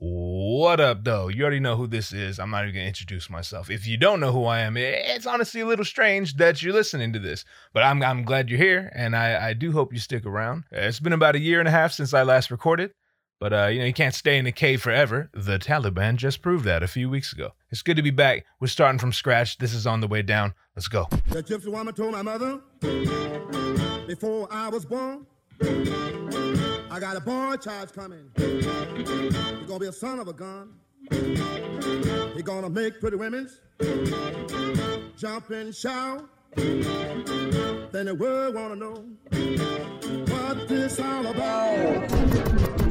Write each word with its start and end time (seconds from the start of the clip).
What 0.00 0.78
up, 0.78 1.02
though? 1.02 1.26
You 1.26 1.42
already 1.42 1.58
know 1.58 1.74
who 1.74 1.88
this 1.88 2.12
is. 2.12 2.38
I'm 2.38 2.50
not 2.50 2.62
even 2.62 2.74
going 2.74 2.84
to 2.84 2.88
introduce 2.88 3.28
myself. 3.28 3.68
If 3.68 3.84
you 3.84 3.96
don't 3.96 4.20
know 4.20 4.30
who 4.30 4.44
I 4.44 4.60
am, 4.60 4.76
it's 4.76 5.26
honestly 5.26 5.60
a 5.60 5.66
little 5.66 5.84
strange 5.84 6.36
that 6.36 6.62
you're 6.62 6.72
listening 6.72 7.12
to 7.14 7.18
this, 7.18 7.44
but 7.72 7.82
I'm, 7.82 8.00
I'm 8.04 8.22
glad 8.22 8.48
you're 8.48 8.60
here, 8.60 8.92
and 8.94 9.16
I, 9.16 9.48
I 9.48 9.52
do 9.54 9.72
hope 9.72 9.92
you 9.92 9.98
stick 9.98 10.24
around. 10.24 10.64
It's 10.70 11.00
been 11.00 11.12
about 11.12 11.34
a 11.34 11.40
year 11.40 11.58
and 11.58 11.66
a 11.66 11.72
half 11.72 11.90
since 11.92 12.14
I 12.14 12.22
last 12.22 12.52
recorded, 12.52 12.92
but 13.40 13.52
uh, 13.52 13.66
you 13.66 13.80
know 13.80 13.86
you 13.86 13.92
can't 13.92 14.14
stay 14.14 14.38
in 14.38 14.46
a 14.46 14.52
cave 14.52 14.80
forever. 14.82 15.30
The 15.34 15.58
Taliban 15.58 16.14
just 16.14 16.42
proved 16.42 16.64
that 16.64 16.84
a 16.84 16.88
few 16.88 17.10
weeks 17.10 17.32
ago. 17.32 17.54
It's 17.70 17.82
good 17.82 17.96
to 17.96 18.02
be 18.02 18.12
back. 18.12 18.44
We're 18.60 18.68
starting 18.68 19.00
from 19.00 19.12
scratch. 19.12 19.58
This 19.58 19.74
is 19.74 19.84
on 19.84 20.00
the 20.00 20.06
way 20.06 20.22
down. 20.22 20.54
Let's 20.76 20.86
go. 20.86 21.08
The 21.26 21.42
gypsy 21.42 21.72
woman 21.72 21.92
told 21.92 22.12
my 22.12 22.22
mother 22.22 22.60
before 24.06 24.46
I 24.52 24.68
was 24.68 24.84
born, 24.84 25.26
I 26.98 27.00
got 27.00 27.16
a 27.16 27.20
boy 27.20 27.54
child 27.58 27.94
coming. 27.94 28.28
He's 28.34 28.66
gonna 29.68 29.78
be 29.78 29.86
a 29.86 29.92
son 29.92 30.18
of 30.18 30.26
a 30.26 30.32
gun. 30.32 30.74
He's 32.34 32.42
gonna 32.42 32.68
make 32.68 32.98
pretty 32.98 33.16
women's 33.16 33.60
jump 35.16 35.48
and 35.50 35.72
shout. 35.72 36.28
Then 36.56 38.06
the 38.06 38.16
world 38.18 38.56
wanna 38.56 38.74
know 38.74 39.04
what 40.26 40.68
this 40.68 40.98
all 40.98 41.24
about. 41.24 42.87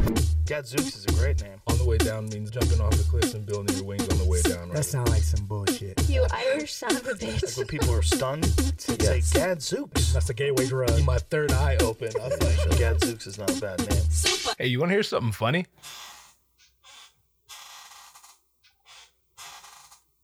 Gadzooks 0.48 0.96
is 0.96 1.06
a 1.06 1.12
great 1.12 1.42
name. 1.44 1.60
On 1.68 1.78
the 1.78 1.84
way 1.84 1.98
down 1.98 2.30
means 2.30 2.50
jumping 2.50 2.80
off 2.80 2.92
the 2.92 3.04
cliffs 3.04 3.34
and 3.34 3.46
building 3.46 3.76
your 3.76 3.86
wings 3.86 4.08
on 4.08 4.18
the 4.18 4.24
way 4.24 4.42
down, 4.44 4.70
right? 4.70 4.78
That 4.78 4.84
sounds 4.86 5.10
like 5.10 5.22
some 5.22 5.46
bullshit. 5.46 6.08
You 6.10 6.26
Irish 6.32 6.74
son 6.74 6.96
of 6.96 7.06
a 7.06 7.10
Like 7.12 7.20
bitch. 7.20 7.58
when 7.58 7.68
people 7.68 7.94
are 7.94 8.02
stunned, 8.02 8.44
to 8.46 9.04
say 9.04 9.22
Gadzooks. 9.40 10.14
That's 10.14 10.28
the 10.28 10.34
gateway 10.34 10.66
drug. 10.68 11.04
My 11.04 11.18
third 11.18 11.52
eye 11.52 11.76
open. 11.82 12.12
I 12.22 12.28
was 12.30 12.66
like, 12.66 12.80
Gadzooks 12.80 13.28
is 13.28 13.38
not 13.38 13.50
a 13.58 13.60
bad 13.60 13.80
name. 13.90 14.02
Hey, 14.58 14.68
you 14.68 14.80
want 14.80 14.90
to 14.92 14.94
hear 14.96 15.04
something 15.04 15.34
funny? 15.34 15.66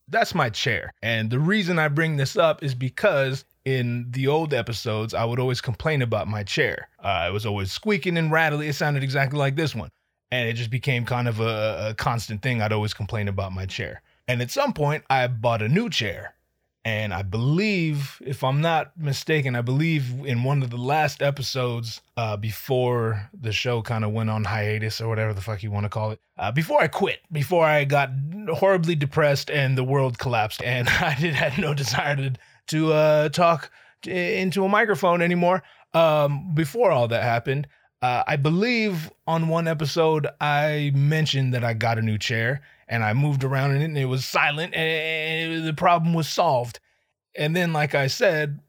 That's 0.08 0.34
my 0.34 0.50
chair. 0.50 0.94
And 1.02 1.30
the 1.30 1.40
reason 1.40 1.80
I 1.80 1.90
bring 1.90 2.16
this 2.16 2.38
up 2.38 2.64
is 2.64 2.76
because 2.76 3.44
in 3.66 4.06
the 4.12 4.28
old 4.28 4.54
episodes, 4.54 5.14
I 5.14 5.26
would 5.26 5.40
always 5.40 5.60
complain 5.60 6.02
about 6.02 6.30
my 6.30 6.44
chair. 6.44 6.88
Uh, 7.00 7.26
it 7.30 7.34
was 7.34 7.46
always 7.46 7.74
squeaking 7.74 8.18
and 8.18 8.32
rattling. 8.32 8.70
It 8.70 8.74
sounded 8.76 9.04
exactly 9.04 9.38
like 9.40 9.58
this 9.58 9.76
one. 9.76 9.90
And 10.34 10.50
it 10.50 10.54
just 10.54 10.72
became 10.72 11.06
kind 11.06 11.28
of 11.28 11.40
a, 11.40 11.90
a 11.90 11.94
constant 11.94 12.42
thing. 12.42 12.60
I'd 12.60 12.74
always 12.74 12.96
complain 12.96 13.28
about 13.28 13.52
my 13.52 13.68
chair. 13.68 14.02
And 14.28 14.42
at 14.42 14.50
some 14.50 14.74
point, 14.74 15.04
I 15.08 15.28
bought 15.28 15.62
a 15.62 15.70
new 15.70 15.92
chair. 15.92 16.34
And 16.84 17.14
I 17.14 17.22
believe, 17.22 18.20
if 18.26 18.44
I'm 18.44 18.60
not 18.60 18.98
mistaken, 18.98 19.56
I 19.56 19.62
believe 19.62 20.26
in 20.26 20.44
one 20.44 20.64
of 20.64 20.72
the 20.72 20.78
last 20.78 21.22
episodes 21.22 22.02
uh, 22.18 22.36
before 22.36 23.30
the 23.40 23.52
show 23.52 23.84
kind 23.84 24.04
of 24.04 24.12
went 24.12 24.32
on 24.32 24.44
hiatus 24.44 25.00
or 25.02 25.08
whatever 25.08 25.36
the 25.36 25.42
fuck 25.42 25.62
you 25.62 25.70
want 25.70 25.84
to 25.84 25.90
call 25.90 26.10
it, 26.10 26.20
uh, 26.40 26.52
before 26.52 26.82
I 26.82 26.88
quit, 26.88 27.20
before 27.32 27.64
I 27.64 27.86
got 27.86 28.10
horribly 28.56 28.96
depressed 28.96 29.52
and 29.52 29.78
the 29.78 29.84
world 29.84 30.18
collapsed, 30.18 30.64
and 30.64 30.90
I 31.00 31.14
did 31.14 31.36
had 31.36 31.60
no 31.60 31.76
desire 31.76 32.16
to 32.16 32.34
to 32.70 32.92
uh, 32.92 33.30
talk 33.30 33.70
into 34.04 34.66
a 34.66 34.70
microphone 34.70 35.22
anymore. 35.22 35.62
Um, 35.94 36.56
before 36.56 36.90
all 36.90 37.08
that 37.10 37.22
happened, 37.22 37.68
uh, 38.04 38.22
I 38.28 38.36
believe 38.36 39.10
on 39.28 39.48
one 39.48 39.66
episode 39.66 40.28
I 40.42 40.92
mentioned 40.94 41.54
that 41.54 41.64
I 41.64 41.74
got 41.74 41.98
a 41.98 42.02
new 42.02 42.18
chair 42.18 42.62
and 42.90 43.02
I 43.02 43.14
moved 43.14 43.46
around 43.46 43.72
in 43.72 43.82
it 43.82 43.86
and 43.86 43.98
it 43.98 44.06
was 44.08 44.26
silent 44.26 44.74
and 44.76 45.66
the 45.66 45.74
problem 45.74 46.14
was 46.14 46.28
solved. 46.28 46.82
And 47.34 47.56
then, 47.56 47.72
like 47.72 47.96
I 47.96 48.08
said, 48.08 48.60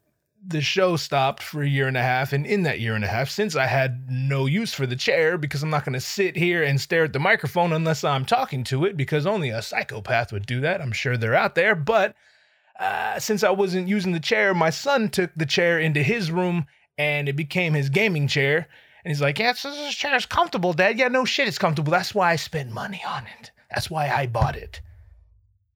the 0.47 0.61
show 0.61 0.95
stopped 0.95 1.43
for 1.43 1.65
a 1.65 1.69
year 1.69 1.89
and 1.89 1.97
a 1.97 2.03
half. 2.03 2.33
And 2.33 2.47
in 2.47 2.63
that 2.63 2.79
year 2.79 2.95
and 2.95 3.03
a 3.03 3.09
half, 3.09 3.29
since 3.29 3.57
I 3.57 3.67
had 3.67 4.09
no 4.09 4.47
use 4.47 4.73
for 4.73 4.87
the 4.87 4.95
chair 4.95 5.37
because 5.37 5.65
I'm 5.65 5.71
not 5.71 5.85
going 5.85 5.95
to 5.95 6.01
sit 6.01 6.37
here 6.37 6.63
and 6.63 6.81
stare 6.81 7.03
at 7.03 7.13
the 7.13 7.19
microphone 7.19 7.73
unless 7.73 8.05
I'm 8.05 8.25
talking 8.25 8.63
to 8.65 8.85
it 8.85 8.97
because 8.97 9.27
only 9.27 9.49
a 9.49 9.63
psychopath 9.63 10.33
would 10.33 10.47
do 10.47 10.61
that. 10.61 10.81
I'm 10.81 10.93
sure 10.93 11.17
they're 11.17 11.35
out 11.35 11.57
there. 11.57 11.75
But 11.75 12.15
uh, 12.79 13.19
since 13.19 13.43
I 13.43 13.51
wasn't 13.51 13.89
using 13.89 14.13
the 14.13 14.21
chair, 14.21 14.55
my 14.55 14.71
son 14.71 15.09
took 15.09 15.33
the 15.35 15.45
chair 15.45 15.81
into 15.81 16.05
his 16.05 16.31
room 16.31 16.67
and 16.97 17.29
it 17.29 17.35
became 17.35 17.75
his 17.75 17.91
gaming 17.91 18.29
chair. 18.29 18.69
And 19.05 19.11
he's 19.11 19.21
like, 19.21 19.39
Yeah, 19.39 19.53
this, 19.53 19.63
this 19.63 19.95
chair 19.95 20.17
is 20.17 20.27
comfortable, 20.27 20.73
Dad. 20.73 20.99
Yeah, 20.99 21.09
no 21.09 21.25
shit, 21.25 21.49
it's 21.49 21.59
comfortable. 21.59 21.91
That's 21.91 22.15
why 22.15 22.33
I 22.33 22.37
spend 22.37 22.73
money 22.73 23.03
on 23.07 23.27
it. 23.39 23.51
That's 23.71 23.91
why 23.91 24.09
I 24.09 24.27
bought 24.27 24.57
it. 24.57 24.81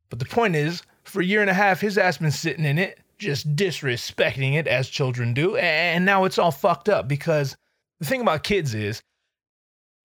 But 0.08 0.18
the 0.18 0.24
point 0.24 0.56
is, 0.56 0.82
for 1.04 1.20
a 1.20 1.24
year 1.24 1.42
and 1.42 1.50
a 1.50 1.54
half, 1.54 1.80
his 1.80 1.98
ass 1.98 2.18
been 2.18 2.30
sitting 2.30 2.64
in 2.64 2.78
it, 2.78 3.00
just 3.18 3.54
disrespecting 3.56 4.54
it 4.54 4.66
as 4.66 4.88
children 4.88 5.34
do, 5.34 5.56
and 5.56 6.04
now 6.04 6.24
it's 6.24 6.38
all 6.38 6.52
fucked 6.52 6.88
up 6.88 7.08
because 7.08 7.56
the 7.98 8.06
thing 8.06 8.20
about 8.20 8.44
kids 8.44 8.74
is 8.74 9.02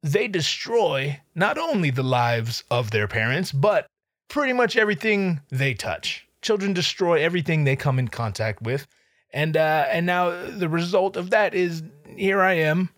they 0.01 0.27
destroy 0.27 1.19
not 1.35 1.57
only 1.57 1.91
the 1.91 2.03
lives 2.03 2.63
of 2.69 2.91
their 2.91 3.07
parents, 3.07 3.51
but 3.51 3.87
pretty 4.27 4.51
much 4.51 4.75
everything 4.75 5.39
they 5.49 5.73
touch. 5.73 6.27
Children 6.41 6.73
destroy 6.73 7.21
everything 7.21 7.63
they 7.63 7.75
come 7.75 7.99
in 7.99 8.07
contact 8.09 8.61
with. 8.61 8.87
And 9.31 9.55
uh, 9.55 9.85
and 9.89 10.05
now 10.05 10.47
the 10.47 10.69
result 10.69 11.15
of 11.15 11.29
that 11.29 11.53
is 11.53 11.81
here 12.15 12.41
I 12.41 12.53
am 12.53 12.89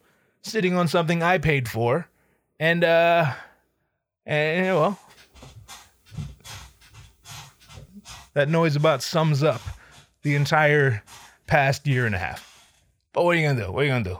sitting 0.46 0.76
on 0.76 0.88
something 0.88 1.24
I 1.24 1.38
paid 1.38 1.68
for. 1.68 2.08
And 2.60 2.84
uh 2.84 3.34
and 4.26 4.76
well 4.76 5.00
that 8.34 8.50
noise 8.50 8.76
about 8.76 9.02
sums 9.02 9.44
up 9.44 9.62
the 10.22 10.36
entire 10.36 11.04
past 11.48 11.88
year 11.88 12.06
and 12.06 12.16
a 12.16 12.18
half. 12.18 12.70
But 13.14 13.24
what 13.24 13.36
are 13.36 13.40
you 13.40 13.48
gonna 13.48 13.66
do? 13.66 13.72
What 13.72 13.82
are 13.82 13.86
you 13.86 13.92
gonna 13.92 14.04
do? 14.04 14.20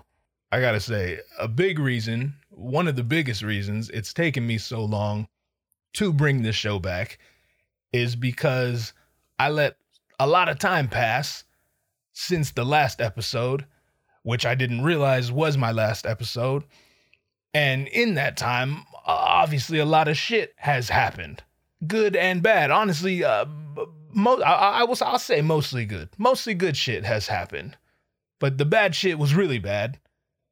I 0.52 0.62
gotta 0.62 0.80
say, 0.80 1.20
a 1.40 1.48
big 1.48 1.80
reason, 1.80 2.34
one 2.50 2.88
of 2.88 2.96
the 2.96 3.04
biggest 3.04 3.42
reasons 3.42 3.90
it's 3.90 4.14
taken 4.14 4.48
me 4.48 4.58
so 4.58 4.84
long 4.84 5.28
to 5.94 6.14
bring 6.14 6.42
this 6.42 6.56
show 6.56 6.80
back 6.80 7.20
is 7.92 8.16
because 8.16 8.94
I 9.38 9.50
let 9.50 9.78
a 10.20 10.28
lot 10.28 10.50
of 10.50 10.60
time 10.60 10.88
pass 10.88 11.44
since 12.14 12.52
the 12.52 12.64
last 12.64 13.02
episode, 13.02 13.66
which 14.26 14.44
I 14.44 14.56
didn't 14.56 14.82
realize 14.82 15.32
was 15.32 15.56
my 15.56 15.72
last 15.72 16.08
episode. 16.08 16.64
And 17.54 17.88
in 17.88 18.16
that 18.16 18.38
time, 18.38 18.84
obviously, 19.06 19.78
a 19.78 19.86
lot 19.86 20.08
of 20.08 20.18
shit 20.18 20.54
has 20.58 20.90
happened, 20.90 21.44
good 21.86 22.16
and 22.16 22.42
bad. 22.42 22.72
Honestly, 22.72 23.24
uh, 23.24 23.46
mo- 24.12 24.42
I, 24.42 24.80
I 24.80 24.84
will. 24.84 24.98
I'll 25.02 25.20
say 25.20 25.42
mostly 25.42 25.86
good. 25.86 26.10
Mostly 26.18 26.56
good 26.56 26.76
shit 26.76 27.06
has 27.06 27.28
happened, 27.28 27.78
but 28.40 28.58
the 28.58 28.66
bad 28.66 28.96
shit 28.96 29.20
was 29.20 29.36
really 29.36 29.60
bad. 29.60 30.00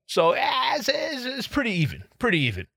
So 0.05 0.33
eh, 0.33 0.75
it's, 0.75 0.87
it's, 0.87 1.25
it's 1.25 1.47
pretty 1.47 1.71
even, 1.71 2.03
pretty 2.19 2.41
even. 2.41 2.67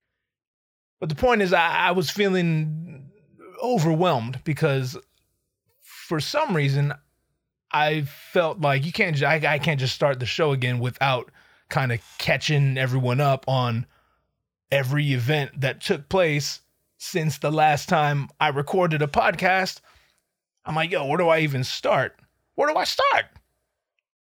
But 0.98 1.10
the 1.10 1.14
point 1.14 1.42
is, 1.42 1.52
I, 1.52 1.88
I 1.88 1.90
was 1.90 2.08
feeling 2.08 3.10
overwhelmed 3.62 4.40
because 4.44 4.96
for 5.82 6.20
some 6.20 6.56
reason 6.56 6.94
I 7.72 8.03
felt 8.03 8.60
like 8.60 8.84
you 8.84 8.93
can't. 8.93 9.21
I, 9.22 9.41
I 9.47 9.59
can't 9.59 9.81
just 9.81 9.94
start 9.94 10.21
the 10.21 10.27
show 10.27 10.53
again 10.53 10.78
without 10.78 11.31
kind 11.69 11.93
of 11.93 12.00
catching 12.19 12.78
everyone 12.78 13.21
up 13.21 13.44
on 13.49 13.87
every 14.71 15.12
event 15.12 15.60
that 15.60 15.81
took 15.81 16.09
place 16.09 16.60
since 16.99 17.38
the 17.38 17.50
last 17.50 17.88
time 17.88 18.28
I 18.41 18.49
recorded 18.49 19.03
a 19.03 19.06
podcast. 19.06 19.81
I'm 20.65 20.75
like, 20.75 20.91
yo, 20.91 21.06
where 21.06 21.19
do 21.19 21.28
I 21.28 21.41
even 21.41 21.65
start? 21.65 22.19
Where 22.55 22.69
do 22.69 22.76
I 22.76 22.84
start? 22.84 23.26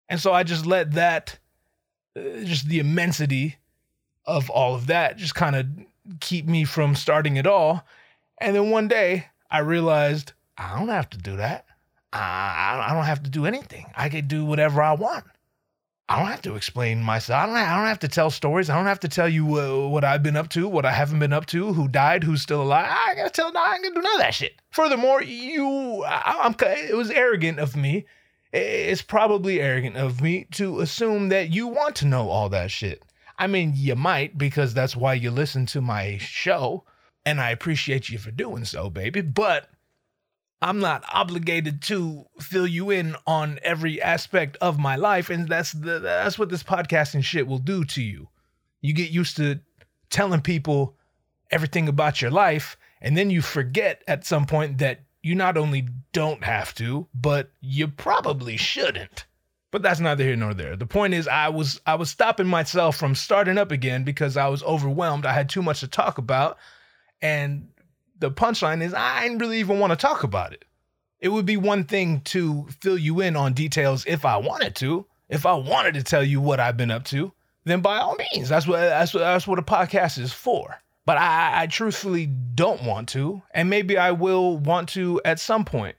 And 0.09 0.19
so 0.19 0.33
I 0.33 0.43
just 0.43 0.65
let 0.65 0.91
that, 0.93 1.37
uh, 2.15 2.43
just 2.43 2.67
the 2.67 2.79
immensity 2.79 3.57
of 4.25 4.49
all 4.49 4.75
of 4.75 4.87
that, 4.87 5.17
just 5.17 5.35
kind 5.35 5.55
of 5.55 5.65
keep 6.19 6.47
me 6.47 6.65
from 6.65 6.95
starting 6.95 7.37
at 7.37 7.47
all. 7.47 7.85
And 8.39 8.55
then 8.55 8.71
one 8.71 8.87
day 8.87 9.27
I 9.49 9.59
realized 9.59 10.33
I 10.57 10.77
don't 10.77 10.89
have 10.89 11.09
to 11.11 11.17
do 11.17 11.37
that. 11.37 11.65
I, 12.11 12.87
I 12.89 12.93
don't 12.93 13.05
have 13.05 13.23
to 13.23 13.29
do 13.29 13.45
anything. 13.45 13.85
I 13.95 14.09
can 14.09 14.27
do 14.27 14.45
whatever 14.45 14.81
I 14.81 14.93
want. 14.93 15.25
I 16.09 16.17
don't 16.17 16.31
have 16.31 16.41
to 16.41 16.55
explain 16.55 17.03
myself. 17.03 17.43
I 17.43 17.45
don't, 17.45 17.55
I 17.55 17.77
don't 17.77 17.87
have 17.87 17.99
to 17.99 18.07
tell 18.07 18.31
stories. 18.31 18.67
I 18.67 18.75
don't 18.75 18.87
have 18.87 19.01
to 19.01 19.07
tell 19.07 19.29
you 19.29 19.59
uh, 19.59 19.87
what 19.89 20.03
I've 20.03 20.23
been 20.23 20.35
up 20.35 20.49
to, 20.49 20.67
what 20.67 20.85
I 20.85 20.91
haven't 20.91 21.19
been 21.19 21.33
up 21.33 21.45
to, 21.47 21.71
who 21.71 21.87
died, 21.87 22.23
who's 22.23 22.41
still 22.41 22.63
alive. 22.63 22.87
I 22.89 23.13
gotta 23.13 23.29
tell. 23.29 23.55
I 23.55 23.75
ain't 23.75 23.83
gonna 23.83 23.95
do 23.95 24.01
none 24.01 24.15
of 24.15 24.21
that 24.21 24.33
shit. 24.33 24.59
Furthermore, 24.71 25.21
you, 25.21 26.03
I, 26.03 26.39
I'm. 26.41 26.55
It 26.59 26.97
was 26.97 27.11
arrogant 27.11 27.59
of 27.59 27.75
me. 27.75 28.05
It's 28.51 29.03
probably 29.03 29.61
arrogant 29.61 29.97
of 29.97 30.19
me 30.19 30.47
to 30.53 30.79
assume 30.79 31.29
that 31.29 31.51
you 31.51 31.67
want 31.67 31.95
to 31.97 32.07
know 32.07 32.29
all 32.29 32.49
that 32.49 32.71
shit. 32.71 33.03
I 33.37 33.45
mean, 33.45 33.73
you 33.75 33.95
might 33.95 34.35
because 34.35 34.73
that's 34.73 34.95
why 34.95 35.13
you 35.13 35.29
listen 35.29 35.67
to 35.67 35.81
my 35.81 36.17
show, 36.17 36.85
and 37.23 37.39
I 37.39 37.51
appreciate 37.51 38.09
you 38.09 38.17
for 38.17 38.31
doing 38.31 38.65
so, 38.65 38.89
baby. 38.89 39.21
But 39.21 39.69
I'm 40.61 40.79
not 40.79 41.05
obligated 41.13 41.81
to 41.83 42.25
fill 42.39 42.67
you 42.67 42.89
in 42.89 43.15
on 43.25 43.59
every 43.63 44.01
aspect 44.01 44.57
of 44.59 44.77
my 44.77 44.97
life, 44.97 45.29
and 45.29 45.47
that's 45.47 45.71
the 45.71 45.99
that's 45.99 46.37
what 46.37 46.49
this 46.49 46.63
podcasting 46.63 47.23
shit 47.23 47.47
will 47.47 47.59
do 47.59 47.85
to 47.85 48.01
you. 48.01 48.27
You 48.81 48.93
get 48.93 49.11
used 49.11 49.37
to 49.37 49.59
telling 50.09 50.41
people 50.41 50.97
everything 51.51 51.87
about 51.87 52.21
your 52.21 52.31
life, 52.31 52.77
and 53.01 53.15
then 53.15 53.29
you 53.29 53.41
forget 53.41 54.03
at 54.07 54.25
some 54.25 54.45
point 54.45 54.79
that 54.79 55.01
you 55.21 55.35
not 55.35 55.57
only 55.57 55.87
don't 56.11 56.43
have 56.43 56.73
to, 56.75 57.07
but 57.13 57.51
you 57.61 57.87
probably 57.87 58.57
shouldn't. 58.57 59.25
But 59.71 59.81
that's 59.81 59.99
neither 59.99 60.23
here 60.23 60.35
nor 60.35 60.53
there. 60.53 60.75
The 60.75 60.87
point 60.87 61.13
is 61.13 61.27
I 61.27 61.49
was 61.49 61.79
I 61.85 61.95
was 61.95 62.09
stopping 62.09 62.47
myself 62.47 62.97
from 62.97 63.15
starting 63.15 63.57
up 63.57 63.71
again 63.71 64.03
because 64.03 64.35
I 64.35 64.47
was 64.47 64.63
overwhelmed. 64.63 65.25
I 65.25 65.33
had 65.33 65.47
too 65.49 65.61
much 65.61 65.81
to 65.81 65.87
talk 65.87 66.17
about. 66.17 66.57
And 67.21 67.69
the 68.19 68.31
punchline 68.31 68.81
is 68.81 68.93
I 68.93 69.23
didn't 69.23 69.39
really 69.39 69.59
even 69.59 69.79
want 69.79 69.91
to 69.91 69.97
talk 69.97 70.23
about 70.23 70.53
it. 70.53 70.65
It 71.19 71.29
would 71.29 71.45
be 71.45 71.57
one 71.57 71.83
thing 71.83 72.21
to 72.21 72.67
fill 72.81 72.97
you 72.97 73.19
in 73.21 73.35
on 73.35 73.53
details 73.53 74.05
if 74.05 74.25
I 74.25 74.37
wanted 74.37 74.75
to. 74.77 75.05
If 75.27 75.45
I 75.45 75.53
wanted 75.53 75.93
to 75.95 76.03
tell 76.03 76.23
you 76.23 76.41
what 76.41 76.59
I've 76.59 76.77
been 76.77 76.91
up 76.91 77.03
to, 77.05 77.31
then 77.65 77.81
by 77.81 77.97
all 77.97 78.15
means, 78.15 78.49
that's 78.49 78.65
what 78.65 78.79
that's 78.79 79.13
what 79.13 79.19
that's 79.19 79.45
what 79.45 79.59
a 79.59 79.63
podcast 79.63 80.17
is 80.17 80.33
for. 80.33 80.79
But 81.05 81.17
I, 81.17 81.63
I 81.63 81.67
truthfully 81.67 82.25
don't 82.25 82.83
want 82.83 83.09
to, 83.09 83.41
and 83.53 83.69
maybe 83.69 83.97
I 83.97 84.11
will 84.11 84.57
want 84.57 84.89
to 84.89 85.21
at 85.25 85.39
some 85.39 85.65
point. 85.65 85.95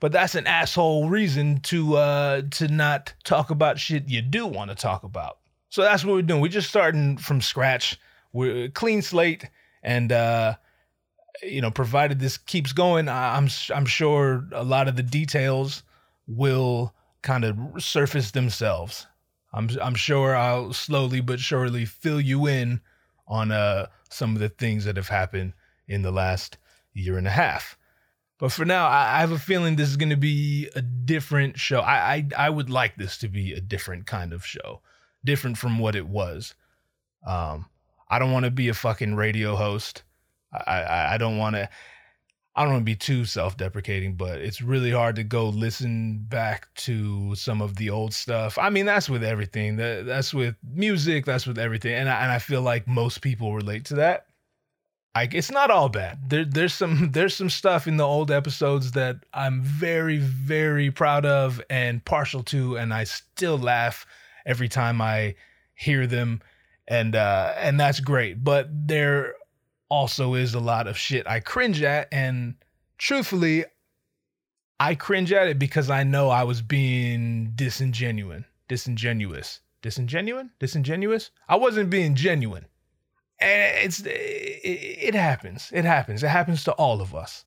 But 0.00 0.10
that's 0.10 0.34
an 0.34 0.46
asshole 0.46 1.08
reason 1.08 1.60
to 1.60 1.96
uh 1.96 2.42
to 2.52 2.68
not 2.68 3.14
talk 3.24 3.50
about 3.50 3.78
shit 3.78 4.08
you 4.08 4.22
do 4.22 4.46
want 4.46 4.70
to 4.70 4.74
talk 4.74 5.04
about. 5.04 5.38
So 5.68 5.82
that's 5.82 6.04
what 6.04 6.14
we're 6.14 6.22
doing. 6.22 6.40
We're 6.42 6.48
just 6.48 6.68
starting 6.68 7.16
from 7.16 7.40
scratch. 7.40 7.98
We're 8.32 8.68
clean 8.68 9.00
slate, 9.00 9.48
and 9.82 10.10
uh, 10.12 10.56
you 11.42 11.60
know, 11.60 11.70
provided 11.70 12.18
this 12.18 12.36
keeps 12.36 12.72
going, 12.72 13.08
I'm 13.08 13.48
I'm 13.74 13.86
sure 13.86 14.46
a 14.52 14.64
lot 14.64 14.88
of 14.88 14.96
the 14.96 15.02
details 15.02 15.82
will 16.26 16.94
kind 17.22 17.44
of 17.44 17.56
surface 17.78 18.30
themselves. 18.32 19.06
I'm 19.52 19.70
I'm 19.80 19.94
sure 19.94 20.36
I'll 20.36 20.72
slowly 20.72 21.20
but 21.20 21.40
surely 21.40 21.84
fill 21.84 22.20
you 22.20 22.46
in 22.46 22.80
on 23.26 23.52
uh 23.52 23.86
some 24.10 24.34
of 24.34 24.40
the 24.40 24.48
things 24.48 24.84
that 24.84 24.96
have 24.96 25.08
happened 25.08 25.54
in 25.88 26.02
the 26.02 26.12
last 26.12 26.58
year 26.92 27.16
and 27.16 27.26
a 27.26 27.30
half. 27.30 27.78
But 28.38 28.50
for 28.52 28.64
now, 28.64 28.88
I, 28.88 29.18
I 29.18 29.20
have 29.20 29.30
a 29.30 29.38
feeling 29.38 29.76
this 29.76 29.88
is 29.88 29.96
going 29.96 30.10
to 30.10 30.16
be 30.16 30.68
a 30.74 30.82
different 30.82 31.58
show. 31.58 31.80
I, 31.80 32.14
I 32.14 32.46
I 32.46 32.50
would 32.50 32.70
like 32.70 32.96
this 32.96 33.18
to 33.18 33.28
be 33.28 33.52
a 33.52 33.60
different 33.60 34.06
kind 34.06 34.32
of 34.32 34.44
show, 34.44 34.80
different 35.24 35.58
from 35.58 35.78
what 35.78 35.94
it 35.94 36.06
was. 36.06 36.54
Um, 37.26 37.66
I 38.08 38.18
don't 38.18 38.32
want 38.32 38.44
to 38.44 38.50
be 38.50 38.68
a 38.68 38.74
fucking 38.74 39.14
radio 39.14 39.56
host. 39.56 40.02
I 40.52 41.14
I, 41.14 41.18
don't 41.18 41.38
want 41.38 41.56
to. 41.56 41.68
I 42.54 42.62
don't 42.62 42.72
want 42.72 42.82
to 42.82 42.84
be 42.84 42.96
too 42.96 43.24
self-deprecating, 43.24 44.16
but 44.16 44.40
it's 44.40 44.60
really 44.60 44.90
hard 44.90 45.16
to 45.16 45.24
go 45.24 45.48
listen 45.48 46.18
back 46.28 46.72
to 46.74 47.34
some 47.34 47.62
of 47.62 47.76
the 47.76 47.88
old 47.88 48.12
stuff. 48.12 48.58
I 48.58 48.68
mean, 48.68 48.84
that's 48.84 49.08
with 49.08 49.24
everything. 49.24 49.76
That 49.76 50.04
that's 50.04 50.34
with 50.34 50.56
music. 50.62 51.24
That's 51.24 51.46
with 51.46 51.58
everything. 51.58 51.94
And 51.94 52.08
I, 52.08 52.22
and 52.22 52.30
I 52.30 52.38
feel 52.38 52.62
like 52.62 52.86
most 52.86 53.22
people 53.22 53.54
relate 53.54 53.86
to 53.86 53.94
that. 53.96 54.26
Like 55.14 55.34
it's 55.34 55.50
not 55.50 55.70
all 55.70 55.88
bad. 55.88 56.30
There 56.30 56.44
there's 56.44 56.74
some 56.74 57.10
there's 57.12 57.36
some 57.36 57.50
stuff 57.50 57.86
in 57.86 57.96
the 57.96 58.06
old 58.06 58.30
episodes 58.30 58.92
that 58.92 59.16
I'm 59.34 59.62
very 59.62 60.18
very 60.18 60.90
proud 60.90 61.26
of 61.26 61.60
and 61.70 62.04
partial 62.04 62.42
to, 62.44 62.76
and 62.76 62.92
I 62.92 63.04
still 63.04 63.58
laugh 63.58 64.06
every 64.46 64.68
time 64.68 65.00
I 65.00 65.34
hear 65.74 66.06
them, 66.06 66.40
and 66.88 67.14
uh, 67.14 67.54
and 67.56 67.78
that's 67.78 68.00
great. 68.00 68.42
But 68.42 68.68
there 68.70 69.34
also 69.92 70.32
is 70.32 70.54
a 70.54 70.60
lot 70.60 70.86
of 70.86 70.96
shit 70.96 71.26
I 71.26 71.38
cringe 71.38 71.82
at, 71.82 72.08
and 72.10 72.54
truthfully, 72.96 73.66
I 74.80 74.94
cringe 74.94 75.30
at 75.34 75.48
it 75.48 75.58
because 75.58 75.90
I 75.90 76.02
know 76.02 76.30
I 76.30 76.44
was 76.44 76.62
being 76.62 77.52
disingenuine, 77.54 78.46
disingenuous, 78.68 79.60
disingenuine, 79.82 80.48
disingenuous. 80.58 81.30
I 81.46 81.56
wasn't 81.56 81.90
being 81.90 82.14
genuine, 82.14 82.64
and 83.38 83.84
it's 83.84 84.00
it, 84.00 84.10
it 84.14 85.14
happens. 85.14 85.70
It 85.74 85.84
happens. 85.84 86.22
It 86.22 86.28
happens 86.28 86.64
to 86.64 86.72
all 86.72 87.02
of 87.02 87.14
us. 87.14 87.44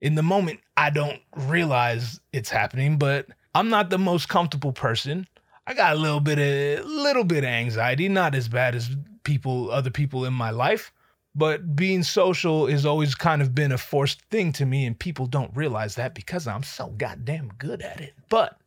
In 0.00 0.14
the 0.14 0.22
moment, 0.22 0.60
I 0.78 0.88
don't 0.88 1.20
realize 1.36 2.20
it's 2.32 2.50
happening, 2.50 2.96
but 2.96 3.26
I'm 3.54 3.68
not 3.68 3.90
the 3.90 3.98
most 3.98 4.30
comfortable 4.30 4.72
person. 4.72 5.28
I 5.66 5.74
got 5.74 5.94
a 5.94 5.98
little 5.98 6.20
bit 6.20 6.38
of 6.38 6.86
little 6.86 7.24
bit 7.24 7.44
of 7.44 7.50
anxiety, 7.50 8.08
not 8.08 8.34
as 8.34 8.48
bad 8.48 8.74
as 8.74 8.96
people, 9.24 9.70
other 9.70 9.90
people 9.90 10.24
in 10.24 10.32
my 10.32 10.48
life 10.48 10.90
but 11.36 11.76
being 11.76 12.02
social 12.02 12.66
has 12.66 12.86
always 12.86 13.14
kind 13.14 13.42
of 13.42 13.54
been 13.54 13.70
a 13.70 13.78
forced 13.78 14.22
thing 14.30 14.52
to 14.54 14.64
me 14.64 14.86
and 14.86 14.98
people 14.98 15.26
don't 15.26 15.54
realize 15.54 15.94
that 15.94 16.14
because 16.14 16.46
i'm 16.46 16.62
so 16.62 16.88
goddamn 16.96 17.52
good 17.58 17.82
at 17.82 18.00
it. 18.00 18.14
But 18.30 18.58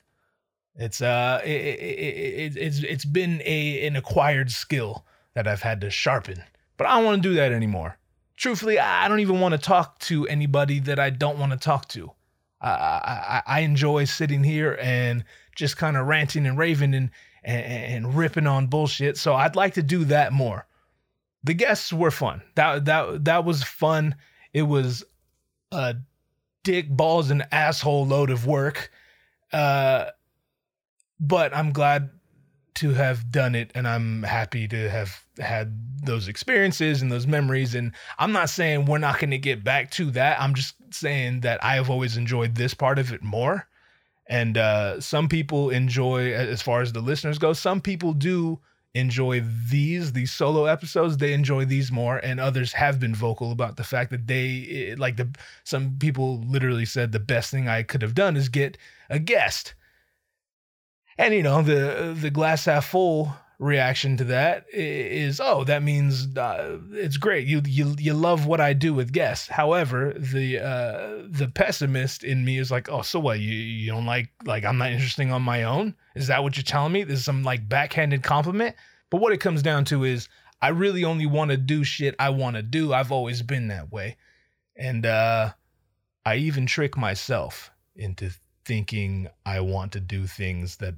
it's 0.75 1.01
uh 1.01 1.42
it, 1.44 1.50
it, 1.50 2.54
it, 2.54 2.57
it's 2.57 2.83
it's 2.83 3.06
been 3.06 3.42
a 3.44 3.86
an 3.88 3.95
acquired 3.95 4.51
skill 4.51 5.06
that 5.33 5.48
i've 5.48 5.63
had 5.63 5.81
to 5.81 5.89
sharpen. 5.89 6.44
But 6.77 6.88
i 6.88 6.95
don't 6.95 7.06
want 7.06 7.24
to 7.24 7.30
do 7.30 7.36
that 7.36 7.51
anymore. 7.51 7.98
Truthfully 8.38 8.80
i 8.80 9.07
don't 9.07 9.19
even 9.19 9.39
want 9.39 9.54
to 9.54 9.57
talk 9.57 10.00
to 10.00 10.27
anybody 10.27 10.80
that 10.81 11.00
i 11.00 11.10
don't 11.10 11.39
want 11.39 11.51
to 11.51 11.57
talk 11.57 11.88
to. 11.89 12.12
I, 12.62 12.69
I 12.69 13.42
i 13.48 13.60
enjoy 13.62 14.06
sitting 14.06 14.44
here 14.44 14.77
and 14.80 15.25
just 15.56 15.75
kind 15.75 15.98
of 15.98 16.06
ranting 16.06 16.45
and 16.45 16.57
raving 16.57 16.94
and, 16.94 17.10
and 17.44 17.66
and 17.66 18.16
ripping 18.16 18.48
on 18.48 18.68
bullshit. 18.68 19.18
So 19.18 19.33
i'd 19.33 19.56
like 19.56 19.74
to 19.74 19.83
do 19.83 20.06
that 20.06 20.33
more 20.33 20.68
the 21.44 21.53
guests 21.53 21.94
were 21.94 22.12
fun. 22.12 22.41
That 22.56 22.86
that 22.86 23.25
that 23.25 23.45
was 23.45 23.63
fun. 23.63 24.15
It 24.53 24.63
was 24.63 25.03
a 25.71 25.95
dick 26.63 26.89
balls 26.89 27.31
and 27.31 27.47
asshole 27.51 28.06
load 28.06 28.30
of 28.30 28.45
work. 28.45 28.91
Uh, 29.51 30.06
but 31.19 31.56
I'm 31.56 31.71
glad 31.71 32.09
to 32.75 32.94
have 32.94 33.30
done 33.30 33.56
it 33.56 33.71
and 33.75 33.88
I'm 33.88 34.24
happy 34.24 34.68
to 34.68 34.89
have 34.89 35.24
had 35.38 35.77
those 36.03 36.27
experiences 36.27 37.01
and 37.01 37.12
those 37.12 37.27
memories 37.27 37.75
and 37.75 37.92
I'm 38.18 38.31
not 38.31 38.50
saying 38.50 38.85
we're 38.85 39.00
not 39.00 39.19
going 39.19 39.31
to 39.31 39.38
get 39.38 39.63
back 39.63 39.92
to 39.92 40.12
that. 40.12 40.39
I'm 40.39 40.53
just 40.53 40.75
saying 40.92 41.42
that 41.42 41.63
I 41.63 41.75
have 41.75 41.89
always 41.89 42.15
enjoyed 42.15 42.56
this 42.56 42.74
part 42.74 43.00
of 43.00 43.12
it 43.12 43.21
more. 43.21 43.68
And 44.27 44.57
uh, 44.57 45.01
some 45.01 45.27
people 45.27 45.71
enjoy 45.71 46.31
as 46.33 46.62
far 46.62 46.81
as 46.81 46.94
the 46.94 47.01
listeners 47.01 47.39
go, 47.39 47.51
some 47.51 47.81
people 47.81 48.13
do 48.13 48.59
enjoy 48.99 49.41
these 49.69 50.13
these 50.13 50.31
solo 50.31 50.65
episodes 50.65 51.17
they 51.17 51.33
enjoy 51.33 51.65
these 51.65 51.91
more 51.91 52.17
and 52.17 52.39
others 52.39 52.73
have 52.73 52.99
been 52.99 53.15
vocal 53.15 53.51
about 53.51 53.77
the 53.77 53.83
fact 53.83 54.11
that 54.11 54.27
they 54.27 54.95
like 54.97 55.17
the 55.17 55.27
some 55.63 55.97
people 55.99 56.41
literally 56.41 56.85
said 56.85 57.11
the 57.11 57.19
best 57.19 57.49
thing 57.49 57.67
i 57.67 57.81
could 57.81 58.01
have 58.01 58.13
done 58.13 58.37
is 58.37 58.49
get 58.49 58.77
a 59.09 59.19
guest. 59.19 59.73
And 61.17 61.33
you 61.33 61.43
know 61.43 61.61
the 61.61 62.15
the 62.19 62.29
glass 62.29 62.65
half 62.65 62.85
full 62.85 63.33
reaction 63.57 64.15
to 64.15 64.23
that 64.23 64.65
is 64.71 65.41
oh 65.41 65.65
that 65.65 65.83
means 65.83 66.33
uh, 66.37 66.77
it's 66.93 67.17
great. 67.17 67.45
You 67.45 67.61
you 67.65 67.93
you 67.99 68.13
love 68.13 68.45
what 68.45 68.61
I 68.61 68.71
do 68.71 68.93
with 68.93 69.11
guests. 69.11 69.49
However 69.49 70.13
the 70.15 70.59
uh 70.59 71.27
the 71.27 71.51
pessimist 71.53 72.23
in 72.23 72.45
me 72.45 72.57
is 72.57 72.71
like 72.71 72.89
oh 72.89 73.01
so 73.01 73.19
what 73.19 73.39
you 73.39 73.53
you 73.53 73.91
don't 73.91 74.05
like 74.05 74.29
like 74.45 74.63
I'm 74.63 74.77
not 74.77 74.91
interesting 74.91 75.33
on 75.33 75.41
my 75.41 75.63
own? 75.63 75.93
Is 76.15 76.27
that 76.27 76.41
what 76.41 76.55
you're 76.55 76.63
telling 76.63 76.93
me? 76.93 77.03
This 77.03 77.19
is 77.19 77.25
some 77.25 77.43
like 77.43 77.67
backhanded 77.67 78.23
compliment 78.23 78.77
but 79.09 79.21
what 79.21 79.33
it 79.33 79.39
comes 79.39 79.61
down 79.61 79.85
to 79.85 80.03
is 80.03 80.29
I 80.61 80.69
really 80.69 81.03
only 81.03 81.25
want 81.25 81.51
to 81.51 81.57
do 81.57 81.83
shit 81.83 82.15
I 82.19 82.29
want 82.29 82.56
to 82.56 82.61
do 82.61 82.94
I've 82.94 83.11
always 83.11 83.41
been 83.41 83.67
that 83.69 83.91
way 83.91 84.17
and 84.75 85.06
uh 85.06 85.53
I 86.25 86.35
even 86.35 86.66
trick 86.66 86.97
myself 86.97 87.71
into 87.95 88.31
thinking 88.66 89.30
I 89.45 89.61
want 89.61 89.94
to 89.94 89.99
do 89.99 90.28
things 90.28 90.78
that 90.78 90.95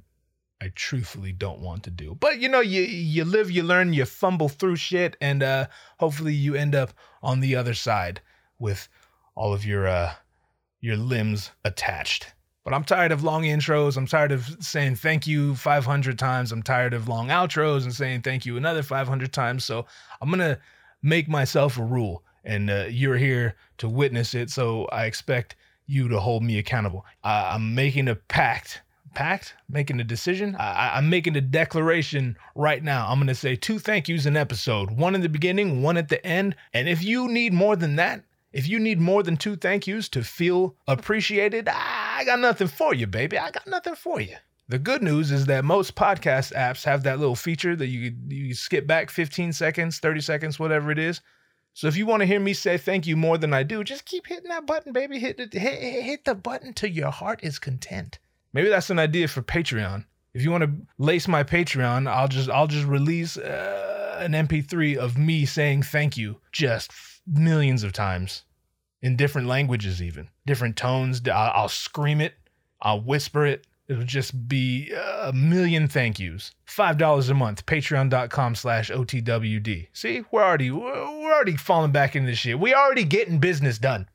I 0.62 0.70
truthfully 0.76 1.32
don't 1.32 1.58
want 1.58 1.82
to 1.84 1.90
do. 1.90 2.14
But 2.14 2.38
you 2.38 2.48
know, 2.48 2.60
you 2.60 2.82
you 2.82 3.24
live, 3.24 3.50
you 3.50 3.64
learn, 3.64 3.92
you 3.92 4.04
fumble 4.04 4.48
through 4.48 4.76
shit, 4.76 5.16
and 5.20 5.42
uh, 5.42 5.66
hopefully 5.98 6.34
you 6.34 6.54
end 6.54 6.76
up 6.76 6.92
on 7.20 7.40
the 7.40 7.56
other 7.56 7.74
side 7.74 8.20
with 8.60 8.88
all 9.34 9.52
of 9.52 9.64
your 9.64 9.88
uh, 9.88 10.12
your 10.80 10.96
limbs 10.96 11.50
attached. 11.64 12.32
But 12.64 12.74
I'm 12.74 12.84
tired 12.84 13.10
of 13.10 13.24
long 13.24 13.42
intros. 13.42 13.96
I'm 13.96 14.06
tired 14.06 14.32
of 14.32 14.56
saying 14.60 14.96
thank 14.96 15.26
you 15.26 15.56
500 15.56 16.18
times. 16.18 16.52
I'm 16.52 16.62
tired 16.62 16.94
of 16.94 17.08
long 17.08 17.28
outros 17.28 17.82
and 17.82 17.92
saying 17.92 18.22
thank 18.22 18.46
you 18.46 18.56
another 18.56 18.82
500 18.82 19.32
times. 19.32 19.64
So 19.64 19.86
I'm 20.20 20.30
gonna 20.30 20.58
make 21.02 21.28
myself 21.28 21.78
a 21.78 21.82
rule, 21.82 22.22
and 22.44 22.70
uh, 22.70 22.86
you're 22.88 23.16
here 23.16 23.56
to 23.78 23.88
witness 23.88 24.34
it. 24.34 24.50
So 24.50 24.84
I 24.86 25.06
expect 25.06 25.56
you 25.86 26.08
to 26.08 26.20
hold 26.20 26.44
me 26.44 26.58
accountable. 26.58 27.04
Uh, 27.24 27.50
I'm 27.54 27.74
making 27.74 28.08
a 28.08 28.14
pact 28.14 28.82
pact, 29.14 29.54
making 29.68 30.00
a 30.00 30.04
decision. 30.04 30.56
I, 30.58 30.98
am 30.98 31.08
making 31.10 31.36
a 31.36 31.40
declaration 31.40 32.36
right 32.54 32.82
now. 32.82 33.06
I'm 33.08 33.18
going 33.18 33.26
to 33.28 33.34
say 33.34 33.56
two 33.56 33.78
thank 33.78 34.08
yous 34.08 34.26
an 34.26 34.36
episode 34.36 34.90
one 34.90 35.14
in 35.14 35.20
the 35.20 35.28
beginning, 35.28 35.82
one 35.82 35.96
at 35.96 36.08
the 36.08 36.24
end. 36.26 36.56
And 36.72 36.88
if 36.88 37.02
you 37.02 37.28
need 37.28 37.52
more 37.52 37.76
than 37.76 37.96
that, 37.96 38.22
if 38.52 38.68
you 38.68 38.78
need 38.78 39.00
more 39.00 39.22
than 39.22 39.36
two 39.36 39.56
thank 39.56 39.86
yous 39.86 40.08
to 40.10 40.22
feel 40.22 40.76
appreciated, 40.86 41.68
I 41.68 42.22
got 42.24 42.38
nothing 42.38 42.68
for 42.68 42.94
you, 42.94 43.06
baby. 43.06 43.38
I 43.38 43.50
got 43.50 43.66
nothing 43.66 43.94
for 43.94 44.20
you. 44.20 44.36
The 44.68 44.78
good 44.78 45.02
news 45.02 45.32
is 45.32 45.46
that 45.46 45.64
most 45.64 45.94
podcast 45.94 46.54
apps 46.54 46.84
have 46.84 47.02
that 47.02 47.18
little 47.18 47.36
feature 47.36 47.74
that 47.76 47.88
you 47.88 48.14
you 48.28 48.54
skip 48.54 48.86
back 48.86 49.10
15 49.10 49.52
seconds, 49.52 49.98
30 49.98 50.20
seconds, 50.20 50.58
whatever 50.58 50.90
it 50.90 50.98
is. 50.98 51.20
So 51.74 51.88
if 51.88 51.96
you 51.96 52.06
want 52.06 52.20
to 52.20 52.26
hear 52.26 52.40
me 52.40 52.52
say 52.52 52.76
thank 52.76 53.06
you 53.06 53.16
more 53.16 53.38
than 53.38 53.54
I 53.54 53.62
do, 53.62 53.82
just 53.82 54.04
keep 54.04 54.26
hitting 54.26 54.48
that 54.48 54.66
button, 54.66 54.92
baby. 54.92 55.18
Hit 55.18 55.40
it, 55.40 55.52
hit, 55.54 56.02
hit 56.02 56.24
the 56.24 56.34
button 56.34 56.74
till 56.74 56.90
your 56.90 57.10
heart 57.10 57.40
is 57.42 57.58
content. 57.58 58.18
Maybe 58.52 58.68
that's 58.68 58.90
an 58.90 58.98
idea 58.98 59.28
for 59.28 59.42
Patreon. 59.42 60.04
If 60.34 60.42
you 60.42 60.50
want 60.50 60.64
to 60.64 60.72
lace 60.98 61.28
my 61.28 61.44
Patreon, 61.44 62.08
I'll 62.08 62.28
just 62.28 62.50
I'll 62.50 62.66
just 62.66 62.86
release 62.86 63.36
uh, 63.36 64.18
an 64.20 64.32
MP3 64.32 64.96
of 64.96 65.18
me 65.18 65.44
saying 65.46 65.82
thank 65.82 66.16
you 66.16 66.40
just 66.52 66.92
millions 67.26 67.82
of 67.82 67.92
times 67.92 68.44
in 69.00 69.16
different 69.16 69.48
languages, 69.48 70.02
even 70.02 70.28
different 70.46 70.76
tones. 70.76 71.20
I'll, 71.28 71.68
scream 71.68 72.20
it. 72.20 72.34
I'll 72.80 73.00
whisper 73.00 73.46
it. 73.46 73.66
It'll 73.88 74.04
just 74.04 74.48
be 74.48 74.92
a 74.92 75.32
million 75.32 75.88
thank 75.88 76.18
yous. 76.18 76.52
Five 76.64 76.98
dollars 76.98 77.28
a 77.28 77.34
month. 77.34 77.66
Patreon.com 77.66 78.54
slash 78.54 78.90
OTWD. 78.90 79.88
See, 79.92 80.22
we're 80.30 80.42
already 80.42 80.70
we're 80.70 81.34
already 81.34 81.56
falling 81.56 81.92
back 81.92 82.16
into 82.16 82.30
this 82.30 82.38
shit. 82.38 82.58
We 82.58 82.74
already 82.74 83.04
getting 83.04 83.38
business 83.38 83.78
done. 83.78 84.08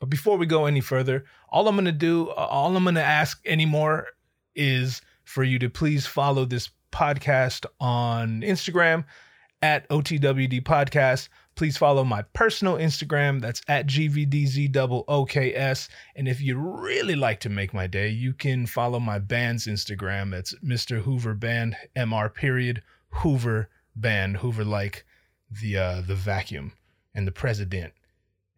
But 0.00 0.10
before 0.10 0.38
we 0.38 0.46
go 0.46 0.66
any 0.66 0.80
further, 0.80 1.24
all 1.50 1.68
I'm 1.68 1.76
gonna 1.76 1.92
do, 1.92 2.30
all 2.30 2.76
I'm 2.76 2.84
gonna 2.84 3.00
ask 3.00 3.40
anymore 3.46 4.08
is 4.56 5.02
for 5.24 5.44
you 5.44 5.58
to 5.58 5.70
please 5.70 6.06
follow 6.06 6.44
this 6.44 6.70
podcast 6.90 7.66
on 7.80 8.40
Instagram 8.40 9.04
at 9.62 9.88
OTWD 9.88 10.62
Podcast. 10.62 11.28
Please 11.56 11.76
follow 11.76 12.04
my 12.04 12.22
personal 12.32 12.74
Instagram. 12.74 13.40
That's 13.40 13.62
at 13.68 13.86
GVDZOOKS. 13.86 15.88
And 16.16 16.26
if 16.26 16.40
you 16.40 16.58
really 16.58 17.14
like 17.14 17.38
to 17.40 17.48
make 17.48 17.72
my 17.72 17.86
day, 17.86 18.08
you 18.08 18.32
can 18.32 18.66
follow 18.66 18.98
my 18.98 19.20
band's 19.20 19.66
Instagram. 19.66 20.32
That's 20.32 20.54
Mr. 20.56 21.02
Hoover 21.02 21.34
Band, 21.34 21.76
MR 21.96 22.34
period, 22.34 22.82
Hoover 23.10 23.68
Band, 23.94 24.38
Hoover 24.38 24.64
like 24.64 25.04
the 25.50 25.76
uh, 25.76 26.00
the 26.00 26.16
vacuum 26.16 26.72
and 27.14 27.26
the 27.26 27.32
president 27.32 27.92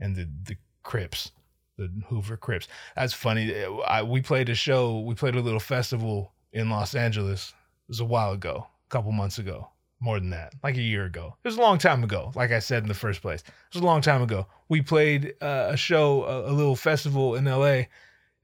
and 0.00 0.16
the 0.16 0.26
the 0.44 0.56
Crips, 0.82 1.32
the 1.76 1.90
Hoover 2.06 2.38
Crips. 2.38 2.68
That's 2.94 3.12
funny. 3.12 3.52
I, 3.86 4.02
we 4.02 4.22
played 4.22 4.48
a 4.48 4.54
show. 4.54 5.00
We 5.00 5.14
played 5.14 5.34
a 5.34 5.40
little 5.40 5.60
festival 5.60 6.32
in 6.52 6.70
Los 6.70 6.94
Angeles. 6.94 7.50
It 7.50 7.88
was 7.88 8.00
a 8.00 8.06
while 8.06 8.32
ago, 8.32 8.66
a 8.86 8.88
couple 8.88 9.12
months 9.12 9.38
ago 9.38 9.68
more 10.00 10.20
than 10.20 10.30
that, 10.30 10.54
like 10.62 10.76
a 10.76 10.82
year 10.82 11.04
ago. 11.04 11.36
It 11.42 11.48
was 11.48 11.56
a 11.56 11.60
long 11.60 11.78
time 11.78 12.04
ago, 12.04 12.32
like 12.34 12.52
I 12.52 12.58
said 12.58 12.82
in 12.82 12.88
the 12.88 12.94
first 12.94 13.22
place. 13.22 13.40
It 13.40 13.74
was 13.74 13.82
a 13.82 13.86
long 13.86 14.02
time 14.02 14.22
ago. 14.22 14.46
We 14.68 14.82
played 14.82 15.34
uh, 15.40 15.68
a 15.70 15.76
show, 15.76 16.24
a, 16.24 16.50
a, 16.50 16.52
little 16.52 16.76
festival 16.76 17.34
in 17.34 17.44
LA, 17.44 17.82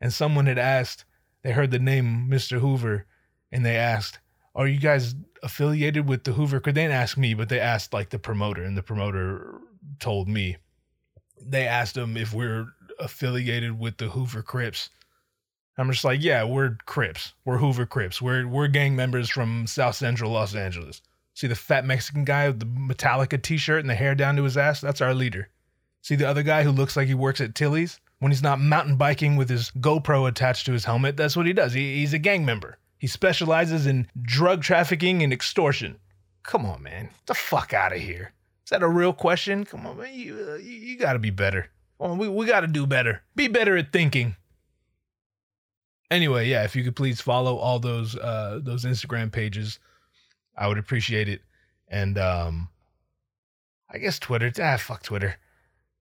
and 0.00 0.12
someone 0.12 0.46
had 0.46 0.58
asked, 0.58 1.04
they 1.42 1.52
heard 1.52 1.70
the 1.70 1.78
name 1.78 2.28
Mr. 2.30 2.58
Hoover, 2.58 3.06
and 3.50 3.64
they 3.64 3.76
asked, 3.76 4.18
Are 4.54 4.66
you 4.66 4.78
guys 4.80 5.14
affiliated 5.42 6.08
with 6.08 6.24
the 6.24 6.32
Hoover? 6.32 6.58
Because 6.58 6.74
they 6.74 6.82
didn't 6.82 6.94
ask 6.94 7.18
me, 7.18 7.34
but 7.34 7.48
they 7.48 7.60
asked 7.60 7.92
like 7.92 8.10
the 8.10 8.18
promoter, 8.18 8.62
and 8.62 8.76
the 8.76 8.82
promoter 8.82 9.60
told 10.00 10.28
me. 10.28 10.56
They 11.44 11.66
asked 11.66 11.96
him 11.96 12.16
if 12.16 12.32
we're 12.32 12.68
affiliated 12.98 13.78
with 13.78 13.98
the 13.98 14.08
Hoover 14.08 14.42
Crips. 14.42 14.90
I'm 15.76 15.90
just 15.90 16.04
like, 16.04 16.22
yeah, 16.22 16.44
we're 16.44 16.76
Crips. 16.86 17.34
We're 17.44 17.58
Hoover 17.58 17.86
Crips. 17.86 18.22
We're 18.22 18.46
we're 18.46 18.68
gang 18.68 18.94
members 18.94 19.28
from 19.28 19.66
South 19.66 19.96
Central 19.96 20.30
Los 20.30 20.54
Angeles. 20.54 21.02
See 21.34 21.46
the 21.46 21.54
fat 21.54 21.84
Mexican 21.84 22.24
guy 22.24 22.48
with 22.48 22.60
the 22.60 22.66
Metallica 22.66 23.40
t 23.40 23.56
shirt 23.56 23.80
and 23.80 23.90
the 23.90 23.94
hair 23.94 24.14
down 24.14 24.36
to 24.36 24.44
his 24.44 24.56
ass? 24.56 24.80
That's 24.80 25.00
our 25.00 25.14
leader. 25.14 25.48
See 26.02 26.16
the 26.16 26.28
other 26.28 26.42
guy 26.42 26.62
who 26.62 26.70
looks 26.70 26.96
like 26.96 27.08
he 27.08 27.14
works 27.14 27.40
at 27.40 27.54
Tilly's? 27.54 28.00
When 28.18 28.30
he's 28.30 28.42
not 28.42 28.60
mountain 28.60 28.96
biking 28.96 29.36
with 29.36 29.48
his 29.48 29.70
GoPro 29.72 30.28
attached 30.28 30.66
to 30.66 30.72
his 30.72 30.84
helmet, 30.84 31.16
that's 31.16 31.36
what 31.36 31.46
he 31.46 31.52
does. 31.52 31.72
He, 31.72 31.96
he's 31.96 32.14
a 32.14 32.18
gang 32.18 32.44
member. 32.44 32.78
He 32.98 33.08
specializes 33.08 33.86
in 33.86 34.06
drug 34.20 34.62
trafficking 34.62 35.22
and 35.22 35.32
extortion. 35.32 35.98
Come 36.44 36.64
on, 36.64 36.82
man. 36.82 37.06
Get 37.06 37.26
the 37.26 37.34
fuck 37.34 37.72
out 37.72 37.92
of 37.92 37.98
here. 38.00 38.32
Is 38.64 38.70
that 38.70 38.82
a 38.82 38.88
real 38.88 39.12
question? 39.12 39.64
Come 39.64 39.86
on, 39.86 39.98
man. 39.98 40.14
You, 40.14 40.46
uh, 40.50 40.54
you, 40.56 40.70
you 40.70 40.98
got 40.98 41.14
to 41.14 41.18
be 41.18 41.30
better. 41.30 41.68
We, 41.98 42.28
we 42.28 42.46
got 42.46 42.60
to 42.60 42.68
do 42.68 42.86
better. 42.86 43.22
Be 43.34 43.48
better 43.48 43.76
at 43.76 43.92
thinking. 43.92 44.36
Anyway, 46.10 46.48
yeah, 46.48 46.64
if 46.64 46.76
you 46.76 46.84
could 46.84 46.96
please 46.96 47.20
follow 47.20 47.56
all 47.56 47.78
those 47.78 48.16
uh, 48.16 48.60
those 48.62 48.84
Instagram 48.84 49.32
pages 49.32 49.78
I 50.56 50.68
would 50.68 50.78
appreciate 50.78 51.28
it. 51.28 51.42
And 51.88 52.18
um, 52.18 52.68
I 53.90 53.98
guess 53.98 54.18
Twitter. 54.18 54.52
Ah, 54.60 54.76
fuck 54.76 55.02
Twitter. 55.02 55.36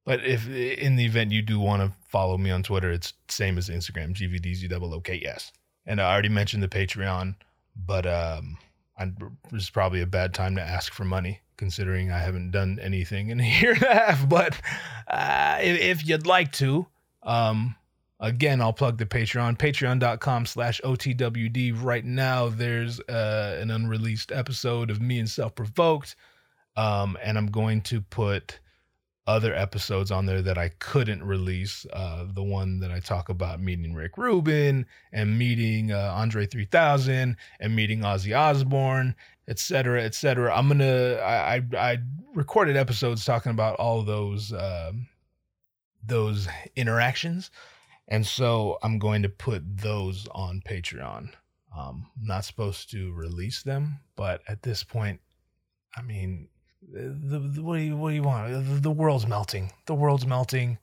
But 0.06 0.26
if 0.26 0.50
in 0.50 0.96
the 0.96 1.06
event 1.06 1.32
you 1.32 1.42
do 1.42 1.60
want 1.60 1.84
to 1.84 1.98
follow 2.08 2.38
me 2.38 2.50
on 2.50 2.64
Twitter, 2.64 2.92
it's 2.92 3.14
same 3.28 3.58
as 3.58 3.70
Instagram, 3.70 4.14
GVDZOOKS. 4.16 5.52
And 5.86 6.02
I 6.02 6.12
already 6.12 6.30
mentioned 6.30 6.64
the 6.64 6.68
Patreon, 6.68 7.36
but 7.76 8.06
um, 8.06 8.58
I, 8.98 9.12
is 9.54 9.70
probably 9.70 10.02
a 10.02 10.08
bad 10.08 10.34
time 10.34 10.56
to 10.56 10.62
ask 10.62 10.94
for 10.94 11.06
money, 11.06 11.42
considering 11.58 12.12
I 12.12 12.20
haven't 12.20 12.52
done 12.52 12.80
anything 12.82 13.30
in 13.30 13.40
a 13.40 13.44
year 13.62 13.74
and 13.74 13.84
a 13.84 13.94
half. 13.94 14.28
But 14.28 14.60
uh, 15.08 15.60
if, 15.62 15.80
if, 15.80 16.08
you'd 16.08 16.28
like 16.28 16.52
to, 16.54 16.88
um, 17.24 17.76
Again, 18.22 18.62
I'll 18.62 18.72
plug 18.72 19.00
the 19.00 19.06
Patreon, 19.08 19.58
patreon.com 19.58 20.46
slash 20.46 20.80
OTWD. 20.84 21.82
Right 21.82 22.06
now, 22.06 22.50
there's 22.50 23.00
uh, 23.02 23.58
an 23.60 23.72
unreleased 23.72 24.32
episode 24.32 24.92
of 24.92 25.02
me 25.02 25.18
and 25.18 25.30
Self 25.30 25.56
Provoked. 25.56 26.16
Um, 26.78 27.18
and 27.24 27.36
I'm 27.36 27.48
going 27.48 27.82
to 27.82 28.00
put 28.00 28.60
other 29.26 29.56
episodes 29.56 30.12
on 30.12 30.28
there 30.28 30.44
that 30.44 30.60
I 30.60 30.70
couldn't 30.80 31.24
release. 31.24 31.88
Uh, 31.92 32.26
the 32.32 32.44
one 32.44 32.80
that 32.80 32.92
I 32.92 33.00
talk 33.00 33.30
about 33.30 33.60
meeting 33.60 33.96
Rick 33.96 34.18
Rubin 34.18 34.86
and 35.12 35.38
meeting 35.40 35.92
uh, 35.92 36.14
Andre 36.16 36.46
3000 36.46 37.36
and 37.60 37.76
meeting 37.76 38.02
Ozzy 38.02 38.38
Osbourne, 38.38 39.16
etc., 39.48 40.04
etc. 40.04 40.56
I'm 40.56 40.68
gonna 40.68 41.16
I, 41.16 41.56
I, 41.56 41.64
I 41.78 41.98
recorded 42.36 42.78
episodes 42.78 43.26
talking 43.26 43.52
about 43.52 43.78
all 43.78 44.04
those 44.04 44.54
uh, 44.54 44.92
those 46.06 46.48
interactions. 46.76 47.52
And 48.12 48.28
so 48.28 48.78
I'm 48.84 49.00
going 49.00 49.22
to 49.24 49.30
put 49.30 49.64
those 49.66 50.28
on 50.34 50.62
Patreon. 50.70 51.30
Um, 51.76 52.08
I'm 52.20 52.28
not 52.28 52.44
supposed 52.44 52.92
to 52.92 53.14
release 53.14 53.64
them, 53.64 54.02
but 54.18 54.42
at 54.50 54.64
this 54.64 54.84
point, 54.84 55.22
I 55.96 56.02
mean, 56.02 56.50
the, 56.82 57.40
the, 57.40 57.64
what 57.64 57.78
do 57.78 57.84
you 57.84 57.96
what 57.96 58.10
do 58.10 58.16
you 58.16 58.24
want? 58.24 58.52
The, 58.52 58.82
the 58.82 58.92
world's 58.92 59.26
melting. 59.26 59.72
The 59.86 59.96
world's 59.96 60.28
melting, 60.28 60.78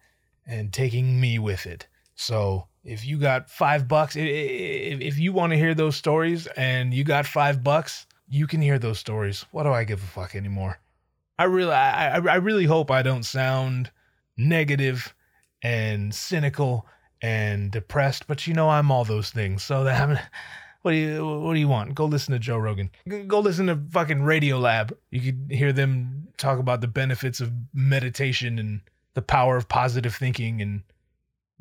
and 0.47 0.73
taking 0.73 1.21
me 1.21 1.39
with 1.39 1.67
it. 1.67 1.87
So 2.15 2.67
if 2.83 3.05
you 3.05 3.19
got 3.19 3.51
five 3.51 3.87
bucks, 3.87 4.17
if, 4.17 5.01
if 5.01 5.19
you 5.19 5.35
want 5.35 5.53
to 5.53 5.59
hear 5.59 5.75
those 5.75 5.97
stories 5.97 6.47
and 6.57 6.95
you 6.95 7.05
got 7.05 7.27
five 7.27 7.63
bucks, 7.63 8.07
you 8.27 8.47
can 8.47 8.63
hear 8.63 8.79
those 8.79 8.99
stories. 8.99 9.45
What 9.51 9.65
do 9.65 9.71
I 9.71 9.85
give 9.85 10.03
a 10.03 10.07
fuck 10.07 10.35
anymore? 10.35 10.81
I 11.39 11.45
really, 11.45 11.75
I, 11.75 12.17
I 12.17 12.37
really 12.37 12.65
hope 12.65 12.91
I 12.91 13.03
don't 13.03 13.25
sound 13.25 13.91
negative 14.39 15.15
and 15.63 16.15
cynical 16.15 16.87
and 17.23 17.71
depressed, 17.71 18.27
but 18.27 18.47
you 18.47 18.55
know 18.55 18.69
I'm 18.69 18.91
all 18.91 19.05
those 19.05 19.31
things. 19.31 19.63
So 19.63 19.85
that 19.85 20.09
what 20.83 20.93
do 20.93 20.97
you 20.97 21.27
what 21.27 21.55
do 21.55 21.61
you 21.61 21.69
want? 21.69 21.95
Go 21.95 22.05
listen 22.05 22.33
to 22.33 22.39
Joe 22.39 22.59
Rogan. 22.59 22.91
Go 23.27 23.41
listen 23.41 23.67
to 23.67 23.79
fucking 23.91 24.21
Radiolab. 24.21 24.93
You 25.11 25.21
could 25.21 25.47
hear 25.51 25.73
them 25.73 26.29
talk 26.37 26.59
about 26.59 26.81
the 26.81 26.89
benefits 26.89 27.41
of 27.41 27.53
meditation 27.75 28.59
and 28.59 28.81
the 29.15 29.23
power 29.23 29.57
of 29.57 29.69
positive 29.69 30.15
thinking 30.15 30.63
and 30.63 30.83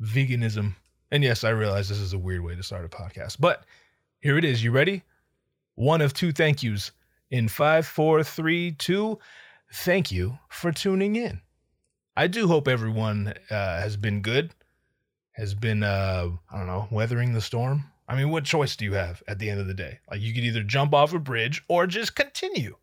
veganism. 0.00 0.74
And 1.10 1.24
yes, 1.24 1.42
I 1.42 1.50
realize 1.50 1.88
this 1.88 1.98
is 1.98 2.12
a 2.12 2.18
weird 2.18 2.44
way 2.44 2.54
to 2.54 2.62
start 2.62 2.84
a 2.84 2.88
podcast, 2.88 3.38
but 3.40 3.64
here 4.20 4.38
it 4.38 4.44
is. 4.44 4.62
You 4.62 4.70
ready? 4.70 5.02
One 5.74 6.00
of 6.00 6.12
two 6.12 6.32
thank 6.32 6.62
yous 6.62 6.92
in 7.30 7.48
five, 7.48 7.86
four, 7.86 8.22
three, 8.22 8.72
two. 8.72 9.18
Thank 9.72 10.10
you 10.10 10.38
for 10.48 10.72
tuning 10.72 11.16
in. 11.16 11.40
I 12.16 12.26
do 12.26 12.48
hope 12.48 12.66
everyone 12.66 13.34
uh, 13.50 13.80
has 13.80 13.96
been 13.96 14.22
good 14.22 14.52
has 15.38 15.54
been 15.54 15.82
uh 15.82 16.28
I 16.50 16.58
don't 16.58 16.66
know, 16.66 16.88
weathering 16.90 17.32
the 17.32 17.40
storm. 17.40 17.84
I 18.08 18.16
mean, 18.16 18.30
what 18.30 18.44
choice 18.44 18.74
do 18.76 18.84
you 18.84 18.94
have 18.94 19.22
at 19.28 19.38
the 19.38 19.48
end 19.48 19.60
of 19.60 19.66
the 19.66 19.74
day? 19.74 20.00
Like 20.10 20.20
you 20.20 20.34
could 20.34 20.44
either 20.44 20.62
jump 20.62 20.92
off 20.92 21.14
a 21.14 21.18
bridge 21.18 21.62
or 21.68 21.86
just 21.86 22.14
continue. 22.14 22.76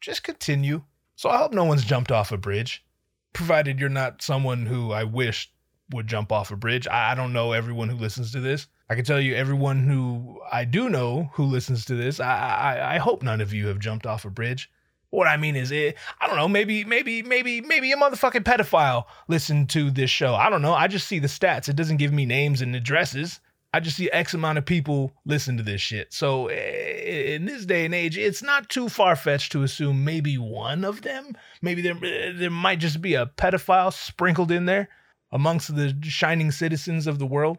Just 0.00 0.22
continue. 0.22 0.82
So 1.16 1.30
I 1.30 1.38
hope 1.38 1.52
no 1.52 1.64
one's 1.64 1.84
jumped 1.84 2.10
off 2.10 2.32
a 2.32 2.36
bridge, 2.36 2.84
provided 3.32 3.78
you're 3.78 3.88
not 3.88 4.22
someone 4.22 4.66
who 4.66 4.92
I 4.92 5.04
wish 5.04 5.52
would 5.90 6.06
jump 6.06 6.32
off 6.32 6.50
a 6.50 6.56
bridge. 6.56 6.86
I, 6.88 7.12
I 7.12 7.14
don't 7.14 7.32
know 7.32 7.52
everyone 7.52 7.88
who 7.88 7.96
listens 7.96 8.32
to 8.32 8.40
this. 8.40 8.66
I 8.90 8.94
can 8.94 9.04
tell 9.04 9.20
you 9.20 9.34
everyone 9.34 9.86
who 9.86 10.40
I 10.52 10.64
do 10.64 10.90
know 10.90 11.30
who 11.34 11.44
listens 11.44 11.84
to 11.86 11.94
this. 11.94 12.20
I 12.20 12.36
I, 12.36 12.94
I 12.96 12.98
hope 12.98 13.22
none 13.22 13.40
of 13.40 13.54
you 13.54 13.68
have 13.68 13.78
jumped 13.78 14.06
off 14.06 14.24
a 14.24 14.30
bridge. 14.30 14.70
What 15.12 15.28
I 15.28 15.36
mean 15.36 15.56
is, 15.56 15.70
it, 15.70 15.96
I 16.22 16.26
don't 16.26 16.36
know, 16.36 16.48
maybe, 16.48 16.84
maybe, 16.84 17.22
maybe, 17.22 17.60
maybe 17.60 17.92
a 17.92 17.96
motherfucking 17.98 18.44
pedophile 18.44 19.04
listened 19.28 19.68
to 19.70 19.90
this 19.90 20.08
show. 20.08 20.34
I 20.34 20.48
don't 20.48 20.62
know. 20.62 20.72
I 20.72 20.88
just 20.88 21.06
see 21.06 21.18
the 21.18 21.28
stats. 21.28 21.68
It 21.68 21.76
doesn't 21.76 21.98
give 21.98 22.14
me 22.14 22.24
names 22.24 22.62
and 22.62 22.74
addresses. 22.74 23.38
I 23.74 23.80
just 23.80 23.98
see 23.98 24.10
X 24.10 24.32
amount 24.32 24.56
of 24.56 24.64
people 24.64 25.12
listen 25.26 25.58
to 25.58 25.62
this 25.62 25.82
shit. 25.82 26.14
So 26.14 26.46
eh, 26.46 27.34
in 27.34 27.44
this 27.44 27.66
day 27.66 27.84
and 27.84 27.94
age, 27.94 28.16
it's 28.16 28.42
not 28.42 28.70
too 28.70 28.88
far 28.88 29.14
fetched 29.14 29.52
to 29.52 29.62
assume 29.62 30.02
maybe 30.02 30.38
one 30.38 30.82
of 30.82 31.02
them, 31.02 31.36
maybe 31.60 31.82
there 31.82 32.32
there 32.32 32.50
might 32.50 32.80
just 32.80 33.02
be 33.02 33.12
a 33.12 33.26
pedophile 33.26 33.92
sprinkled 33.92 34.50
in 34.50 34.64
there 34.64 34.88
amongst 35.30 35.76
the 35.76 35.94
shining 36.00 36.50
citizens 36.50 37.06
of 37.06 37.18
the 37.18 37.26
world. 37.26 37.58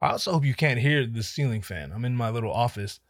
I 0.00 0.10
also 0.10 0.32
hope 0.32 0.44
you 0.44 0.54
can't 0.54 0.78
hear 0.78 1.04
the 1.04 1.24
ceiling 1.24 1.62
fan. 1.62 1.90
I'm 1.90 2.04
in 2.04 2.14
my 2.14 2.30
little 2.30 2.52
office 2.52 3.00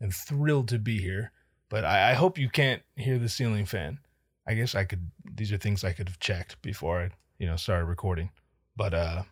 and 0.00 0.12
thrilled 0.12 0.66
to 0.68 0.80
be 0.80 1.00
here. 1.00 1.30
But 1.68 1.84
I, 1.84 2.10
I 2.10 2.14
hope 2.14 2.38
you 2.38 2.48
can't 2.48 2.82
hear 2.96 3.18
the 3.18 3.28
ceiling 3.28 3.66
fan. 3.66 3.98
I 4.46 4.54
guess 4.54 4.74
I 4.74 4.84
could. 4.84 5.10
These 5.34 5.52
are 5.52 5.58
things 5.58 5.84
I 5.84 5.92
could 5.92 6.08
have 6.08 6.18
checked 6.18 6.60
before 6.62 7.00
I, 7.00 7.10
you 7.38 7.46
know, 7.46 7.56
started 7.56 7.84
recording. 7.84 8.30
But 8.76 8.94
uh, 8.94 9.22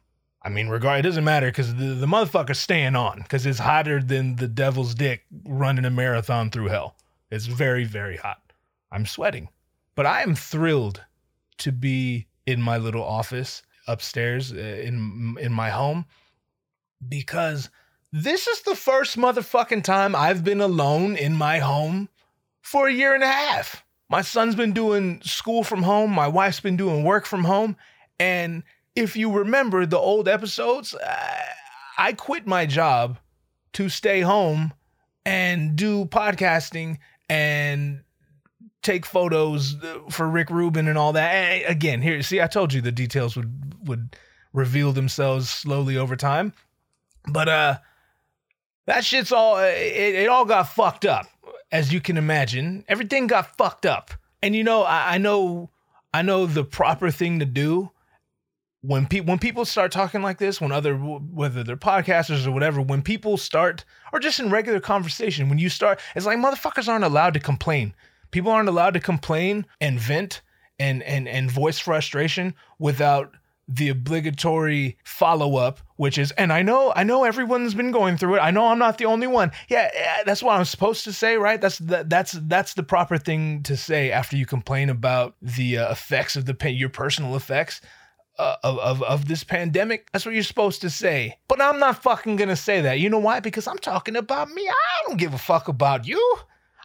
I 0.42 0.48
mean, 0.48 0.68
regard 0.68 1.00
it 1.00 1.02
doesn't 1.02 1.24
matter 1.24 1.48
because 1.48 1.74
the 1.74 1.94
the 1.94 2.06
motherfucker's 2.06 2.60
staying 2.60 2.94
on 2.94 3.18
because 3.18 3.46
it's 3.46 3.58
hotter 3.58 4.02
than 4.02 4.36
the 4.36 4.48
devil's 4.48 4.94
dick 4.94 5.24
running 5.44 5.84
a 5.84 5.90
marathon 5.90 6.50
through 6.50 6.68
hell. 6.68 6.96
It's 7.30 7.46
very 7.46 7.84
very 7.84 8.16
hot. 8.16 8.52
I'm 8.92 9.06
sweating, 9.06 9.48
but 9.94 10.06
I 10.06 10.22
am 10.22 10.34
thrilled 10.34 11.02
to 11.58 11.72
be 11.72 12.26
in 12.46 12.62
my 12.62 12.76
little 12.76 13.02
office 13.02 13.62
upstairs 13.88 14.52
uh, 14.52 14.56
in 14.56 15.36
in 15.40 15.52
my 15.52 15.70
home 15.70 16.04
because 17.08 17.70
this 18.12 18.46
is 18.46 18.62
the 18.62 18.76
first 18.76 19.16
motherfucking 19.16 19.82
time 19.82 20.14
I've 20.14 20.44
been 20.44 20.60
alone 20.60 21.16
in 21.16 21.34
my 21.34 21.58
home 21.58 22.08
for 22.66 22.88
a 22.88 22.92
year 22.92 23.14
and 23.14 23.22
a 23.22 23.28
half. 23.28 23.84
My 24.08 24.22
son's 24.22 24.56
been 24.56 24.72
doing 24.72 25.20
school 25.22 25.62
from 25.62 25.84
home, 25.84 26.10
my 26.10 26.26
wife's 26.26 26.60
been 26.60 26.76
doing 26.76 27.04
work 27.04 27.24
from 27.24 27.44
home. 27.44 27.76
And 28.18 28.64
if 28.96 29.16
you 29.16 29.30
remember 29.30 29.86
the 29.86 29.98
old 29.98 30.28
episodes, 30.28 30.94
uh, 30.94 31.16
I 31.96 32.12
quit 32.12 32.46
my 32.46 32.66
job 32.66 33.18
to 33.74 33.88
stay 33.88 34.20
home 34.20 34.72
and 35.24 35.76
do 35.76 36.06
podcasting 36.06 36.98
and 37.28 38.02
take 38.82 39.06
photos 39.06 39.76
uh, 39.82 39.98
for 40.10 40.28
Rick 40.28 40.50
Rubin 40.50 40.88
and 40.88 40.98
all 40.98 41.12
that. 41.12 41.32
And 41.32 41.64
again, 41.70 42.02
here, 42.02 42.20
see, 42.22 42.40
I 42.40 42.46
told 42.46 42.72
you 42.72 42.80
the 42.80 42.92
details 42.92 43.36
would 43.36 43.74
would 43.86 44.16
reveal 44.52 44.92
themselves 44.92 45.48
slowly 45.50 45.96
over 45.96 46.16
time. 46.16 46.52
But 47.28 47.48
uh 47.48 47.78
that 48.86 49.04
shit's 49.04 49.32
all 49.32 49.58
it, 49.58 49.74
it 49.74 50.28
all 50.28 50.44
got 50.44 50.68
fucked 50.68 51.04
up, 51.04 51.26
as 51.76 51.92
you 51.92 52.00
can 52.00 52.16
imagine. 52.16 52.84
Everything 52.88 53.26
got 53.26 53.54
fucked 53.58 53.84
up. 53.84 54.12
And 54.42 54.56
you 54.56 54.64
know, 54.64 54.82
I, 54.82 55.14
I 55.14 55.18
know 55.18 55.70
I 56.14 56.22
know 56.22 56.46
the 56.46 56.64
proper 56.64 57.10
thing 57.10 57.40
to 57.40 57.44
do 57.44 57.90
when 58.80 59.06
people 59.06 59.26
when 59.26 59.38
people 59.38 59.64
start 59.66 59.92
talking 59.92 60.22
like 60.22 60.38
this, 60.38 60.60
when 60.60 60.72
other 60.72 60.94
whether 60.96 61.62
they're 61.62 61.76
podcasters 61.76 62.46
or 62.46 62.52
whatever, 62.52 62.80
when 62.80 63.02
people 63.02 63.36
start 63.36 63.84
or 64.12 64.20
just 64.20 64.40
in 64.40 64.48
regular 64.48 64.80
conversation, 64.80 65.50
when 65.50 65.58
you 65.58 65.68
start, 65.68 66.00
it's 66.14 66.24
like 66.24 66.38
motherfuckers 66.38 66.88
aren't 66.88 67.04
allowed 67.04 67.34
to 67.34 67.40
complain. 67.40 67.94
People 68.30 68.50
aren't 68.52 68.68
allowed 68.68 68.94
to 68.94 69.00
complain 69.00 69.66
and 69.80 70.00
vent 70.00 70.40
and 70.78 71.02
and 71.02 71.28
and 71.28 71.50
voice 71.50 71.78
frustration 71.78 72.54
without 72.78 73.34
the 73.68 73.88
obligatory 73.88 74.96
follow 75.04 75.56
up, 75.56 75.80
which 75.96 76.18
is, 76.18 76.30
and 76.32 76.52
I 76.52 76.62
know, 76.62 76.92
I 76.94 77.02
know 77.02 77.24
everyone's 77.24 77.74
been 77.74 77.90
going 77.90 78.16
through 78.16 78.36
it. 78.36 78.40
I 78.40 78.50
know 78.50 78.68
I'm 78.68 78.78
not 78.78 78.98
the 78.98 79.06
only 79.06 79.26
one. 79.26 79.50
Yeah, 79.68 79.90
that's 80.24 80.42
what 80.42 80.56
I'm 80.56 80.64
supposed 80.64 81.04
to 81.04 81.12
say, 81.12 81.36
right? 81.36 81.60
That's 81.60 81.78
the, 81.78 82.04
that's 82.06 82.32
that's 82.32 82.74
the 82.74 82.84
proper 82.84 83.18
thing 83.18 83.62
to 83.64 83.76
say 83.76 84.12
after 84.12 84.36
you 84.36 84.46
complain 84.46 84.88
about 84.88 85.34
the 85.42 85.78
uh, 85.78 85.90
effects 85.90 86.36
of 86.36 86.44
the 86.44 86.70
your 86.70 86.88
personal 86.90 87.36
effects. 87.36 87.80
Uh, 88.38 88.54
of, 88.62 88.78
of 88.80 89.02
of 89.02 89.28
this 89.28 89.42
pandemic, 89.42 90.12
that's 90.12 90.26
what 90.26 90.34
you're 90.34 90.44
supposed 90.44 90.82
to 90.82 90.90
say. 90.90 91.38
But 91.48 91.62
I'm 91.62 91.78
not 91.78 92.02
fucking 92.02 92.36
gonna 92.36 92.54
say 92.54 92.82
that. 92.82 93.00
You 93.00 93.08
know 93.08 93.18
why? 93.18 93.40
Because 93.40 93.66
I'm 93.66 93.78
talking 93.78 94.14
about 94.14 94.50
me. 94.50 94.68
I 94.68 95.08
don't 95.08 95.16
give 95.16 95.32
a 95.32 95.38
fuck 95.38 95.68
about 95.68 96.06
you. 96.06 96.36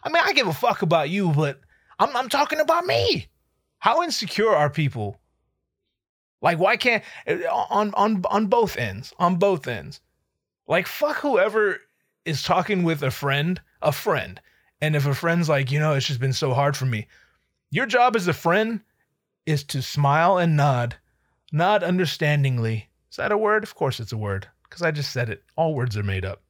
I 0.02 0.08
mean, 0.08 0.22
I 0.24 0.32
give 0.32 0.46
a 0.46 0.54
fuck 0.54 0.80
about 0.80 1.10
you, 1.10 1.28
but 1.28 1.60
I'm 1.98 2.16
I'm 2.16 2.30
talking 2.30 2.58
about 2.58 2.86
me. 2.86 3.28
How 3.80 4.02
insecure 4.02 4.48
are 4.48 4.70
people 4.70 5.20
like, 6.42 6.58
why 6.58 6.76
can't 6.76 7.02
on 7.26 7.94
on 7.94 8.22
on 8.28 8.46
both 8.46 8.76
ends? 8.76 9.14
On 9.18 9.36
both 9.36 9.66
ends. 9.66 10.00
Like, 10.66 10.86
fuck 10.86 11.16
whoever 11.18 11.78
is 12.24 12.42
talking 12.42 12.82
with 12.82 13.02
a 13.02 13.10
friend, 13.10 13.60
a 13.80 13.92
friend. 13.92 14.40
And 14.80 14.96
if 14.96 15.06
a 15.06 15.14
friend's 15.14 15.48
like, 15.48 15.70
you 15.70 15.78
know, 15.78 15.94
it's 15.94 16.06
just 16.06 16.20
been 16.20 16.32
so 16.32 16.52
hard 16.52 16.76
for 16.76 16.86
me. 16.86 17.06
Your 17.70 17.86
job 17.86 18.16
as 18.16 18.28
a 18.28 18.32
friend 18.32 18.80
is 19.46 19.64
to 19.64 19.80
smile 19.80 20.38
and 20.38 20.56
nod, 20.56 20.96
nod 21.52 21.82
understandingly. 21.82 22.88
Is 23.10 23.16
that 23.16 23.32
a 23.32 23.38
word? 23.38 23.62
Of 23.62 23.74
course 23.74 24.00
it's 24.00 24.12
a 24.12 24.16
word, 24.16 24.48
because 24.64 24.82
I 24.82 24.90
just 24.90 25.12
said 25.12 25.30
it. 25.30 25.42
All 25.56 25.74
words 25.74 25.96
are 25.96 26.02
made 26.02 26.24
up. 26.24 26.42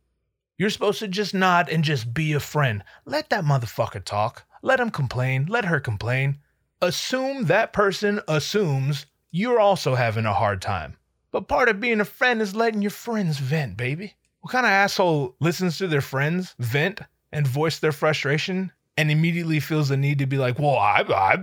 You're 0.58 0.70
supposed 0.70 1.00
to 1.00 1.08
just 1.08 1.34
nod 1.34 1.68
and 1.68 1.82
just 1.82 2.14
be 2.14 2.32
a 2.34 2.40
friend. 2.40 2.84
Let 3.04 3.30
that 3.30 3.44
motherfucker 3.44 4.04
talk. 4.04 4.44
Let 4.62 4.80
him 4.80 4.90
complain. 4.90 5.46
Let 5.48 5.64
her 5.64 5.80
complain. 5.80 6.38
Assume 6.80 7.46
that 7.46 7.72
person 7.72 8.20
assumes 8.28 9.06
you're 9.32 9.58
also 9.58 9.96
having 9.96 10.26
a 10.26 10.34
hard 10.34 10.62
time. 10.62 10.96
But 11.32 11.48
part 11.48 11.68
of 11.68 11.80
being 11.80 12.00
a 12.00 12.04
friend 12.04 12.40
is 12.40 12.54
letting 12.54 12.82
your 12.82 12.90
friends 12.90 13.38
vent, 13.38 13.76
baby. 13.76 14.14
What 14.40 14.52
kind 14.52 14.66
of 14.66 14.70
asshole 14.70 15.34
listens 15.40 15.78
to 15.78 15.88
their 15.88 16.02
friends 16.02 16.54
vent 16.58 17.00
and 17.32 17.46
voice 17.46 17.78
their 17.78 17.92
frustration 17.92 18.70
and 18.98 19.10
immediately 19.10 19.58
feels 19.58 19.88
the 19.88 19.96
need 19.96 20.18
to 20.18 20.26
be 20.26 20.36
like, 20.36 20.58
"Well, 20.58 20.76
I 20.76 21.02
I 21.08 21.38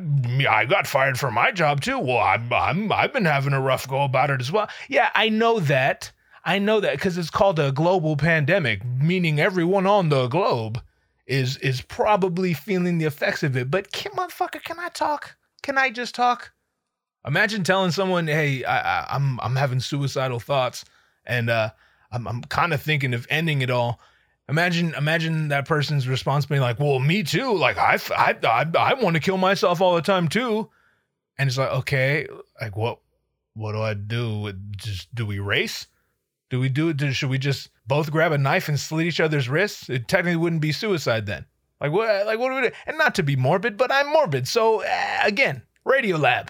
I 0.48 0.66
got 0.66 0.86
fired 0.86 1.20
from 1.20 1.34
my 1.34 1.52
job 1.52 1.82
too. 1.82 1.98
Well, 1.98 2.20
I'm 2.20 2.54
I'm 2.54 2.92
I've 2.92 3.12
been 3.12 3.26
having 3.26 3.54
a 3.54 3.62
rough 3.62 3.88
go 3.88 4.04
about 4.04 4.30
it 4.30 4.40
as 4.40 4.52
well." 4.52 4.70
Yeah, 4.88 5.10
I 5.16 5.30
know 5.30 5.60
that. 5.62 6.12
I 6.46 6.60
know 6.60 6.80
that 6.80 6.94
because 6.94 7.18
it's 7.18 7.32
called 7.32 7.60
a 7.60 7.72
global 7.72 8.16
pandemic, 8.16 8.86
meaning 8.86 9.40
everyone 9.40 9.88
on 9.88 10.10
the 10.10 10.28
globe 10.28 10.82
is 11.26 11.58
is 11.58 11.82
probably 11.82 12.54
feeling 12.54 13.00
the 13.00 13.06
effects 13.06 13.42
of 13.42 13.58
it. 13.58 13.72
But 13.72 13.92
can 13.92 14.12
motherfucker, 14.12 14.64
can 14.64 14.80
I 14.80 14.90
talk? 14.90 15.36
Can 15.64 15.78
I 15.78 15.90
just 15.90 16.14
talk? 16.14 16.52
Imagine 17.26 17.64
telling 17.64 17.92
someone, 17.92 18.28
"Hey, 18.28 18.64
I, 18.64 19.02
I, 19.02 19.16
am 19.16 19.40
I'm, 19.40 19.52
I'm 19.52 19.56
having 19.56 19.80
suicidal 19.80 20.40
thoughts, 20.40 20.86
and 21.26 21.50
uh, 21.50 21.72
I'm 22.12 22.28
I'm 22.28 22.42
kind 22.44 22.74
of 22.74 22.82
thinking 22.82 23.14
of 23.14 23.28
ending 23.30 23.62
it 23.62 23.70
all." 23.70 24.00
Imagine 24.48 24.96
imagine 24.96 25.50
that 25.50 25.68
person's 25.68 26.08
response 26.08 26.46
being 26.46 26.62
like, 26.62 26.80
"Well, 26.80 27.00
me 27.00 27.24
too. 27.24 27.56
Like 27.56 27.78
I 27.78 28.00
I 28.16 28.36
I, 28.44 28.66
I 28.78 28.94
want 28.96 29.16
to 29.16 29.22
kill 29.22 29.38
myself 29.38 29.82
all 29.82 29.96
the 29.96 30.02
time 30.02 30.28
too." 30.28 30.70
And 31.38 31.48
it's 31.48 31.58
like, 31.58 31.72
okay, 31.72 32.28
like 32.60 32.76
what 32.76 33.00
what 33.54 33.72
do 33.72 33.82
I 33.82 33.94
do? 33.94 34.52
Just 34.76 35.14
do 35.16 35.26
we 35.26 35.40
race? 35.40 35.88
Do 36.50 36.60
we 36.60 36.68
do 36.68 36.90
it? 36.90 37.00
Should 37.14 37.30
we 37.30 37.38
just 37.38 37.70
both 37.88 38.12
grab 38.12 38.32
a 38.32 38.38
knife 38.38 38.70
and 38.70 38.80
slit 38.80 39.06
each 39.06 39.20
other's 39.20 39.48
wrists? 39.48 39.90
It 39.90 40.08
technically 40.08 40.36
wouldn't 40.36 40.62
be 40.62 40.72
suicide 40.72 41.26
then. 41.26 41.46
Like 41.80 41.92
what? 41.92 42.26
Like 42.26 42.40
what 42.40 42.54
we 42.54 42.70
do? 42.70 42.76
And 42.86 42.98
not 42.98 43.16
to 43.16 43.24
be 43.24 43.36
morbid, 43.36 43.78
but 43.78 43.92
I'm 43.92 44.12
morbid. 44.12 44.48
So 44.48 44.84
uh, 44.84 45.20
again, 45.24 45.62
Radiolab. 45.88 46.50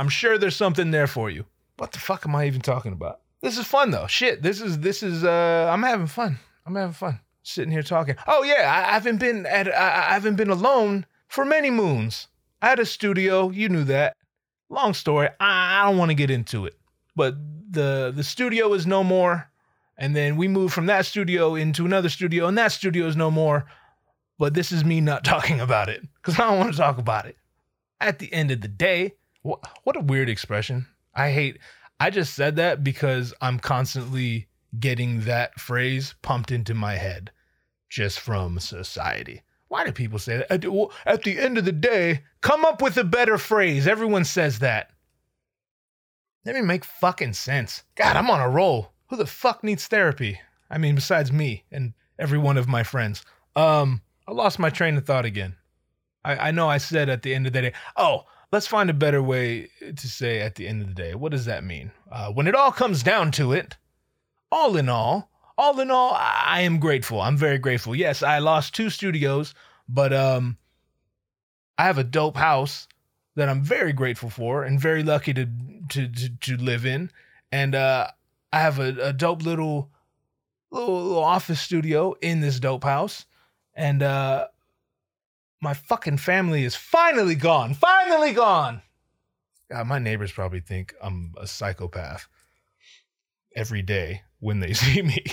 I'm 0.00 0.08
sure 0.08 0.38
there's 0.38 0.56
something 0.56 0.92
there 0.92 1.06
for 1.06 1.28
you. 1.28 1.44
What 1.76 1.92
the 1.92 1.98
fuck 1.98 2.24
am 2.24 2.34
I 2.34 2.46
even 2.46 2.62
talking 2.62 2.94
about? 2.94 3.20
This 3.42 3.58
is 3.58 3.66
fun 3.66 3.90
though. 3.90 4.06
Shit, 4.06 4.40
this 4.40 4.62
is 4.62 4.78
this 4.78 5.02
is 5.02 5.24
uh 5.24 5.68
I'm 5.70 5.82
having 5.82 6.06
fun. 6.06 6.38
I'm 6.64 6.74
having 6.74 6.94
fun 6.94 7.20
sitting 7.42 7.70
here 7.70 7.82
talking. 7.82 8.16
Oh 8.26 8.42
yeah, 8.42 8.86
I, 8.88 8.94
haven't 8.94 9.18
been 9.18 9.44
at 9.44 9.70
I, 9.70 10.14
haven't 10.14 10.36
been 10.36 10.48
alone 10.48 11.04
for 11.28 11.44
many 11.44 11.68
moons. 11.68 12.28
I 12.62 12.70
had 12.70 12.78
a 12.78 12.86
studio, 12.86 13.50
you 13.50 13.68
knew 13.68 13.84
that. 13.84 14.16
Long 14.70 14.94
story. 14.94 15.28
I, 15.38 15.82
I 15.82 15.86
don't 15.86 15.98
want 15.98 16.10
to 16.10 16.14
get 16.14 16.30
into 16.30 16.64
it. 16.64 16.78
But 17.14 17.34
the 17.70 18.10
the 18.16 18.24
studio 18.24 18.72
is 18.72 18.86
no 18.86 19.04
more. 19.04 19.50
And 19.98 20.16
then 20.16 20.38
we 20.38 20.48
moved 20.48 20.72
from 20.72 20.86
that 20.86 21.04
studio 21.04 21.56
into 21.56 21.84
another 21.84 22.08
studio, 22.08 22.46
and 22.46 22.56
that 22.56 22.72
studio 22.72 23.06
is 23.06 23.16
no 23.16 23.30
more. 23.30 23.66
But 24.38 24.54
this 24.54 24.72
is 24.72 24.82
me 24.82 25.02
not 25.02 25.24
talking 25.34 25.60
about 25.60 25.90
it 25.90 26.00
because 26.14 26.38
I 26.38 26.48
don't 26.48 26.58
want 26.58 26.72
to 26.72 26.78
talk 26.78 26.96
about 26.96 27.26
it. 27.26 27.36
At 28.00 28.18
the 28.18 28.32
end 28.32 28.50
of 28.50 28.62
the 28.62 28.68
day, 28.68 29.12
what, 29.42 29.96
a 29.96 30.00
weird 30.00 30.28
expression. 30.28 30.86
I 31.14 31.30
hate 31.32 31.58
I 32.00 32.08
just 32.08 32.34
said 32.34 32.56
that 32.56 32.82
because 32.82 33.34
I'm 33.42 33.58
constantly 33.58 34.48
getting 34.78 35.20
that 35.22 35.60
phrase 35.60 36.14
pumped 36.22 36.50
into 36.50 36.72
my 36.72 36.94
head 36.94 37.30
just 37.90 38.20
from 38.20 38.58
society. 38.58 39.42
Why 39.68 39.84
do 39.84 39.92
people 39.92 40.18
say 40.18 40.38
that? 40.38 40.50
At 40.50 40.62
the, 40.62 40.88
at 41.04 41.22
the 41.24 41.38
end 41.38 41.58
of 41.58 41.66
the 41.66 41.72
day, 41.72 42.22
come 42.40 42.64
up 42.64 42.80
with 42.80 42.96
a 42.96 43.04
better 43.04 43.36
phrase. 43.36 43.86
Everyone 43.86 44.24
says 44.24 44.60
that. 44.60 44.90
Let 46.46 46.54
me 46.54 46.62
make 46.62 46.86
fucking 46.86 47.34
sense. 47.34 47.82
God, 47.96 48.16
I'm 48.16 48.30
on 48.30 48.40
a 48.40 48.48
roll. 48.48 48.92
Who 49.10 49.16
the 49.16 49.26
fuck 49.26 49.62
needs 49.62 49.86
therapy? 49.86 50.40
I 50.70 50.78
mean, 50.78 50.94
besides 50.94 51.30
me 51.30 51.64
and 51.70 51.92
every 52.18 52.38
one 52.38 52.56
of 52.56 52.66
my 52.66 52.82
friends. 52.82 53.24
Um, 53.54 54.00
I 54.26 54.32
lost 54.32 54.58
my 54.58 54.70
train 54.70 54.96
of 54.96 55.04
thought 55.04 55.26
again. 55.26 55.56
I, 56.24 56.48
I 56.48 56.50
know 56.50 56.68
I 56.68 56.78
said 56.78 57.10
at 57.10 57.22
the 57.22 57.34
end 57.34 57.46
of 57.46 57.52
the 57.52 57.60
day, 57.60 57.72
oh, 57.96 58.24
let's 58.52 58.66
find 58.66 58.90
a 58.90 58.94
better 58.94 59.22
way 59.22 59.68
to 59.96 60.08
say 60.08 60.40
at 60.40 60.54
the 60.56 60.66
end 60.66 60.82
of 60.82 60.88
the 60.88 60.94
day. 60.94 61.14
What 61.14 61.32
does 61.32 61.44
that 61.44 61.64
mean? 61.64 61.90
Uh, 62.10 62.30
when 62.32 62.46
it 62.46 62.54
all 62.54 62.72
comes 62.72 63.02
down 63.02 63.30
to 63.32 63.52
it, 63.52 63.76
all 64.50 64.76
in 64.76 64.88
all, 64.88 65.30
all 65.56 65.78
in 65.80 65.90
all, 65.90 66.12
I 66.14 66.62
am 66.62 66.80
grateful. 66.80 67.20
I'm 67.20 67.36
very 67.36 67.58
grateful. 67.58 67.94
Yes, 67.94 68.22
I 68.22 68.38
lost 68.38 68.74
two 68.74 68.90
studios, 68.90 69.54
but 69.88 70.12
um, 70.12 70.56
I 71.78 71.84
have 71.84 71.98
a 71.98 72.04
dope 72.04 72.36
house 72.36 72.88
that 73.36 73.48
I'm 73.48 73.62
very 73.62 73.92
grateful 73.92 74.30
for 74.30 74.64
and 74.64 74.80
very 74.80 75.02
lucky 75.02 75.32
to 75.34 75.46
to 75.90 76.08
to, 76.08 76.28
to 76.28 76.56
live 76.56 76.86
in, 76.86 77.10
and 77.52 77.74
uh, 77.74 78.08
I 78.52 78.60
have 78.60 78.78
a, 78.78 79.08
a 79.08 79.12
dope 79.12 79.42
little, 79.42 79.90
little 80.70 81.02
little 81.02 81.22
office 81.22 81.60
studio 81.60 82.14
in 82.20 82.40
this 82.40 82.58
dope 82.58 82.84
house, 82.84 83.26
and 83.74 84.02
uh, 84.02 84.48
my 85.60 85.74
fucking 85.74 86.18
family 86.18 86.64
is 86.64 86.74
finally 86.74 87.34
gone. 87.34 87.74
Finally 87.74 88.32
gone. 88.32 88.82
God, 89.70 89.86
my 89.86 89.98
neighbors 89.98 90.32
probably 90.32 90.60
think 90.60 90.94
I'm 91.02 91.34
a 91.36 91.46
psychopath 91.46 92.26
every 93.54 93.82
day 93.82 94.22
when 94.40 94.60
they 94.60 94.72
see 94.74 95.02
me. 95.02 95.24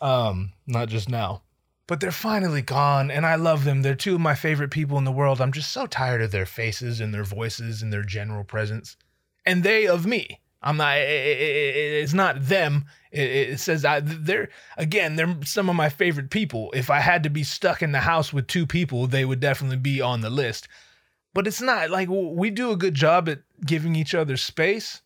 Um, 0.00 0.52
not 0.66 0.88
just 0.88 1.08
now. 1.08 1.42
But 1.86 2.00
they're 2.00 2.12
finally 2.12 2.60
gone, 2.60 3.10
and 3.10 3.24
I 3.24 3.36
love 3.36 3.64
them. 3.64 3.80
They're 3.80 3.94
two 3.94 4.16
of 4.16 4.20
my 4.20 4.34
favorite 4.34 4.70
people 4.70 4.98
in 4.98 5.04
the 5.04 5.12
world. 5.12 5.40
I'm 5.40 5.52
just 5.52 5.72
so 5.72 5.86
tired 5.86 6.20
of 6.20 6.30
their 6.30 6.44
faces 6.44 7.00
and 7.00 7.14
their 7.14 7.24
voices 7.24 7.80
and 7.80 7.90
their 7.90 8.02
general 8.02 8.44
presence. 8.44 8.96
And 9.46 9.62
they 9.62 9.86
of 9.86 10.04
me. 10.04 10.40
I'm 10.62 10.76
not. 10.76 10.98
It's 10.98 12.14
not 12.14 12.46
them. 12.46 12.86
It 13.12 13.60
says 13.60 13.84
I, 13.84 14.00
they're 14.00 14.48
again. 14.76 15.16
They're 15.16 15.36
some 15.44 15.70
of 15.70 15.76
my 15.76 15.88
favorite 15.88 16.30
people. 16.30 16.72
If 16.74 16.90
I 16.90 17.00
had 17.00 17.22
to 17.22 17.30
be 17.30 17.44
stuck 17.44 17.82
in 17.82 17.92
the 17.92 18.00
house 18.00 18.32
with 18.32 18.48
two 18.48 18.66
people, 18.66 19.06
they 19.06 19.24
would 19.24 19.40
definitely 19.40 19.76
be 19.76 20.00
on 20.00 20.20
the 20.20 20.30
list. 20.30 20.68
But 21.34 21.46
it's 21.46 21.60
not 21.60 21.90
like 21.90 22.08
we 22.10 22.50
do 22.50 22.72
a 22.72 22.76
good 22.76 22.94
job 22.94 23.28
at 23.28 23.40
giving 23.64 23.94
each 23.94 24.14
other 24.14 24.36
space. 24.36 25.02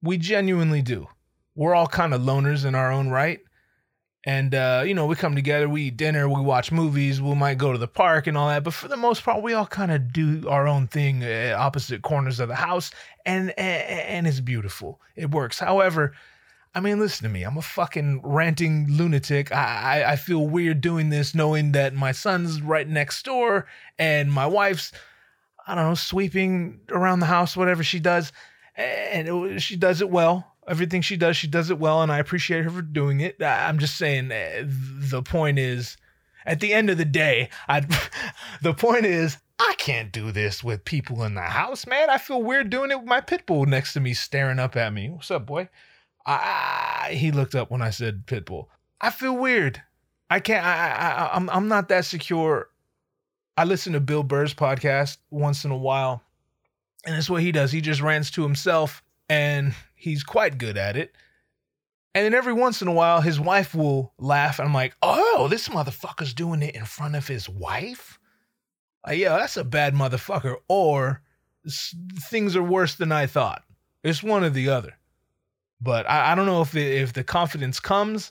We 0.00 0.16
genuinely 0.16 0.82
do. 0.82 1.08
We're 1.54 1.74
all 1.74 1.88
kind 1.88 2.14
of 2.14 2.22
loners 2.22 2.64
in 2.64 2.74
our 2.74 2.92
own 2.92 3.08
right, 3.08 3.40
And 4.24 4.54
uh, 4.54 4.84
you 4.86 4.94
know, 4.94 5.06
we 5.06 5.16
come 5.16 5.34
together, 5.34 5.68
we 5.68 5.82
eat 5.84 5.96
dinner, 5.96 6.28
we 6.28 6.40
watch 6.40 6.70
movies, 6.70 7.20
we 7.20 7.34
might 7.34 7.58
go 7.58 7.72
to 7.72 7.78
the 7.78 7.88
park 7.88 8.28
and 8.28 8.38
all 8.38 8.48
that. 8.48 8.62
But 8.62 8.74
for 8.74 8.86
the 8.86 8.96
most 8.96 9.24
part, 9.24 9.42
we 9.42 9.52
all 9.52 9.66
kind 9.66 9.90
of 9.90 10.12
do 10.12 10.48
our 10.48 10.68
own 10.68 10.86
thing 10.86 11.24
at 11.24 11.54
opposite 11.54 12.02
corners 12.02 12.38
of 12.38 12.48
the 12.48 12.54
house, 12.54 12.92
and, 13.26 13.50
and 13.58 13.82
and 13.88 14.26
it's 14.28 14.38
beautiful. 14.38 15.00
It 15.16 15.32
works. 15.32 15.58
However, 15.58 16.14
I 16.72 16.78
mean, 16.78 17.00
listen 17.00 17.24
to 17.24 17.32
me. 17.32 17.42
I'm 17.42 17.58
a 17.58 17.62
fucking 17.62 18.20
ranting 18.22 18.86
lunatic. 18.88 19.50
I, 19.50 20.02
I 20.04 20.12
I 20.12 20.16
feel 20.16 20.46
weird 20.46 20.80
doing 20.80 21.10
this, 21.10 21.34
knowing 21.34 21.72
that 21.72 21.92
my 21.92 22.12
son's 22.12 22.62
right 22.62 22.88
next 22.88 23.24
door 23.24 23.66
and 23.98 24.32
my 24.32 24.46
wife's, 24.46 24.92
I 25.66 25.74
don't 25.74 25.88
know, 25.88 25.94
sweeping 25.94 26.78
around 26.90 27.18
the 27.18 27.26
house, 27.26 27.56
whatever 27.56 27.82
she 27.82 27.98
does, 27.98 28.30
and 28.76 29.26
it, 29.26 29.60
she 29.62 29.74
does 29.74 30.00
it 30.00 30.10
well. 30.10 30.51
Everything 30.68 31.02
she 31.02 31.16
does, 31.16 31.36
she 31.36 31.48
does 31.48 31.70
it 31.70 31.78
well, 31.78 32.02
and 32.02 32.12
I 32.12 32.18
appreciate 32.18 32.64
her 32.64 32.70
for 32.70 32.82
doing 32.82 33.20
it. 33.20 33.42
I'm 33.42 33.78
just 33.78 33.96
saying, 33.96 34.30
uh, 34.30 34.64
the 34.64 35.22
point 35.22 35.58
is, 35.58 35.96
at 36.46 36.60
the 36.60 36.72
end 36.72 36.88
of 36.88 36.98
the 36.98 37.04
day, 37.04 37.50
I, 37.68 37.80
the 38.62 38.74
point 38.74 39.04
is, 39.04 39.38
I 39.58 39.74
can't 39.78 40.12
do 40.12 40.32
this 40.32 40.62
with 40.62 40.84
people 40.84 41.22
in 41.24 41.34
the 41.34 41.40
house, 41.40 41.86
man. 41.86 42.10
I 42.10 42.18
feel 42.18 42.42
weird 42.42 42.70
doing 42.70 42.90
it 42.90 42.98
with 42.98 43.08
my 43.08 43.20
pit 43.20 43.46
bull 43.46 43.66
next 43.66 43.92
to 43.94 44.00
me, 44.00 44.14
staring 44.14 44.58
up 44.58 44.76
at 44.76 44.92
me. 44.92 45.10
What's 45.10 45.30
up, 45.30 45.46
boy? 45.46 45.68
I, 46.24 47.14
he 47.14 47.32
looked 47.32 47.54
up 47.54 47.70
when 47.70 47.82
I 47.82 47.90
said 47.90 48.26
pit 48.26 48.46
bull. 48.46 48.70
I 49.00 49.10
feel 49.10 49.36
weird. 49.36 49.82
I 50.30 50.40
can't. 50.40 50.64
I, 50.64 50.70
I 50.70 51.30
I'm 51.34 51.50
I'm 51.50 51.68
not 51.68 51.88
that 51.88 52.04
secure. 52.04 52.70
I 53.56 53.64
listen 53.64 53.92
to 53.92 54.00
Bill 54.00 54.22
Burr's 54.22 54.54
podcast 54.54 55.18
once 55.30 55.64
in 55.64 55.70
a 55.70 55.76
while, 55.76 56.22
and 57.04 57.14
that's 57.14 57.28
what 57.28 57.42
he 57.42 57.52
does. 57.52 57.70
He 57.70 57.80
just 57.80 58.00
rants 58.00 58.30
to 58.32 58.42
himself, 58.42 59.02
and 59.28 59.74
he's 60.02 60.24
quite 60.24 60.58
good 60.58 60.76
at 60.76 60.96
it. 60.96 61.14
And 62.14 62.24
then 62.24 62.34
every 62.34 62.52
once 62.52 62.82
in 62.82 62.88
a 62.88 62.92
while, 62.92 63.20
his 63.20 63.40
wife 63.40 63.74
will 63.74 64.12
laugh, 64.18 64.58
and 64.58 64.68
I'm 64.68 64.74
like, 64.74 64.94
"Oh, 65.00 65.46
this 65.48 65.68
motherfucker's 65.68 66.34
doing 66.34 66.62
it 66.62 66.74
in 66.74 66.84
front 66.84 67.16
of 67.16 67.26
his 67.26 67.48
wife." 67.48 68.18
Uh, 69.06 69.12
yeah, 69.12 69.38
that's 69.38 69.56
a 69.56 69.64
bad 69.64 69.94
motherfucker. 69.94 70.56
Or 70.68 71.22
things 72.28 72.54
are 72.54 72.62
worse 72.62 72.96
than 72.96 73.12
I 73.12 73.26
thought. 73.26 73.62
It's 74.02 74.22
one 74.22 74.44
or 74.44 74.50
the 74.50 74.68
other. 74.68 74.94
But 75.80 76.08
I, 76.08 76.32
I 76.32 76.34
don't 76.34 76.46
know 76.46 76.62
if 76.62 76.74
it, 76.74 77.00
if 77.00 77.12
the 77.12 77.24
confidence 77.24 77.80
comes 77.80 78.30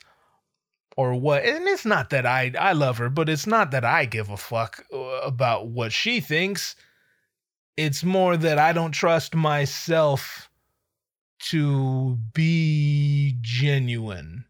or 0.96 1.16
what. 1.16 1.44
And 1.44 1.68
it's 1.68 1.86
not 1.86 2.12
that 2.12 2.26
I 2.26 2.52
I 2.60 2.74
love 2.74 2.98
her, 3.00 3.10
but 3.10 3.30
it's 3.30 3.48
not 3.48 3.72
that 3.72 3.86
I 3.86 4.06
give 4.06 4.30
a 4.30 4.38
fuck 4.38 4.86
uh, 4.94 4.98
about 5.24 5.68
what 5.68 5.92
she 5.92 6.20
thinks. 6.20 6.76
It's 7.78 8.04
more 8.04 8.38
that 8.38 8.60
I 8.60 8.74
don't 8.74 8.92
trust 8.92 9.34
myself 9.34 10.51
to 11.49 12.17
be 12.34 13.38
genuine. 13.41 14.45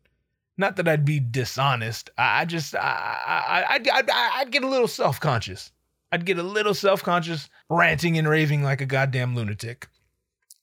Not 0.57 0.75
that 0.75 0.87
I'd 0.87 1.05
be 1.05 1.19
dishonest. 1.19 2.09
I 2.17 2.41
I 2.41 2.45
just 2.45 2.75
I 2.75 2.79
I 2.79 3.65
I'd, 3.75 3.89
I'd, 3.89 4.09
I'd 4.09 4.51
get 4.51 4.63
a 4.63 4.67
little 4.67 4.87
self 4.87 5.19
conscious. 5.19 5.71
I'd 6.11 6.25
get 6.25 6.37
a 6.37 6.43
little 6.43 6.73
self 6.73 7.03
conscious, 7.03 7.49
ranting 7.69 8.17
and 8.17 8.27
raving 8.27 8.63
like 8.63 8.81
a 8.81 8.85
goddamn 8.85 9.35
lunatic, 9.35 9.87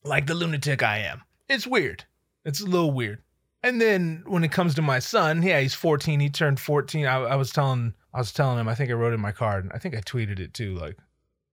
like 0.04 0.26
the 0.26 0.34
lunatic 0.34 0.82
I 0.82 0.98
am. 0.98 1.22
It's 1.48 1.66
weird. 1.66 2.04
It's 2.44 2.60
a 2.60 2.66
little 2.66 2.92
weird. 2.92 3.22
And 3.62 3.80
then 3.80 4.22
when 4.26 4.44
it 4.44 4.52
comes 4.52 4.74
to 4.74 4.82
my 4.82 4.98
son, 4.98 5.42
yeah, 5.42 5.60
he's 5.60 5.74
14. 5.74 6.20
He 6.20 6.30
turned 6.30 6.60
14. 6.60 7.06
I, 7.06 7.16
I 7.16 7.36
was 7.36 7.50
telling, 7.50 7.94
I 8.14 8.18
was 8.18 8.32
telling 8.32 8.58
him. 8.58 8.68
I 8.68 8.74
think 8.74 8.90
I 8.90 8.94
wrote 8.94 9.14
in 9.14 9.20
my 9.20 9.32
card. 9.32 9.70
I 9.74 9.78
think 9.78 9.96
I 9.96 10.00
tweeted 10.00 10.38
it 10.38 10.54
too. 10.54 10.74
Like, 10.74 10.96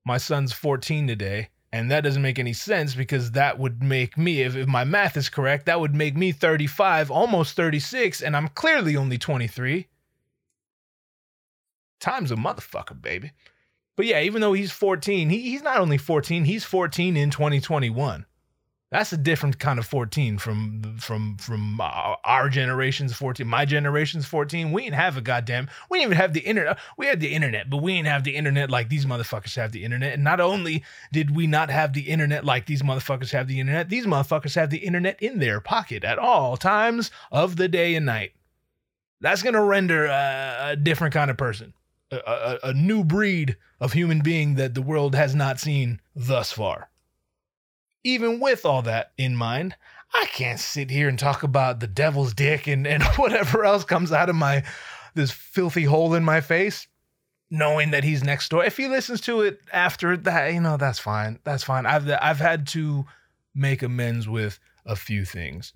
my 0.06 0.18
son's 0.18 0.54
14 0.54 1.08
today, 1.08 1.50
and 1.76 1.92
that 1.92 2.06
doesn't 2.06 2.22
make 2.22 2.40
any 2.40 2.54
sense 2.54 2.96
because 2.96 3.32
that 3.32 3.60
would 3.60 3.84
make 3.84 4.18
me, 4.18 4.44
if, 4.44 4.56
if 4.56 4.66
my 4.66 4.86
math 4.86 5.18
is 5.18 5.28
correct, 5.28 5.66
that 5.66 5.82
would 5.82 5.94
make 5.94 6.16
me 6.16 6.32
35, 6.32 7.12
almost 7.12 7.58
36, 7.58 8.22
and 8.22 8.34
I'm 8.34 8.48
clearly 8.48 8.96
only 8.96 9.18
23. 9.18 9.86
Time's 12.00 12.32
a 12.32 12.38
motherfucker, 12.38 13.02
baby. 13.02 13.34
But 13.98 14.06
yeah, 14.06 14.22
even 14.22 14.40
though 14.40 14.54
he's 14.54 14.72
14, 14.72 15.30
he, 15.30 15.42
he's 15.42 15.64
not 15.64 15.82
only 15.82 15.98
14, 15.98 16.46
he's 16.46 16.64
14 16.64 17.18
in 17.18 17.30
2021. 17.30 18.26
That's 18.96 19.12
a 19.12 19.18
different 19.18 19.60
kind 19.60 19.78
of 19.78 19.86
14 19.86 20.38
from 20.38 20.96
from 20.98 21.36
from 21.36 21.82
our, 21.82 22.18
our 22.24 22.48
generation's 22.48 23.12
14. 23.12 23.46
My 23.46 23.66
generation's 23.66 24.26
14. 24.26 24.72
We 24.72 24.84
didn't 24.84 24.96
have 24.96 25.18
a 25.18 25.22
goddamn. 25.22 25.68
We 25.90 25.98
didn't 25.98 26.12
even 26.12 26.22
have 26.22 26.32
the 26.32 26.40
internet. 26.40 26.78
Uh, 26.78 26.80
we 26.96 27.08
had 27.08 27.20
the 27.20 27.34
internet, 27.34 27.70
but 27.70 27.82
we 27.84 27.98
didn't 27.98 28.08
have 28.08 28.24
the 28.24 28.38
internet 28.38 28.70
like 28.70 28.88
these 28.88 29.06
motherfuckers 29.06 29.58
have 29.58 29.74
the 29.74 29.84
internet. 29.84 30.14
And 30.14 30.24
not 30.24 30.40
only 30.40 30.82
did 31.12 31.36
we 31.36 31.46
not 31.46 31.70
have 31.70 31.92
the 31.92 32.04
internet 32.04 32.46
like 32.46 32.68
these 32.68 32.84
motherfuckers 32.84 33.32
have 33.32 33.50
the 33.50 33.60
internet, 33.60 33.90
these 33.90 34.06
motherfuckers 34.06 34.56
have 34.56 34.70
the 34.70 34.78
internet 34.78 35.22
in 35.22 35.40
their 35.40 35.60
pocket 35.60 36.06
at 36.06 36.18
all 36.18 36.56
times 36.56 37.12
of 37.34 37.58
the 37.58 37.68
day 37.68 37.96
and 37.96 38.06
night. 38.06 38.32
That's 39.20 39.44
gonna 39.44 39.62
render 39.62 40.06
a, 40.06 40.58
a 40.70 40.76
different 40.78 41.14
kind 41.14 41.30
of 41.30 41.36
person, 41.36 41.74
a, 42.12 42.16
a, 42.16 42.70
a 42.70 42.74
new 42.74 43.04
breed 43.04 43.58
of 43.82 43.92
human 43.92 44.22
being 44.22 44.56
that 44.56 44.74
the 44.74 44.82
world 44.82 45.16
has 45.16 45.36
not 45.36 45.60
seen 45.60 46.00
thus 46.16 46.54
far 46.54 46.90
even 48.06 48.40
with 48.40 48.66
all 48.66 48.84
that 48.84 49.12
in 49.18 49.36
mind, 49.36 49.76
I 50.14 50.26
can't 50.28 50.60
sit 50.60 50.92
here 50.92 51.10
and 51.10 51.18
talk 51.18 51.42
about 51.42 51.80
the 51.80 51.88
devil's 51.88 52.34
dick 52.34 52.68
and, 52.68 52.86
and 52.88 53.04
whatever 53.18 53.66
else 53.66 53.84
comes 53.84 54.14
out 54.14 54.30
of 54.30 54.36
my 54.36 54.64
this 55.16 55.32
filthy 55.32 55.84
hole 55.84 56.14
in 56.14 56.24
my 56.24 56.40
face, 56.40 56.88
knowing 57.50 57.92
that 57.92 58.04
he's 58.04 58.24
next 58.24 58.50
door. 58.50 58.64
If 58.64 58.78
he 58.78 58.88
listens 58.88 59.22
to 59.22 59.42
it 59.42 59.60
after 59.74 60.16
that, 60.18 60.54
you 60.54 60.62
know, 60.62 60.78
that's 60.78 61.00
fine. 61.00 61.40
That's 61.44 61.64
fine. 61.64 61.86
I've 61.86 62.10
I've 62.22 62.40
had 62.40 62.68
to 62.68 63.06
make 63.56 63.82
amends 63.82 64.30
with 64.30 64.60
a 64.86 64.96
few 64.96 65.26
things. 65.26 65.74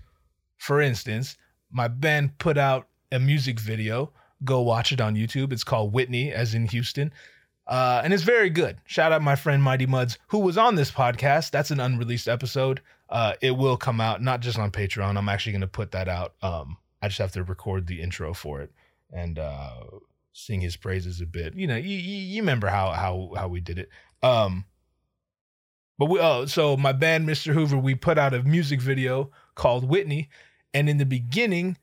For 0.58 0.82
instance, 0.82 1.36
my 1.72 1.88
band 1.88 2.38
put 2.38 2.58
out 2.58 2.88
a 3.12 3.20
music 3.20 3.60
video. 3.60 4.12
Go 4.44 4.62
watch 4.62 4.92
it 4.92 5.02
on 5.02 5.16
YouTube. 5.16 5.52
It's 5.52 5.64
called 5.64 5.94
Whitney, 5.94 6.32
as 6.32 6.54
in 6.54 6.68
Houston. 6.68 7.12
Uh, 7.70 8.02
and 8.04 8.12
it's 8.12 8.24
very 8.24 8.50
good. 8.50 8.78
Shout 8.86 9.12
out 9.12 9.22
my 9.22 9.36
friend 9.36 9.62
Mighty 9.62 9.86
Muds, 9.86 10.18
who 10.30 10.40
was 10.40 10.58
on 10.58 10.74
this 10.74 10.90
podcast. 10.90 11.52
That's 11.52 11.70
an 11.70 11.80
unreleased 11.80 12.28
episode. 12.28 12.82
Uh, 13.10 13.34
it 13.42 13.52
will 13.52 13.78
come 13.78 14.02
out 14.02 14.24
not 14.24 14.40
just 14.40 14.58
on 14.58 14.72
Patreon. 14.72 15.16
I'm 15.16 15.30
actually 15.30 15.52
going 15.52 15.62
to 15.62 15.68
put 15.68 15.92
that 15.92 16.10
out. 16.10 16.34
Um, 16.42 16.78
I 17.00 17.10
just 17.10 17.20
have 17.20 17.32
to 17.34 17.44
record 17.44 17.86
the 17.86 18.02
intro 18.02 18.34
for 18.34 18.62
it 18.62 18.72
and 19.14 19.38
uh, 19.38 19.76
sing 20.34 20.62
his 20.62 20.78
praises 20.78 21.22
a 21.22 21.28
bit. 21.28 21.54
You 21.54 21.68
know, 21.68 21.76
you, 21.76 21.96
you, 21.96 22.42
remember 22.42 22.68
how 22.68 22.90
how 22.90 23.34
how 23.36 23.48
we 23.48 23.62
did 23.62 23.78
it. 23.78 23.90
Um, 24.24 24.66
but 26.00 26.08
we 26.08 26.20
oh, 26.20 26.48
so 26.48 26.76
my 26.76 26.92
band 26.92 27.30
Mr. 27.30 27.54
Hoover, 27.54 27.78
we 27.78 27.94
put 27.94 28.18
out 28.18 28.34
a 28.34 28.42
music 28.42 28.82
video 28.82 29.30
called 29.54 29.88
Whitney, 29.88 30.30
and 30.74 30.90
in 30.90 30.98
the 30.98 31.06
beginning, 31.06 31.78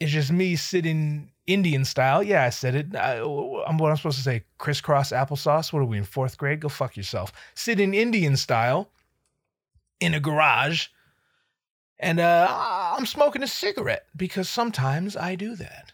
it's 0.00 0.10
just 0.10 0.32
me 0.32 0.56
sitting 0.56 1.30
Indian 1.48 1.84
style. 1.84 2.22
Yeah, 2.22 2.44
I 2.44 2.50
said 2.50 2.74
it. 2.74 2.94
I, 2.94 3.16
I'm 3.66 3.78
what 3.78 3.90
I'm 3.90 3.96
supposed 3.96 4.18
to 4.18 4.22
say. 4.22 4.44
Crisscross 4.58 5.10
applesauce. 5.10 5.72
What 5.72 5.80
are 5.80 5.86
we 5.86 5.96
in 5.96 6.04
fourth 6.04 6.36
grade? 6.36 6.60
Go 6.60 6.68
fuck 6.68 6.96
yourself. 6.96 7.32
Sit 7.54 7.80
in 7.80 7.94
Indian 7.94 8.36
style 8.36 8.90
in 9.98 10.14
a 10.14 10.20
garage, 10.20 10.88
and 11.98 12.20
uh, 12.20 12.46
I'm 12.96 13.06
smoking 13.06 13.42
a 13.42 13.48
cigarette 13.48 14.06
because 14.14 14.48
sometimes 14.48 15.16
I 15.16 15.34
do 15.34 15.56
that. 15.56 15.92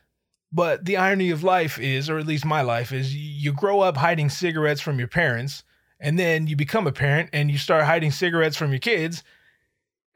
But 0.52 0.84
the 0.84 0.96
irony 0.96 1.30
of 1.30 1.42
life 1.42 1.78
is, 1.78 2.10
or 2.10 2.18
at 2.18 2.26
least 2.26 2.44
my 2.44 2.62
life 2.62 2.92
is, 2.92 3.14
you 3.14 3.52
grow 3.52 3.80
up 3.80 3.96
hiding 3.96 4.30
cigarettes 4.30 4.80
from 4.80 4.98
your 4.98 5.08
parents, 5.08 5.62
and 6.00 6.18
then 6.18 6.48
you 6.48 6.56
become 6.56 6.86
a 6.86 6.92
parent 6.92 7.30
and 7.32 7.50
you 7.50 7.58
start 7.58 7.84
hiding 7.84 8.10
cigarettes 8.10 8.56
from 8.56 8.70
your 8.70 8.80
kids, 8.80 9.22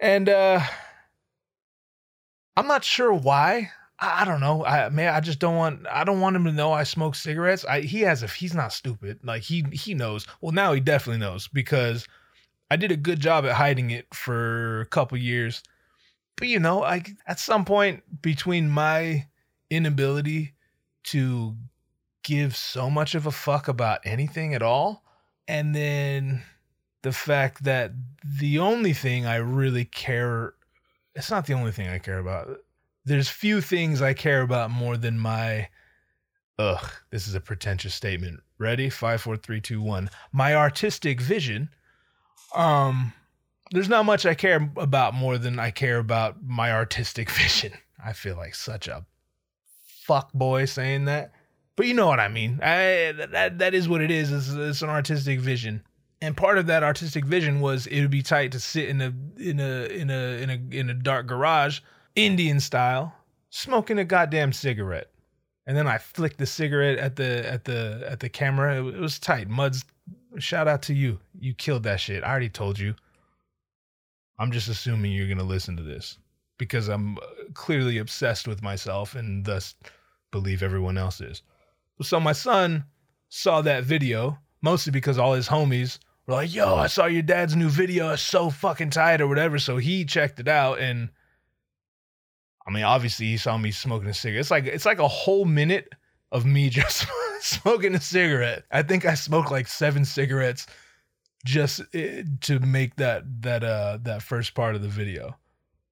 and 0.00 0.28
uh, 0.28 0.60
I'm 2.56 2.66
not 2.66 2.84
sure 2.84 3.12
why. 3.12 3.70
I, 4.00 4.24
don't 4.24 4.40
know. 4.40 4.64
I 4.64 4.88
man, 4.90 5.12
I 5.12 5.20
just 5.20 5.40
don't 5.40 5.56
want. 5.56 5.86
I 5.90 6.04
don't 6.04 6.20
want 6.20 6.36
him 6.36 6.44
to 6.44 6.52
know 6.52 6.72
I 6.72 6.84
smoke 6.84 7.14
cigarettes. 7.14 7.64
I 7.64 7.80
he 7.80 8.00
has 8.02 8.22
a. 8.22 8.28
He's 8.28 8.54
not 8.54 8.72
stupid. 8.72 9.20
Like 9.24 9.42
he 9.42 9.64
he 9.72 9.94
knows. 9.94 10.26
Well, 10.40 10.52
now 10.52 10.72
he 10.72 10.80
definitely 10.80 11.20
knows 11.20 11.48
because 11.48 12.06
I 12.70 12.76
did 12.76 12.92
a 12.92 12.96
good 12.96 13.18
job 13.18 13.44
at 13.44 13.54
hiding 13.54 13.90
it 13.90 14.06
for 14.14 14.82
a 14.82 14.86
couple 14.86 15.18
years. 15.18 15.62
But 16.36 16.48
you 16.48 16.60
know, 16.60 16.84
I 16.84 17.02
at 17.26 17.40
some 17.40 17.64
point 17.64 18.22
between 18.22 18.68
my 18.68 19.26
inability 19.70 20.54
to 21.04 21.56
give 22.22 22.56
so 22.56 22.90
much 22.90 23.14
of 23.14 23.26
a 23.26 23.32
fuck 23.32 23.66
about 23.66 24.00
anything 24.04 24.54
at 24.54 24.62
all, 24.62 25.02
and 25.48 25.74
then 25.74 26.42
the 27.02 27.12
fact 27.12 27.64
that 27.64 27.92
the 28.24 28.60
only 28.60 28.92
thing 28.92 29.26
I 29.26 29.36
really 29.36 29.84
care. 29.86 30.54
It's 31.16 31.32
not 31.32 31.46
the 31.46 31.54
only 31.54 31.72
thing 31.72 31.88
I 31.88 31.98
care 31.98 32.20
about 32.20 32.58
there's 33.08 33.28
few 33.28 33.60
things 33.60 34.02
I 34.02 34.14
care 34.14 34.42
about 34.42 34.70
more 34.70 34.96
than 34.96 35.18
my 35.18 35.68
ugh, 36.58 36.90
this 37.10 37.28
is 37.28 37.34
a 37.34 37.40
pretentious 37.40 37.94
statement. 37.94 38.40
Ready? 38.58 38.90
Five, 38.90 39.22
four, 39.22 39.36
three, 39.36 39.60
two, 39.60 39.80
one. 39.80 40.10
My 40.32 40.54
artistic 40.54 41.20
vision. 41.20 41.70
Um, 42.54 43.12
there's 43.70 43.88
not 43.88 44.04
much 44.04 44.26
I 44.26 44.34
care 44.34 44.70
about 44.76 45.14
more 45.14 45.38
than 45.38 45.58
I 45.58 45.70
care 45.70 45.98
about 45.98 46.42
my 46.42 46.72
artistic 46.72 47.30
vision. 47.42 47.72
I 48.04 48.12
feel 48.12 48.36
like 48.36 48.54
such 48.54 48.88
a 48.88 49.04
fuck 50.02 50.32
boy 50.32 50.64
saying 50.64 51.06
that. 51.06 51.32
But 51.76 51.86
you 51.86 51.94
know 51.94 52.08
what 52.08 52.18
I 52.18 52.28
mean. 52.28 52.58
I, 52.60 53.12
that 53.30 53.58
that 53.58 53.74
is 53.74 53.88
what 53.88 54.00
it 54.00 54.10
is. 54.10 54.32
It's, 54.32 54.48
it's 54.48 54.82
an 54.82 54.88
artistic 54.88 55.38
vision. 55.38 55.84
And 56.20 56.36
part 56.36 56.58
of 56.58 56.66
that 56.66 56.82
artistic 56.82 57.24
vision 57.24 57.60
was 57.60 57.86
it 57.86 58.00
would 58.00 58.10
be 58.10 58.22
tight 58.22 58.50
to 58.52 58.60
sit 58.60 58.88
in 58.88 59.00
a 59.00 59.12
in 59.40 59.60
a 59.60 59.86
in 59.86 60.10
a 60.10 60.42
in 60.42 60.50
a 60.50 60.76
in 60.76 60.90
a 60.90 60.94
dark 60.94 61.28
garage 61.28 61.78
Indian 62.18 62.58
style, 62.58 63.14
smoking 63.50 63.98
a 63.98 64.04
goddamn 64.04 64.52
cigarette. 64.52 65.10
And 65.66 65.76
then 65.76 65.86
I 65.86 65.98
flicked 65.98 66.38
the 66.38 66.46
cigarette 66.46 66.98
at 66.98 67.16
the 67.16 67.48
at 67.48 67.64
the 67.64 68.04
at 68.08 68.20
the 68.20 68.28
camera. 68.28 68.82
It, 68.82 68.94
it 68.94 69.00
was 69.00 69.18
tight. 69.18 69.48
Muds, 69.48 69.84
shout 70.38 70.66
out 70.66 70.82
to 70.82 70.94
you. 70.94 71.20
You 71.38 71.54
killed 71.54 71.82
that 71.84 72.00
shit. 72.00 72.24
I 72.24 72.30
already 72.30 72.48
told 72.48 72.78
you. 72.78 72.94
I'm 74.38 74.50
just 74.50 74.68
assuming 74.68 75.12
you're 75.12 75.28
gonna 75.28 75.42
listen 75.42 75.76
to 75.76 75.82
this 75.82 76.18
because 76.58 76.88
I'm 76.88 77.18
uh, 77.18 77.22
clearly 77.54 77.98
obsessed 77.98 78.48
with 78.48 78.62
myself 78.62 79.14
and 79.14 79.44
thus 79.44 79.74
believe 80.30 80.62
everyone 80.62 80.96
else 80.96 81.20
is. 81.20 81.42
So 82.02 82.18
my 82.18 82.32
son 82.32 82.84
saw 83.28 83.60
that 83.62 83.84
video 83.84 84.38
mostly 84.62 84.90
because 84.90 85.18
all 85.18 85.34
his 85.34 85.48
homies 85.48 85.98
were 86.26 86.34
like, 86.34 86.54
"Yo, 86.54 86.76
I 86.76 86.86
saw 86.86 87.06
your 87.06 87.22
dad's 87.22 87.54
new 87.54 87.68
video. 87.68 88.12
It's 88.12 88.22
so 88.22 88.48
fucking 88.50 88.90
tight 88.90 89.20
or 89.20 89.28
whatever." 89.28 89.58
So 89.58 89.76
he 89.76 90.04
checked 90.04 90.40
it 90.40 90.48
out 90.48 90.78
and 90.78 91.10
I 92.68 92.70
mean, 92.70 92.84
obviously 92.84 93.26
he 93.26 93.38
saw 93.38 93.56
me 93.56 93.70
smoking 93.70 94.10
a 94.10 94.14
cigarette. 94.14 94.40
It's 94.40 94.50
like 94.50 94.66
it's 94.66 94.84
like 94.84 94.98
a 94.98 95.08
whole 95.08 95.46
minute 95.46 95.94
of 96.30 96.44
me 96.44 96.68
just 96.70 97.06
smoking 97.40 97.94
a 97.94 98.00
cigarette. 98.00 98.64
I 98.70 98.82
think 98.82 99.06
I 99.06 99.14
smoked 99.14 99.50
like 99.50 99.66
seven 99.66 100.04
cigarettes 100.04 100.66
just 101.44 101.80
eh, 101.94 102.24
to 102.42 102.58
make 102.60 102.96
that 102.96 103.22
that 103.42 103.64
uh 103.64 103.98
that 104.02 104.22
first 104.22 104.54
part 104.54 104.74
of 104.74 104.82
the 104.82 104.88
video. 104.88 105.36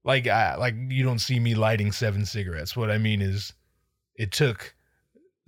Like 0.05 0.27
I 0.27 0.57
like 0.57 0.75
you 0.89 1.03
don't 1.03 1.19
see 1.19 1.41
me 1.41 1.55
lighting 1.55 1.93
seven 1.93 2.27
cigarettes. 2.27 2.77
What 2.77 2.91
I 2.91 2.99
mean 2.99 3.23
is 3.23 3.55
it 4.15 4.31
took 4.31 4.75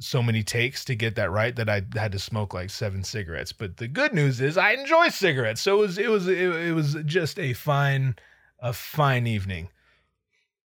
so 0.00 0.22
many 0.22 0.42
takes 0.42 0.84
to 0.86 0.94
get 0.94 1.16
that 1.16 1.30
right 1.30 1.54
that 1.56 1.68
I 1.68 1.82
had 1.94 2.12
to 2.12 2.18
smoke 2.18 2.54
like 2.54 2.70
seven 2.70 3.04
cigarettes. 3.04 3.52
But 3.52 3.76
the 3.76 3.88
good 3.88 4.14
news 4.14 4.40
is 4.40 4.56
I 4.56 4.72
enjoy 4.72 5.08
cigarettes. 5.08 5.60
So 5.60 5.76
it 5.76 5.80
was 5.80 5.98
it 5.98 6.08
was 6.08 6.26
it, 6.26 6.38
it 6.38 6.72
was 6.72 6.96
just 7.04 7.38
a 7.38 7.52
fine 7.52 8.16
a 8.60 8.72
fine 8.72 9.26
evening. 9.26 9.68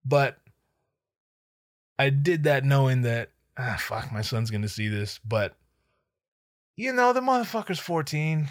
But 0.04 0.39
I 2.00 2.08
did 2.08 2.44
that 2.44 2.64
knowing 2.64 3.02
that 3.02 3.28
ah 3.58 3.76
fuck 3.78 4.10
my 4.10 4.22
son's 4.22 4.50
gonna 4.50 4.70
see 4.70 4.88
this, 4.88 5.20
but 5.22 5.54
you 6.74 6.94
know 6.94 7.12
the 7.12 7.20
motherfucker's 7.20 7.78
14. 7.78 8.48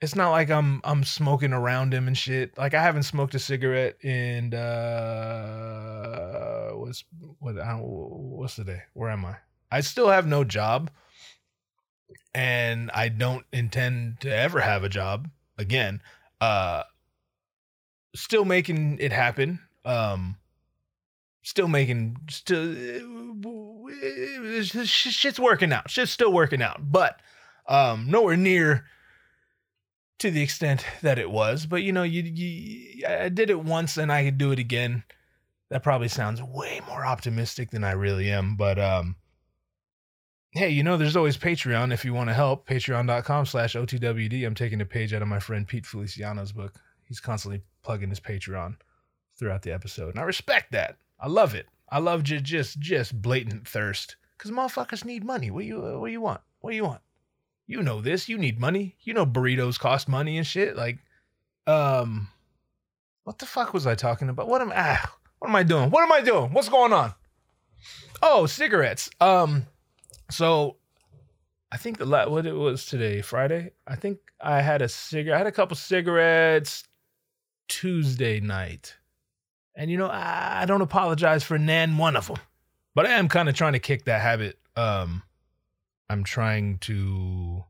It's 0.00 0.14
not 0.14 0.30
like 0.30 0.48
I'm 0.48 0.80
I'm 0.84 1.02
smoking 1.02 1.52
around 1.52 1.92
him 1.92 2.06
and 2.06 2.16
shit. 2.16 2.56
Like 2.56 2.72
I 2.72 2.80
haven't 2.84 3.02
smoked 3.02 3.34
a 3.34 3.40
cigarette 3.40 3.96
in 4.04 4.54
uh 4.54 5.48
what's 6.74 7.02
what 7.40 7.58
I 7.58 7.72
what's 7.72 8.54
the 8.54 8.62
day? 8.62 8.82
Where 8.92 9.10
am 9.10 9.24
I? 9.24 9.38
I 9.72 9.80
still 9.80 10.10
have 10.10 10.28
no 10.28 10.44
job 10.44 10.92
and 12.32 12.92
I 12.92 13.08
don't 13.08 13.44
intend 13.52 14.20
to 14.20 14.32
ever 14.32 14.60
have 14.60 14.84
a 14.84 14.88
job 14.88 15.28
again. 15.58 16.00
Uh 16.40 16.84
still 18.14 18.44
making 18.44 18.98
it 19.00 19.10
happen. 19.10 19.58
Um 19.84 20.36
still 21.46 21.68
making 21.68 22.16
still 22.28 22.74
shit's 24.84 25.38
working 25.38 25.72
out. 25.72 25.88
Shit's 25.88 26.10
still 26.10 26.32
working 26.32 26.60
out, 26.60 26.80
but 26.90 27.20
um 27.68 28.10
nowhere 28.10 28.36
near 28.36 28.86
to 30.18 30.30
the 30.32 30.42
extent 30.42 30.84
that 31.02 31.20
it 31.20 31.30
was. 31.30 31.66
But 31.66 31.84
you 31.84 31.92
know, 31.92 32.02
you, 32.02 32.22
you 32.22 33.06
I 33.06 33.28
did 33.28 33.50
it 33.50 33.60
once 33.60 33.96
and 33.96 34.10
I 34.10 34.24
could 34.24 34.38
do 34.38 34.50
it 34.50 34.58
again. 34.58 35.04
That 35.70 35.84
probably 35.84 36.08
sounds 36.08 36.42
way 36.42 36.80
more 36.88 37.06
optimistic 37.06 37.70
than 37.70 37.84
I 37.84 37.92
really 37.92 38.28
am, 38.28 38.56
but 38.56 38.80
um 38.80 39.14
hey, 40.50 40.70
you 40.70 40.82
know, 40.82 40.96
there's 40.96 41.16
always 41.16 41.36
Patreon 41.36 41.92
if 41.92 42.04
you 42.04 42.12
want 42.12 42.28
to 42.28 42.34
help. 42.34 42.66
Patreon.com 42.66 43.46
slash 43.46 43.74
OTWD. 43.74 44.44
I'm 44.44 44.54
taking 44.54 44.80
a 44.80 44.86
page 44.86 45.14
out 45.14 45.22
of 45.22 45.28
my 45.28 45.38
friend 45.38 45.68
Pete 45.68 45.86
Feliciano's 45.86 46.50
book. 46.50 46.74
He's 47.04 47.20
constantly 47.20 47.62
plugging 47.84 48.08
his 48.08 48.18
Patreon 48.18 48.78
throughout 49.38 49.62
the 49.62 49.72
episode. 49.72 50.10
And 50.10 50.18
I 50.18 50.22
respect 50.22 50.72
that. 50.72 50.96
I 51.18 51.28
love 51.28 51.54
it. 51.54 51.66
I 51.88 51.98
love 51.98 52.22
just 52.22 52.44
just 52.44 52.78
just 52.78 53.20
blatant 53.20 53.66
thirst. 53.66 54.16
Cause 54.38 54.52
motherfuckers 54.52 55.04
need 55.04 55.24
money. 55.24 55.50
What 55.50 55.64
you 55.64 55.80
what 55.80 56.10
you 56.10 56.20
want? 56.20 56.40
What 56.60 56.74
you 56.74 56.84
want? 56.84 57.00
You 57.66 57.82
know 57.82 58.00
this. 58.00 58.28
You 58.28 58.38
need 58.38 58.60
money. 58.60 58.96
You 59.00 59.14
know 59.14 59.26
burritos 59.26 59.78
cost 59.78 60.08
money 60.08 60.36
and 60.36 60.46
shit. 60.46 60.76
Like, 60.76 60.98
um, 61.66 62.28
what 63.24 63.38
the 63.38 63.46
fuck 63.46 63.72
was 63.72 63.86
I 63.86 63.94
talking 63.94 64.28
about? 64.28 64.48
What 64.48 64.60
am 64.60 64.72
ah? 64.74 65.16
What 65.38 65.48
am 65.48 65.56
I 65.56 65.62
doing? 65.62 65.90
What 65.90 66.02
am 66.02 66.12
I 66.12 66.20
doing? 66.20 66.52
What's 66.52 66.68
going 66.68 66.92
on? 66.92 67.14
Oh, 68.22 68.46
cigarettes. 68.46 69.10
Um, 69.20 69.66
so 70.30 70.76
I 71.72 71.76
think 71.76 71.98
the 71.98 72.06
what 72.06 72.46
it 72.46 72.54
was 72.54 72.86
today, 72.86 73.20
Friday. 73.22 73.72
I 73.86 73.96
think 73.96 74.18
I 74.40 74.60
had 74.60 74.82
a 74.82 74.88
cigarette. 74.88 75.34
I 75.34 75.38
had 75.38 75.46
a 75.46 75.52
couple 75.52 75.76
cigarettes 75.76 76.84
Tuesday 77.68 78.40
night. 78.40 78.96
And 79.76 79.90
you 79.90 79.98
know, 79.98 80.08
I 80.10 80.64
don't 80.66 80.80
apologize 80.80 81.44
for 81.44 81.58
nan 81.58 81.98
one 81.98 82.16
of 82.16 82.28
them, 82.28 82.38
but 82.94 83.04
I 83.04 83.10
am 83.10 83.28
kind 83.28 83.48
of 83.48 83.54
trying 83.54 83.74
to 83.74 83.78
kick 83.78 84.06
that 84.06 84.22
habit. 84.22 84.58
Um, 84.74 85.22
I'm 86.08 86.24
trying 86.24 86.78
to. 86.78 87.62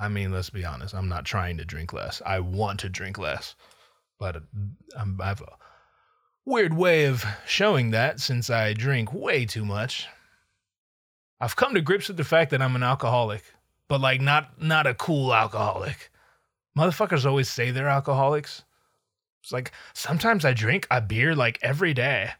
I 0.00 0.08
mean, 0.08 0.30
let's 0.30 0.50
be 0.50 0.64
honest. 0.64 0.94
I'm 0.94 1.08
not 1.08 1.24
trying 1.24 1.56
to 1.58 1.64
drink 1.64 1.92
less. 1.92 2.22
I 2.24 2.38
want 2.38 2.78
to 2.80 2.88
drink 2.88 3.18
less, 3.18 3.56
but 4.20 4.36
uh, 4.36 4.40
I'm, 4.96 5.18
I 5.20 5.26
have 5.26 5.40
a 5.40 5.56
weird 6.44 6.74
way 6.74 7.06
of 7.06 7.24
showing 7.46 7.90
that 7.90 8.20
since 8.20 8.48
I 8.48 8.72
drink 8.72 9.12
way 9.12 9.44
too 9.44 9.64
much. 9.64 10.06
I've 11.40 11.56
come 11.56 11.74
to 11.74 11.80
grips 11.80 12.06
with 12.06 12.16
the 12.16 12.24
fact 12.24 12.52
that 12.52 12.62
I'm 12.62 12.76
an 12.76 12.84
alcoholic, 12.84 13.42
but 13.88 14.00
like 14.00 14.20
not 14.20 14.62
not 14.62 14.86
a 14.86 14.94
cool 14.94 15.34
alcoholic. 15.34 16.10
Motherfuckers 16.76 17.26
always 17.26 17.48
say 17.48 17.72
they're 17.72 17.88
alcoholics. 17.88 18.62
It's 19.42 19.52
like 19.52 19.72
sometimes 19.94 20.44
I 20.44 20.52
drink 20.52 20.86
a 20.90 21.00
beer 21.00 21.34
like 21.34 21.58
every 21.62 21.94
day. 21.94 22.30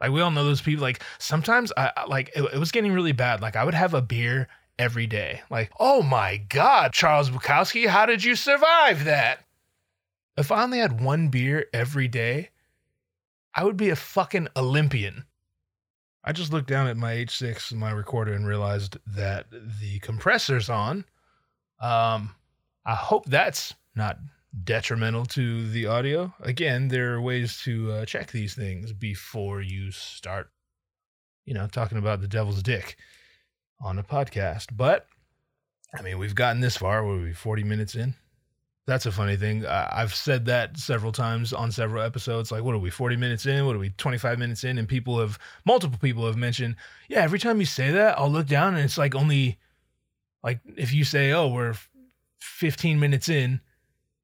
Like 0.00 0.12
we 0.12 0.20
all 0.20 0.30
know 0.30 0.44
those 0.44 0.62
people. 0.62 0.82
Like 0.82 1.02
sometimes 1.18 1.72
I 1.76 1.92
like 2.08 2.30
it, 2.34 2.42
it 2.54 2.58
was 2.58 2.72
getting 2.72 2.92
really 2.92 3.12
bad. 3.12 3.42
Like 3.42 3.56
I 3.56 3.64
would 3.64 3.74
have 3.74 3.94
a 3.94 4.02
beer 4.02 4.48
every 4.78 5.06
day. 5.06 5.42
Like 5.50 5.70
oh 5.78 6.02
my 6.02 6.38
god, 6.38 6.92
Charles 6.92 7.30
Bukowski, 7.30 7.86
how 7.86 8.06
did 8.06 8.24
you 8.24 8.34
survive 8.34 9.04
that? 9.04 9.44
If 10.36 10.50
I 10.50 10.62
only 10.62 10.78
had 10.78 11.02
one 11.02 11.28
beer 11.28 11.66
every 11.74 12.08
day, 12.08 12.50
I 13.54 13.64
would 13.64 13.76
be 13.76 13.90
a 13.90 13.96
fucking 13.96 14.48
Olympian. 14.56 15.24
I 16.22 16.32
just 16.32 16.52
looked 16.52 16.68
down 16.68 16.86
at 16.86 16.96
my 16.96 17.14
H6, 17.14 17.72
my 17.72 17.90
recorder, 17.90 18.32
and 18.34 18.46
realized 18.46 18.98
that 19.06 19.46
the 19.50 19.98
compressor's 20.00 20.68
on. 20.68 21.04
Um, 21.80 22.34
I 22.84 22.94
hope 22.94 23.24
that's 23.26 23.74
not 23.94 24.18
detrimental 24.64 25.24
to 25.26 25.68
the 25.70 25.86
audio. 25.86 26.32
Again, 26.40 26.88
there 26.88 27.14
are 27.14 27.20
ways 27.20 27.60
to 27.64 27.92
uh, 27.92 28.04
check 28.04 28.30
these 28.30 28.54
things 28.54 28.92
before 28.92 29.60
you 29.62 29.90
start, 29.90 30.50
you 31.44 31.54
know, 31.54 31.66
talking 31.66 31.98
about 31.98 32.20
the 32.20 32.28
devil's 32.28 32.62
dick 32.62 32.96
on 33.80 33.98
a 33.98 34.02
podcast. 34.02 34.66
But 34.72 35.06
I 35.94 36.02
mean, 36.02 36.18
we've 36.18 36.34
gotten 36.34 36.60
this 36.60 36.76
far. 36.76 37.04
We're 37.06 37.22
we, 37.22 37.32
40 37.32 37.64
minutes 37.64 37.94
in? 37.94 38.14
That's 38.86 39.06
a 39.06 39.12
funny 39.12 39.36
thing. 39.36 39.64
I've 39.66 40.14
said 40.14 40.46
that 40.46 40.76
several 40.76 41.12
times 41.12 41.52
on 41.52 41.70
several 41.70 42.02
episodes. 42.02 42.50
Like, 42.50 42.64
what 42.64 42.74
are 42.74 42.78
we, 42.78 42.90
40 42.90 43.16
minutes 43.16 43.46
in? 43.46 43.66
What 43.66 43.76
are 43.76 43.80
we, 43.80 43.90
25 43.90 44.38
minutes 44.38 44.64
in? 44.64 44.78
And 44.78 44.88
people 44.88 45.20
have, 45.20 45.38
multiple 45.64 45.98
people 46.00 46.26
have 46.26 46.36
mentioned, 46.36 46.76
yeah, 47.08 47.20
every 47.20 47.38
time 47.38 47.60
you 47.60 47.66
say 47.66 47.90
that, 47.92 48.18
I'll 48.18 48.30
look 48.30 48.46
down 48.46 48.74
and 48.74 48.84
it's 48.84 48.98
like 48.98 49.14
only, 49.14 49.58
like, 50.42 50.60
if 50.76 50.92
you 50.92 51.04
say, 51.04 51.30
oh, 51.32 51.48
we're 51.48 51.74
15 52.40 52.98
minutes 52.98 53.28
in, 53.28 53.60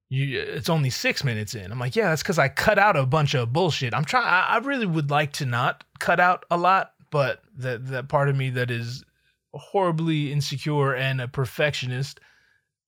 you, 0.09 0.41
it's 0.41 0.69
only 0.69 0.91
six 0.91 1.25
minutes 1.25 1.55
in. 1.55 1.73
I'm 1.73 1.79
like, 1.79 1.97
yeah, 1.97 2.11
that's 2.11 2.23
because 2.23 2.39
I 2.39 2.49
cut 2.49 2.79
out 2.79 2.97
a 2.97 3.07
bunch 3.07 3.35
of 3.35 3.53
bullshit. 3.53 3.95
I'm 3.95 4.05
trying, 4.05 4.27
I, 4.27 4.55
I 4.55 4.59
really 4.59 4.87
would 4.87 5.11
like 5.11 5.33
to 5.35 5.47
not 5.47 5.85
cut 5.99 6.21
out 6.21 6.45
a 6.51 6.57
lot, 6.57 6.93
but 7.11 7.43
that, 7.59 7.87
that 7.89 8.09
part 8.09 8.29
of 8.29 8.37
me 8.37 8.51
that 8.51 8.71
is 8.71 9.05
horribly 9.53 10.33
insecure 10.33 10.95
and 10.95 11.21
a 11.21 11.29
perfectionist 11.29 12.21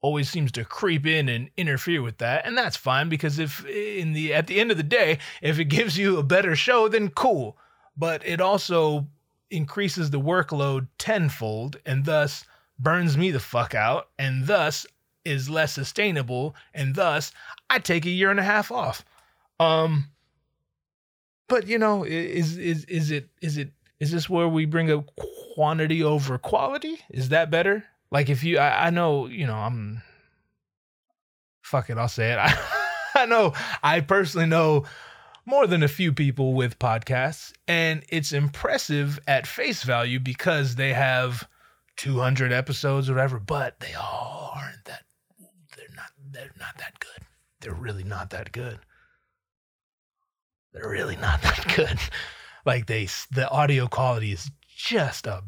always 0.01 0.31
seems 0.31 0.53
to 0.53 0.65
creep 0.65 1.07
in 1.07 1.29
and 1.29 1.51
interfere 1.57 2.03
with 2.03 2.19
that 2.19 2.47
and 2.47 2.57
that's 2.57 2.77
fine 2.77 3.09
because 3.09 3.39
if 3.39 3.67
in 3.67 4.13
the 4.13 4.33
at 4.33 4.47
the 4.47 4.61
end 4.61 4.71
of 4.71 4.77
the 4.77 4.83
day 4.83 5.19
if 5.43 5.59
it 5.59 5.65
gives 5.65 5.99
you 5.99 6.19
a 6.19 6.23
better 6.23 6.55
show 6.55 6.89
then 6.89 7.09
cool 7.09 7.57
but 7.97 8.25
it 8.25 8.41
also 8.41 9.07
increases 9.51 10.11
the 10.11 10.21
workload 10.21 10.87
tenfold 10.99 11.79
and 11.85 12.05
thus 12.05 12.45
burns 12.79 13.17
me 13.17 13.31
the 13.31 13.41
fuck 13.41 13.75
out 13.75 14.09
and 14.19 14.47
thus 14.47 14.87
is 15.29 15.51
less 15.51 15.73
sustainable 15.73 16.55
and 16.75 16.95
thus 16.95 17.33
I 17.71 17.79
take 17.79 18.07
a 18.07 18.11
year 18.11 18.31
and 18.31 18.41
a 18.41 18.45
half 18.45 18.71
off. 18.71 19.05
Um 19.61 20.07
but 21.49 21.67
you 21.67 21.79
know 21.79 22.05
is 22.05 22.57
is 22.57 22.85
is 22.85 23.11
it 23.11 23.29
is 23.41 23.57
it 23.57 23.71
is 24.01 24.13
this 24.13 24.29
where 24.31 24.49
we 24.49 24.65
bring 24.65 24.91
up 24.91 25.09
quantity 25.55 26.03
over 26.03 26.39
quality? 26.39 26.99
Is 27.11 27.31
that 27.31 27.51
better? 27.51 27.85
Like 28.11 28.29
if 28.29 28.45
you 28.45 28.59
I, 28.59 28.87
I 28.87 28.91
know 28.91 29.27
you 29.27 29.47
know 29.47 29.57
i'm 29.57 30.03
fuck 31.63 31.91
it 31.91 31.99
i'll 31.99 32.09
say 32.09 32.33
it. 32.33 32.39
I, 32.39 32.55
I 33.15 33.27
know 33.27 33.53
i 33.83 34.01
personally 34.01 34.47
know 34.47 34.85
more 35.45 35.67
than 35.67 35.83
a 35.83 35.89
few 35.89 36.13
people 36.13 36.55
with 36.55 36.79
podcasts 36.79 37.53
and 37.67 38.03
it's 38.09 38.33
impressive 38.33 39.19
at 39.27 39.47
face 39.47 39.83
value 39.83 40.21
because 40.21 40.77
they 40.77 40.93
have 40.93 41.49
200 41.97 42.53
episodes 42.53 43.11
or 43.11 43.15
whatever 43.15 43.39
but 43.39 43.81
they 43.81 43.95
all 43.95 44.53
aren't 44.55 44.85
that 44.85 45.05
they're 46.31 46.53
not 46.59 46.77
that 46.79 46.99
good 46.99 47.27
they're 47.61 47.75
really 47.75 48.05
not 48.05 48.31
that 48.31 48.53
good 48.53 48.79
they're 50.73 50.89
really 50.89 51.17
not 51.17 51.43
that 51.43 51.75
good. 51.77 51.99
Like 52.65 52.87
they, 52.87 53.09
the 53.31 53.49
audio 53.51 53.87
quality 53.87 54.33
is 54.33 54.51
just 54.69 55.27
a 55.27 55.43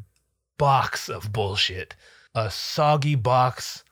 box 0.59 1.09
of 1.09 1.33
bullshit, 1.33 1.95
a 2.35 2.51
soggy 2.51 3.15
box 3.15 3.85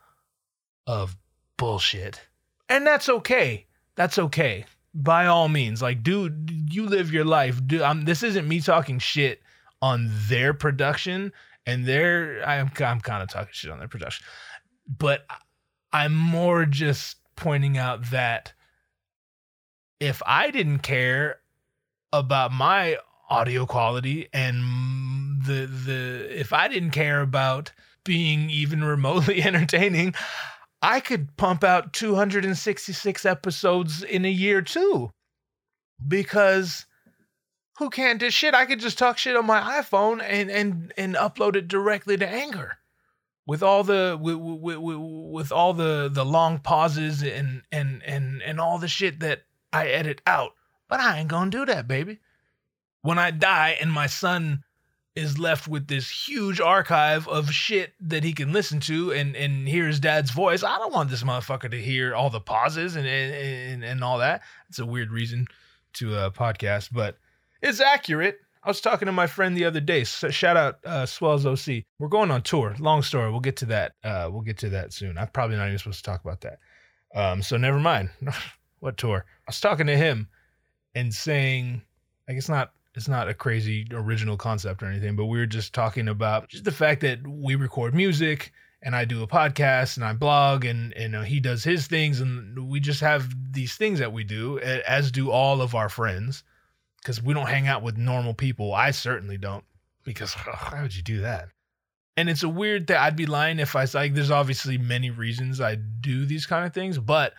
of 0.87 1.17
bullshit, 1.57 2.21
and 2.69 2.87
that's 2.87 3.09
okay. 3.09 3.67
That's 3.95 4.19
okay. 4.19 4.65
By 4.95 5.27
all 5.27 5.49
means, 5.49 5.83
like, 5.83 6.03
dude, 6.03 6.51
you 6.71 6.87
live 6.87 7.13
your 7.13 7.25
life. 7.25 7.61
Dude, 7.67 7.83
I'm, 7.83 8.05
this 8.05 8.23
isn't 8.23 8.49
me 8.49 8.61
talking 8.61 8.99
shit 8.99 9.43
on 9.83 10.11
their 10.29 10.55
production 10.55 11.33
and 11.67 11.85
their. 11.85 12.43
I'm, 12.47 12.71
I'm 12.81 13.01
kind 13.01 13.23
of 13.23 13.29
talking 13.29 13.51
shit 13.53 13.71
on 13.71 13.79
their 13.79 13.89
production, 13.89 14.25
but 14.87 15.27
I'm 15.93 16.15
more 16.15 16.65
just 16.67 17.17
pointing 17.37 17.79
out 17.79 18.11
that 18.11 18.53
if 20.01 20.23
I 20.27 20.51
didn't 20.51 20.81
care 20.81 21.41
about 22.13 22.53
my 22.53 22.99
audio 23.31 23.67
quality 23.67 24.29
and 24.33 25.43
the 25.45 25.67
the 25.67 26.41
if 26.41 26.53
I 26.53 26.69
didn't 26.69 26.91
care 26.91 27.21
about 27.21 27.73
being 28.05 28.51
even 28.51 28.83
remotely 28.85 29.43
entertaining, 29.45 30.15
I 30.83 31.01
could 31.01 31.37
pump 31.37 31.65
out 31.65 31.93
266 31.93 33.27
episodes 33.27 34.03
in 34.03 34.25
a 34.25 34.31
year 34.31 34.63
too. 34.63 35.11
Because 36.07 36.87
who 37.79 37.91
can't 37.91 38.21
do 38.21 38.31
shit? 38.31 38.55
I 38.55 38.67
could 38.67 38.81
just 38.81 38.99
talk 38.99 39.19
shit 39.19 39.37
on 39.37 39.47
my 39.47 39.61
iPhone 39.81 40.23
and 40.23 40.51
and 40.51 40.93
and 40.97 41.15
upload 41.15 41.57
it 41.57 41.69
directly 41.69 42.17
to 42.17 42.29
Anchor 42.29 42.79
with 43.49 43.63
all 43.63 43.83
the 43.83 44.17
with, 44.21 44.37
with, 44.37 44.79
with, 44.79 45.53
all 45.53 45.73
the 45.73 46.11
the 46.13 46.25
long 46.25 46.59
pauses 46.59 47.23
and 47.23 47.63
and 47.73 48.03
and 48.05 48.43
and 48.43 48.61
all 48.61 48.79
the 48.79 48.87
shit 48.87 49.21
that 49.21 49.43
I 49.73 49.89
edit 49.89 50.21
out. 50.27 50.53
But 50.87 51.01
I 51.01 51.19
ain't 51.19 51.29
gonna 51.29 51.51
do 51.51 51.65
that, 51.65 51.89
baby. 51.89 52.19
When 53.01 53.19
I 53.19 53.31
die 53.31 53.79
and 53.81 53.91
my 53.91 54.07
son 54.07 54.65
is 55.17 55.39
left 55.39 55.67
with 55.67 55.89
this 55.89 56.29
huge 56.29 56.61
archive 56.61 57.27
of 57.27 57.51
shit 57.51 57.95
that 58.01 58.23
he 58.23 58.35
can 58.35 58.53
listen 58.53 58.81
to 58.81 59.13
and 59.13 59.35
and 59.35 59.67
hear 59.67 59.87
his 59.87 59.99
dad's 59.99 60.31
voice, 60.31 60.63
I 60.63 60.77
don't 60.77 60.93
want 60.93 61.09
this 61.09 61.23
motherfucker 61.23 61.71
to 61.71 61.81
hear 61.81 62.15
all 62.15 62.29
the 62.29 62.41
pauses 62.41 62.97
and 62.97 63.07
and 63.07 63.35
and, 63.35 63.85
and 63.85 64.05
all 64.05 64.19
that. 64.19 64.43
It's 64.69 64.79
a 64.79 64.87
weird 64.87 65.11
reason 65.11 65.47
to 65.95 66.15
a 66.15 66.27
uh, 66.27 66.31
podcast, 66.31 66.91
but 66.93 67.17
it's 67.63 67.81
accurate. 67.81 68.41
I 68.63 68.69
was 68.69 68.81
talking 68.81 69.07
to 69.07 69.13
my 69.13 69.27
friend 69.27 69.57
the 69.57 69.65
other 69.65 69.81
day. 69.81 70.05
So 70.05 70.31
shout 70.31 70.57
out 70.57 70.79
uh, 70.85 71.07
Swells 71.07 71.47
OC. 71.47 71.85
We're 71.99 72.09
going 72.09 72.31
on 72.31 72.43
tour. 72.43 72.75
Long 72.79 73.03
story. 73.03 73.31
We'll 73.31 73.41
get 73.41 73.57
to 73.59 73.67
that. 73.67 73.93
Uh, 74.03 74.29
we'll 74.31 74.43
get 74.43 74.59
to 74.59 74.71
that 74.71 74.93
soon. 74.93 75.17
I'm 75.17 75.29
probably 75.29 75.57
not 75.57 75.67
even 75.67 75.79
supposed 75.79 76.05
to 76.05 76.11
talk 76.11 76.25
about 76.25 76.41
that. 76.43 76.59
Um, 77.15 77.43
so 77.43 77.57
never 77.57 77.79
mind. 77.79 78.11
what 78.81 78.97
tour? 78.97 79.25
I 79.27 79.51
was 79.51 79.61
talking 79.61 79.87
to 79.87 79.97
him 79.97 80.29
and 80.95 81.13
saying, 81.13 81.83
like, 82.27 82.37
it's 82.37 82.49
not 82.49 82.73
it's 82.95 83.09
not 83.09 83.29
a 83.29 83.35
crazy 83.35 83.87
original 83.93 84.37
concept 84.37 84.83
or 84.83 84.87
anything, 84.87 85.15
but 85.15 85.27
we 85.27 85.39
were 85.39 85.47
just 85.47 85.73
talking 85.73 86.09
about 86.09 86.49
just 86.49 86.65
the 86.65 86.73
fact 86.73 87.01
that 87.03 87.25
we 87.27 87.55
record 87.55 87.95
music 87.95 88.53
and 88.83 88.95
I 88.95 89.05
do 89.05 89.23
a 89.23 89.27
podcast 89.27 89.97
and 89.97 90.05
I 90.05 90.13
blog 90.13 90.65
and 90.65 90.93
and 90.95 91.15
uh, 91.15 91.23
he 91.23 91.41
does 91.41 91.65
his 91.65 91.87
things 91.87 92.21
and 92.21 92.69
we 92.69 92.81
just 92.81 93.01
have 93.01 93.35
these 93.53 93.77
things 93.77 93.99
that 93.99 94.13
we 94.13 94.25
do 94.25 94.59
as 94.61 95.13
do 95.13 95.31
all 95.31 95.61
of 95.61 95.75
our 95.75 95.89
friends 95.89 96.43
because 97.09 97.23
we 97.23 97.33
don't 97.33 97.49
hang 97.49 97.67
out 97.67 97.83
with 97.83 97.97
normal 97.97 98.35
people. 98.35 98.75
I 98.75 98.91
certainly 98.91 99.39
don't 99.39 99.65
because 100.05 100.37
ugh, 100.47 100.59
why 100.71 100.83
would 100.83 100.95
you 100.95 101.01
do 101.01 101.23
that? 101.23 101.49
And 102.19 102.29
it's 102.29 102.43
a 102.43 102.51
weird 102.51 102.87
thing. 102.87 102.99
I'd 102.99 103.17
be 103.17 103.25
lying 103.25 103.61
if 103.61 103.75
I 103.75 103.87
like. 103.95 104.13
There's 104.13 104.31
obviously 104.31 104.77
many 104.77 105.09
reasons 105.09 105.59
I 105.59 105.77
do 105.77 106.27
these 106.27 106.45
kind 106.45 106.67
of 106.67 106.75
things, 106.75 106.99
but 106.99 107.33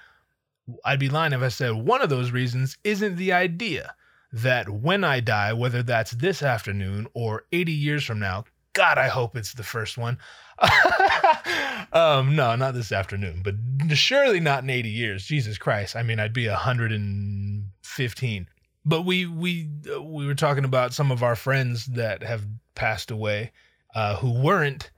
I'd 0.83 0.97
be 0.97 1.09
lying 1.09 1.33
if 1.33 1.43
I 1.43 1.49
said 1.49 1.73
one 1.73 2.01
of 2.01 2.09
those 2.09 2.31
reasons 2.31 2.79
isn't 2.83 3.17
the 3.17 3.31
idea 3.31 3.93
that 4.33 4.69
when 4.69 5.03
I 5.03 5.19
die, 5.19 5.53
whether 5.53 5.83
that's 5.83 6.13
this 6.13 6.41
afternoon 6.41 7.05
or 7.13 7.43
80 7.51 7.71
years 7.71 8.03
from 8.03 8.17
now, 8.17 8.45
God, 8.73 8.97
I 8.97 9.07
hope 9.07 9.35
it's 9.35 9.53
the 9.53 9.61
first 9.61 9.99
one. 9.99 10.17
um, 11.93 12.35
no, 12.35 12.55
not 12.55 12.73
this 12.73 12.91
afternoon, 12.91 13.43
but 13.43 13.53
surely 13.95 14.39
not 14.39 14.63
in 14.63 14.71
80 14.71 14.89
years. 14.89 15.25
Jesus 15.25 15.59
Christ. 15.59 15.95
I 15.95 16.01
mean, 16.01 16.19
I'd 16.19 16.33
be 16.33 16.47
115. 16.47 18.47
But 18.85 19.03
we 19.03 19.25
we 19.25 19.69
uh, 19.93 20.01
we 20.01 20.25
were 20.25 20.35
talking 20.35 20.65
about 20.65 20.93
some 20.93 21.11
of 21.11 21.23
our 21.23 21.35
friends 21.35 21.85
that 21.87 22.23
have 22.23 22.45
passed 22.75 23.11
away, 23.11 23.51
uh, 23.93 24.15
who 24.17 24.41
weren't 24.41 24.91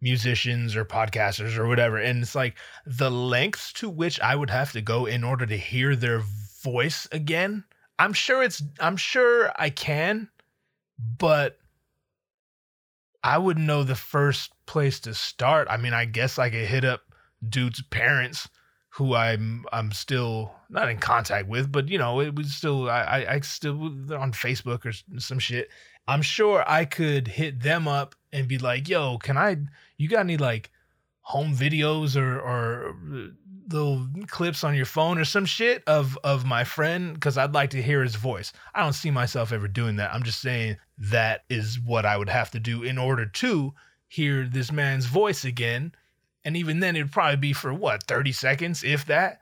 musicians 0.00 0.76
or 0.76 0.84
podcasters 0.84 1.56
or 1.56 1.66
whatever, 1.66 1.98
and 1.98 2.22
it's 2.22 2.34
like 2.34 2.56
the 2.86 3.10
lengths 3.10 3.72
to 3.74 3.88
which 3.88 4.20
I 4.20 4.36
would 4.36 4.50
have 4.50 4.72
to 4.72 4.80
go 4.80 5.06
in 5.06 5.24
order 5.24 5.46
to 5.46 5.56
hear 5.56 5.96
their 5.96 6.22
voice 6.62 7.08
again 7.12 7.64
I'm 7.98 8.12
sure 8.12 8.42
it's 8.42 8.62
I'm 8.78 8.96
sure 8.96 9.52
I 9.56 9.70
can, 9.70 10.28
but 10.98 11.58
I 13.24 13.38
wouldn't 13.38 13.66
know 13.66 13.82
the 13.82 13.96
first 13.96 14.52
place 14.66 15.00
to 15.00 15.14
start. 15.14 15.66
I 15.68 15.76
mean, 15.76 15.92
I 15.92 16.04
guess 16.04 16.38
I 16.38 16.50
could 16.50 16.66
hit 16.66 16.84
up 16.84 17.02
dude's 17.46 17.82
parents 17.82 18.48
who 18.98 19.14
I'm 19.14 19.64
I'm 19.72 19.92
still 19.92 20.52
not 20.68 20.88
in 20.88 20.98
contact 20.98 21.46
with, 21.46 21.70
but 21.70 21.88
you 21.88 21.98
know, 21.98 22.20
it 22.20 22.34
was 22.34 22.52
still 22.52 22.90
I 22.90 23.26
I, 23.28 23.40
still 23.40 23.80
on 24.12 24.32
Facebook 24.32 24.84
or 24.84 25.20
some 25.20 25.38
shit. 25.38 25.70
I'm 26.08 26.20
sure 26.20 26.64
I 26.66 26.84
could 26.84 27.28
hit 27.28 27.60
them 27.60 27.86
up 27.86 28.16
and 28.32 28.48
be 28.48 28.58
like, 28.58 28.88
"Yo, 28.88 29.18
can 29.18 29.38
I? 29.38 29.56
You 29.98 30.08
got 30.08 30.20
any 30.20 30.36
like 30.36 30.72
home 31.20 31.54
videos 31.54 32.16
or 32.16 32.40
or 32.40 32.96
uh, 33.14 33.28
little 33.70 34.08
clips 34.26 34.64
on 34.64 34.74
your 34.74 34.84
phone 34.84 35.16
or 35.16 35.24
some 35.24 35.46
shit 35.46 35.84
of 35.86 36.18
of 36.24 36.44
my 36.44 36.64
friend 36.64 37.14
because 37.14 37.38
I'd 37.38 37.54
like 37.54 37.70
to 37.70 37.82
hear 37.82 38.02
his 38.02 38.16
voice. 38.16 38.52
I 38.74 38.82
don't 38.82 38.94
see 38.94 39.12
myself 39.12 39.52
ever 39.52 39.68
doing 39.68 39.94
that. 39.96 40.12
I'm 40.12 40.24
just 40.24 40.40
saying 40.40 40.76
that 40.98 41.44
is 41.48 41.78
what 41.78 42.04
I 42.04 42.16
would 42.16 42.30
have 42.30 42.50
to 42.50 42.58
do 42.58 42.82
in 42.82 42.98
order 42.98 43.26
to 43.26 43.74
hear 44.08 44.44
this 44.44 44.72
man's 44.72 45.06
voice 45.06 45.44
again. 45.44 45.92
And 46.44 46.56
even 46.56 46.80
then, 46.80 46.96
it'd 46.96 47.12
probably 47.12 47.36
be 47.36 47.52
for 47.52 47.74
what 47.74 48.04
30 48.04 48.32
seconds, 48.32 48.84
if 48.84 49.04
that. 49.06 49.40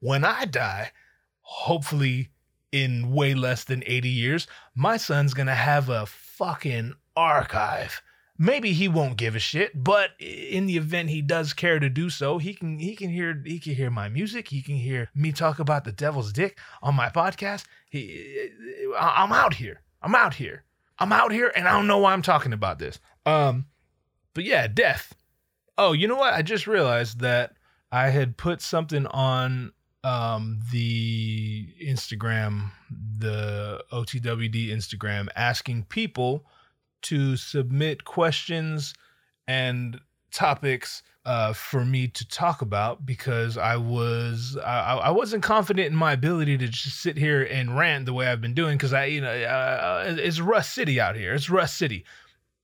When 0.00 0.24
I 0.24 0.44
die, 0.44 0.92
hopefully 1.40 2.30
in 2.72 3.12
way 3.12 3.34
less 3.34 3.64
than 3.64 3.82
80 3.86 4.08
years, 4.08 4.46
my 4.74 4.96
son's 4.96 5.34
gonna 5.34 5.54
have 5.54 5.88
a 5.88 6.06
fucking 6.06 6.94
archive. 7.16 8.02
Maybe 8.38 8.72
he 8.72 8.86
won't 8.86 9.16
give 9.16 9.34
a 9.34 9.38
shit 9.38 9.82
but 9.82 10.10
in 10.18 10.66
the 10.66 10.76
event 10.76 11.08
he 11.08 11.22
does 11.22 11.54
care 11.54 11.78
to 11.78 11.88
do 11.88 12.10
so 12.10 12.36
he 12.36 12.52
can 12.52 12.78
he 12.78 12.94
can 12.94 13.08
hear 13.08 13.42
he 13.46 13.58
can 13.58 13.74
hear 13.74 13.90
my 13.90 14.10
music 14.10 14.48
he 14.48 14.60
can 14.60 14.74
hear 14.74 15.08
me 15.14 15.32
talk 15.32 15.58
about 15.58 15.84
the 15.84 15.92
devil's 15.92 16.34
dick 16.34 16.58
on 16.82 16.94
my 16.94 17.08
podcast. 17.08 17.64
He 17.88 18.50
i'm 18.98 19.32
out 19.32 19.54
here. 19.54 19.80
I'm 20.02 20.14
out 20.14 20.34
here. 20.34 20.64
I'm 20.98 21.12
out 21.12 21.32
here 21.32 21.50
and 21.56 21.66
i 21.66 21.72
don't 21.72 21.86
know 21.86 21.98
why 21.98 22.12
i'm 22.12 22.22
talking 22.22 22.52
about 22.52 22.78
this. 22.78 23.00
Um 23.24 23.66
but 24.34 24.44
yeah 24.44 24.66
death 24.66 25.14
oh 25.78 25.92
you 25.92 26.08
know 26.08 26.16
what? 26.16 26.34
I 26.34 26.42
just 26.42 26.66
realized 26.66 27.20
that 27.20 27.56
i 27.92 28.08
had 28.08 28.36
put 28.36 28.60
something 28.60 29.06
on 29.06 29.72
um 30.04 30.58
the 30.72 31.66
instagram 31.82 32.70
the 33.18 33.82
otwd 33.92 34.68
instagram 34.68 35.28
asking 35.36 35.84
people 35.84 36.44
to 37.02 37.36
submit 37.36 38.04
questions 38.04 38.94
and 39.46 40.00
topics 40.32 41.02
uh, 41.24 41.52
for 41.52 41.84
me 41.84 42.06
to 42.06 42.28
talk 42.28 42.62
about 42.62 43.04
because 43.04 43.58
I 43.58 43.76
was 43.76 44.56
I, 44.64 44.96
I 44.96 45.10
wasn't 45.10 45.42
confident 45.42 45.88
in 45.88 45.96
my 45.96 46.12
ability 46.12 46.56
to 46.58 46.68
just 46.68 47.00
sit 47.00 47.16
here 47.16 47.42
and 47.42 47.76
rant 47.76 48.06
the 48.06 48.12
way 48.12 48.28
I've 48.28 48.40
been 48.40 48.54
doing 48.54 48.76
because 48.76 48.92
I 48.92 49.06
you 49.06 49.20
know 49.20 49.30
uh, 49.30 50.14
it's 50.18 50.38
Rust 50.38 50.72
City 50.72 51.00
out 51.00 51.16
here. 51.16 51.34
It's 51.34 51.50
Rust 51.50 51.78
City, 51.78 52.04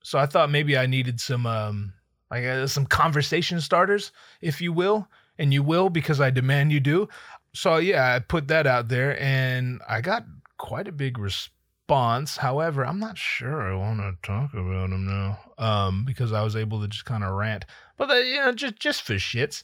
so 0.05 0.17
I 0.17 0.27
thought 0.27 0.49
maybe 0.49 0.77
I 0.77 0.87
needed 0.87 1.21
some 1.21 1.45
um 1.45 1.93
like 2.33 2.45
uh, 2.45 2.67
some 2.67 2.87
conversation 2.87 3.61
starters 3.61 4.11
if 4.41 4.63
you 4.63 4.73
will 4.73 5.07
and 5.39 5.53
you 5.53 5.63
will 5.63 5.91
because 5.91 6.19
I 6.19 6.31
demand 6.31 6.73
you 6.73 6.81
do. 6.81 7.09
So 7.53 7.77
yeah, 7.77 8.15
I 8.15 8.21
put 8.21 8.49
that 8.49 8.67
out 8.67 8.89
there 8.89 9.21
and 9.23 9.83
I 9.87 10.01
got 10.01 10.25
quite 10.57 10.89
a 10.89 10.93
big 10.93 11.19
response. 11.19 12.39
However, 12.39 12.87
I'm 12.87 12.99
not 12.99 13.19
sure 13.19 13.71
I 13.71 13.77
want 13.77 14.01
to 14.01 14.17
talk 14.27 14.55
about 14.55 14.89
them 14.89 15.05
now 15.05 15.39
um, 15.59 16.07
because 16.07 16.33
I 16.33 16.43
was 16.43 16.57
able 16.57 16.81
to 16.81 16.89
just 16.89 17.05
kind 17.05 17.23
of 17.23 17.35
rant. 17.35 17.67
But 17.99 18.11
uh, 18.11 18.15
you 18.15 18.37
know, 18.37 18.53
just 18.53 18.77
just 18.77 19.03
for 19.03 19.15
shits. 19.15 19.63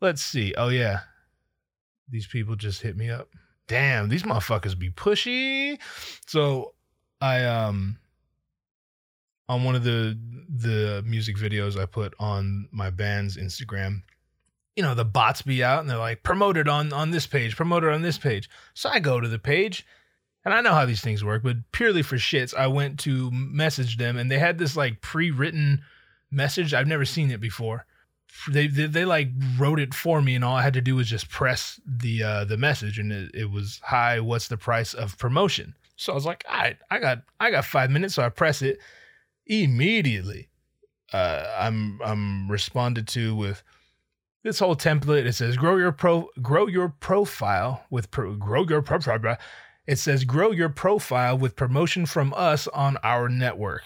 Let's 0.00 0.22
see. 0.22 0.54
Oh 0.56 0.68
yeah, 0.68 1.00
these 2.08 2.26
people 2.26 2.56
just 2.56 2.80
hit 2.80 2.96
me 2.96 3.10
up. 3.10 3.28
Damn, 3.68 4.08
these 4.08 4.22
motherfuckers 4.22 4.78
be 4.78 4.90
pushy. 4.90 5.78
So 6.26 6.72
I 7.20 7.44
um 7.44 7.98
on 9.48 9.64
one 9.64 9.74
of 9.74 9.84
the 9.84 10.18
the 10.48 11.02
music 11.06 11.36
videos 11.36 11.78
I 11.80 11.86
put 11.86 12.14
on 12.18 12.68
my 12.72 12.90
band's 12.90 13.36
Instagram, 13.36 14.02
you 14.74 14.82
know, 14.82 14.94
the 14.94 15.04
bots 15.04 15.42
be 15.42 15.62
out 15.62 15.80
and 15.80 15.90
they're 15.90 15.98
like 15.98 16.22
promoted 16.22 16.68
on 16.68 16.92
on 16.92 17.10
this 17.10 17.26
page, 17.26 17.56
promoted 17.56 17.92
on 17.92 18.02
this 18.02 18.18
page. 18.18 18.48
So 18.74 18.88
I 18.88 18.98
go 19.00 19.20
to 19.20 19.28
the 19.28 19.38
page 19.38 19.86
and 20.44 20.54
I 20.54 20.60
know 20.60 20.72
how 20.72 20.86
these 20.86 21.00
things 21.00 21.24
work, 21.24 21.42
but 21.42 21.56
purely 21.72 22.02
for 22.02 22.16
shits, 22.16 22.54
I 22.54 22.68
went 22.68 22.98
to 23.00 23.30
message 23.32 23.96
them 23.96 24.16
and 24.16 24.30
they 24.30 24.38
had 24.38 24.58
this 24.58 24.76
like 24.76 25.00
pre 25.00 25.30
written 25.30 25.82
message. 26.30 26.74
I've 26.74 26.86
never 26.86 27.04
seen 27.04 27.30
it 27.30 27.40
before. 27.40 27.86
they, 28.50 28.66
they 28.66 28.86
they 28.86 29.04
like 29.04 29.28
wrote 29.58 29.80
it 29.80 29.94
for 29.94 30.20
me, 30.20 30.34
and 30.34 30.44
all 30.44 30.56
I 30.56 30.62
had 30.62 30.74
to 30.74 30.80
do 30.80 30.96
was 30.96 31.08
just 31.08 31.30
press 31.30 31.80
the 31.86 32.22
uh, 32.22 32.44
the 32.44 32.56
message, 32.56 32.98
and 32.98 33.12
it, 33.12 33.30
it 33.34 33.50
was 33.50 33.80
hi. 33.82 34.20
What's 34.20 34.48
the 34.48 34.56
price 34.56 34.94
of 34.94 35.16
promotion? 35.18 35.74
So 35.96 36.12
I 36.12 36.14
was 36.14 36.26
like, 36.26 36.44
all 36.48 36.58
right, 36.58 36.76
I 36.90 36.98
got 36.98 37.22
I 37.40 37.50
got 37.50 37.64
five 37.64 37.90
minutes, 37.90 38.14
so 38.14 38.22
I 38.22 38.28
press 38.28 38.62
it 38.62 38.78
immediately. 39.46 40.48
Uh, 41.12 41.44
I'm 41.58 42.00
I'm 42.04 42.50
responded 42.50 43.06
to 43.08 43.34
with 43.34 43.62
this 44.42 44.58
whole 44.58 44.76
template. 44.76 45.26
It 45.26 45.34
says 45.34 45.56
grow 45.56 45.76
your 45.76 45.92
pro 45.92 46.28
grow 46.42 46.66
your 46.66 46.88
profile 46.88 47.84
with 47.90 48.10
pro, 48.10 48.34
grow 48.34 48.64
your 48.64 48.82
profile. 48.82 49.38
It 49.86 49.98
says 49.98 50.24
grow 50.24 50.50
your 50.50 50.68
profile 50.68 51.38
with 51.38 51.56
promotion 51.56 52.06
from 52.06 52.34
us 52.36 52.66
on 52.68 52.96
our 53.04 53.28
network. 53.28 53.82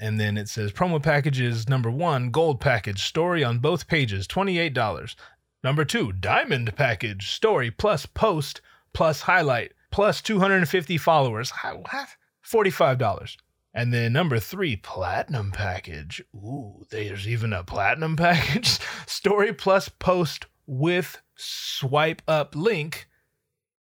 And 0.00 0.18
then 0.18 0.36
it 0.36 0.48
says 0.48 0.72
promo 0.72 1.00
packages 1.00 1.68
number 1.68 1.90
one, 1.90 2.30
gold 2.30 2.60
package, 2.60 3.04
story 3.04 3.44
on 3.44 3.60
both 3.60 3.86
pages, 3.86 4.26
$28. 4.26 5.14
Number 5.62 5.84
two, 5.84 6.12
diamond 6.12 6.74
package, 6.76 7.30
story 7.30 7.70
plus 7.70 8.04
post 8.04 8.60
plus 8.92 9.22
highlight 9.22 9.72
plus 9.90 10.20
250 10.22 10.98
followers. 10.98 11.52
What? 11.62 12.08
$45. 12.44 13.36
And 13.76 13.92
then 13.92 14.14
number 14.14 14.40
three, 14.40 14.76
platinum 14.76 15.50
package. 15.52 16.24
Ooh, 16.34 16.86
there's 16.90 17.28
even 17.28 17.52
a 17.52 17.62
platinum 17.62 18.16
package. 18.16 18.78
Story 19.06 19.52
plus 19.52 19.90
post 19.90 20.46
with 20.66 21.20
swipe 21.36 22.22
up 22.26 22.56
link 22.56 23.06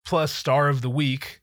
plus 0.06 0.32
star 0.32 0.70
of 0.70 0.80
the 0.80 0.88
week. 0.88 1.42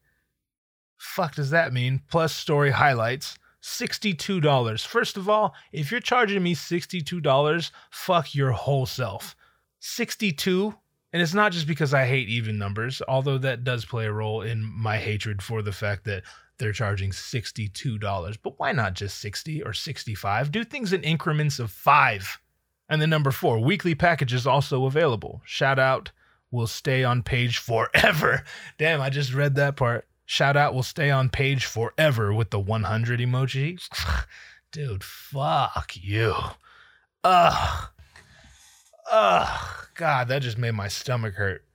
Fuck 0.97 1.35
does 1.35 1.51
that 1.51 1.73
mean? 1.73 2.01
Plus 2.09 2.33
story 2.33 2.71
highlights. 2.71 3.37
$62. 3.61 4.83
First 4.83 5.15
of 5.15 5.29
all, 5.29 5.53
if 5.71 5.91
you're 5.91 5.99
charging 5.99 6.41
me 6.41 6.55
$62, 6.55 7.71
fuck 7.91 8.33
your 8.33 8.51
whole 8.51 8.87
self. 8.87 9.35
62 9.79 10.73
and 11.13 11.21
it's 11.21 11.35
not 11.35 11.51
just 11.51 11.67
because 11.67 11.93
I 11.93 12.07
hate 12.07 12.27
even 12.27 12.57
numbers, 12.57 12.99
although 13.07 13.37
that 13.37 13.63
does 13.63 13.85
play 13.85 14.07
a 14.07 14.11
role 14.11 14.41
in 14.41 14.63
my 14.63 14.97
hatred 14.97 15.43
for 15.43 15.61
the 15.61 15.71
fact 15.71 16.05
that 16.05 16.23
they're 16.57 16.71
charging 16.71 17.11
$62. 17.11 18.37
But 18.41 18.59
why 18.59 18.71
not 18.71 18.93
just 18.93 19.19
60 19.19 19.63
or 19.63 19.73
65? 19.73 20.51
Do 20.51 20.63
things 20.63 20.93
in 20.93 21.03
increments 21.03 21.59
of 21.59 21.71
5. 21.71 22.39
And 22.89 23.01
then 23.01 23.09
number 23.09 23.31
4, 23.31 23.59
weekly 23.59 23.95
packages 23.95 24.45
also 24.45 24.85
available. 24.85 25.41
Shout 25.45 25.79
out 25.79 26.11
will 26.51 26.67
stay 26.67 27.03
on 27.03 27.23
page 27.23 27.57
forever. 27.57 28.43
Damn, 28.77 29.01
I 29.01 29.09
just 29.09 29.33
read 29.33 29.55
that 29.55 29.75
part. 29.75 30.07
Shout 30.25 30.55
out 30.55 30.73
will 30.73 30.83
stay 30.83 31.09
on 31.09 31.29
page 31.29 31.65
forever 31.65 32.33
with 32.33 32.51
the 32.51 32.59
100 32.59 33.19
emoji. 33.19 33.79
Dude, 34.71 35.03
fuck 35.03 35.91
you. 35.95 36.35
Ugh. 37.23 37.87
Ugh. 39.11 39.87
God, 39.95 40.27
that 40.27 40.41
just 40.41 40.57
made 40.57 40.71
my 40.71 40.87
stomach 40.87 41.35
hurt. 41.35 41.65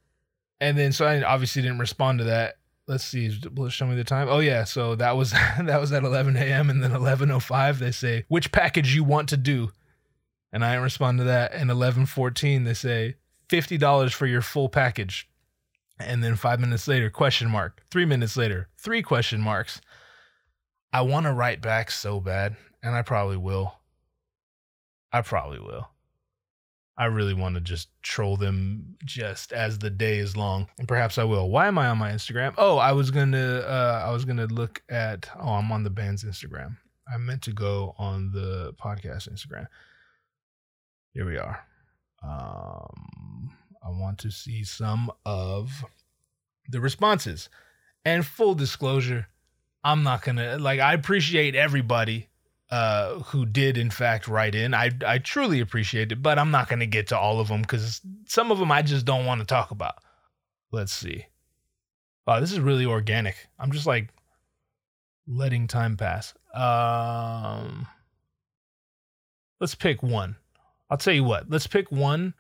And 0.61 0.77
then 0.77 0.93
so 0.93 1.07
I 1.07 1.23
obviously 1.23 1.63
didn't 1.63 1.79
respond 1.79 2.19
to 2.19 2.25
that. 2.25 2.58
Let's 2.89 3.05
see, 3.05 3.31
show 3.69 3.87
me 3.87 3.97
the 3.97 4.03
time? 4.03 4.29
Oh 4.31 4.39
yeah, 4.39 4.65
so 4.65 4.95
that 4.95 5.15
was 5.15 5.31
that 5.61 5.79
was 5.79 5.93
at 5.93 6.05
11 6.05 6.37
a.m. 6.37 6.71
and 6.71 6.83
then 6.83 6.93
11:05 6.93 7.79
they 7.79 7.91
say 7.91 8.25
which 8.29 8.51
package 8.51 8.95
you 8.95 9.05
want 9.05 9.29
to 9.29 9.37
do, 9.37 9.73
and 10.53 10.65
I 10.65 10.75
respond 10.77 11.19
to 11.19 11.25
that. 11.25 11.53
And 11.53 11.71
11:14 11.71 12.65
they 12.65 12.73
say 12.73 13.17
fifty 13.47 13.77
dollars 13.77 14.15
for 14.15 14.27
your 14.27 14.41
full 14.41 14.71
package, 14.71 15.29
and 16.01 16.25
then 16.25 16.35
five 16.35 16.61
minutes 16.61 16.89
later 16.89 17.11
question 17.11 17.51
mark. 17.51 17.83
Three 17.91 18.07
minutes 18.07 18.39
later 18.39 18.69
three 18.79 19.03
question 19.03 19.43
marks. 19.43 19.83
I 20.91 21.03
want 21.03 21.27
to 21.27 21.33
write 21.35 21.61
back 21.61 21.91
so 21.91 22.21
bad, 22.21 22.57
and 22.83 22.95
I 22.95 23.03
probably 23.03 23.37
will. 23.37 23.75
I 25.13 25.21
probably 25.21 25.61
will. 25.61 25.91
I 26.99 27.05
really 27.05 27.33
want 27.33 27.55
to 27.55 27.61
just 27.61 27.91
troll 28.03 28.37
them 28.37 28.97
just 29.05 29.53
as 29.53 29.79
the 29.79 29.89
day 29.89 30.19
is 30.19 30.37
long, 30.37 30.67
and 30.79 30.89
perhaps 30.89 31.17
I 31.17 31.23
will. 31.23 31.49
Why 31.49 31.69
am 31.69 31.79
I 31.79 31.87
on 31.87 31.99
my 31.99 32.11
Instagram? 32.11 32.55
Oh, 32.59 32.77
I 32.79 32.91
was 32.91 33.13
gonna, 33.13 33.61
uh, 33.61 34.03
I 34.05 34.11
was 34.11 34.25
gonna 34.25 34.47
look 34.47 34.83
at. 34.89 35.31
Oh, 35.41 35.51
I'm 35.51 35.71
on 35.71 35.85
the 35.85 35.91
band's 35.91 36.25
Instagram. 36.25 36.77
I 37.13 37.17
meant 37.17 37.43
to 37.43 37.53
go 37.53 37.95
on 37.99 38.33
the 38.33 38.75
podcast 38.83 39.33
Instagram. 39.33 39.69
Here 41.15 41.25
we 41.25 41.39
are. 41.39 41.61
Um, 42.23 43.57
I 43.81 43.91
want 43.91 44.19
to 44.19 44.31
see 44.33 44.65
some 44.65 45.13
of 45.25 45.85
the 46.69 46.81
responses. 46.81 47.49
And 48.05 48.27
full 48.27 48.55
disclosure, 48.55 49.29
I'm 49.85 50.03
not 50.03 50.23
gonna 50.23 50.59
like. 50.59 50.81
I 50.81 50.95
appreciate 50.95 51.55
everybody 51.55 52.29
uh, 52.71 53.21
who 53.21 53.47
did 53.47 53.79
in 53.79 53.91
fact 53.91 54.29
write 54.29 54.55
in. 54.55 54.75
I 54.75 54.91
I 55.07 55.19
truly 55.19 55.61
appreciate 55.61 56.13
it, 56.13 56.23
but 56.23 56.39
I'm 56.39 56.51
not 56.51 56.69
gonna 56.69 56.87
get 56.87 57.09
to 57.09 57.19
all 57.19 57.41
of 57.41 57.49
them 57.49 57.63
because 57.63 58.01
some 58.27 58.51
of 58.51 58.59
them 58.59 58.71
I 58.71 58.83
just 58.83 59.07
don't 59.07 59.27
want 59.27 59.41
to 59.41 59.47
talk 59.47 59.71
about. 59.71 59.97
Let's 60.71 60.93
see. 60.93 61.27
Wow, 62.27 62.41
this 62.41 62.53
is 62.53 62.61
really 62.61 62.85
organic. 62.85 63.37
I'm 63.59 63.73
just 63.73 63.87
like 63.87 64.09
letting 65.27 65.67
time 65.67 65.97
pass. 65.97 66.35
Um, 66.53 67.87
let's 69.61 69.75
pick 69.75 70.03
one. 70.03 70.37
I'll 70.91 70.99
tell 70.99 71.15
you 71.15 71.25
what. 71.25 71.49
Let's 71.49 71.67
pick 71.67 71.91
one. 71.91 72.35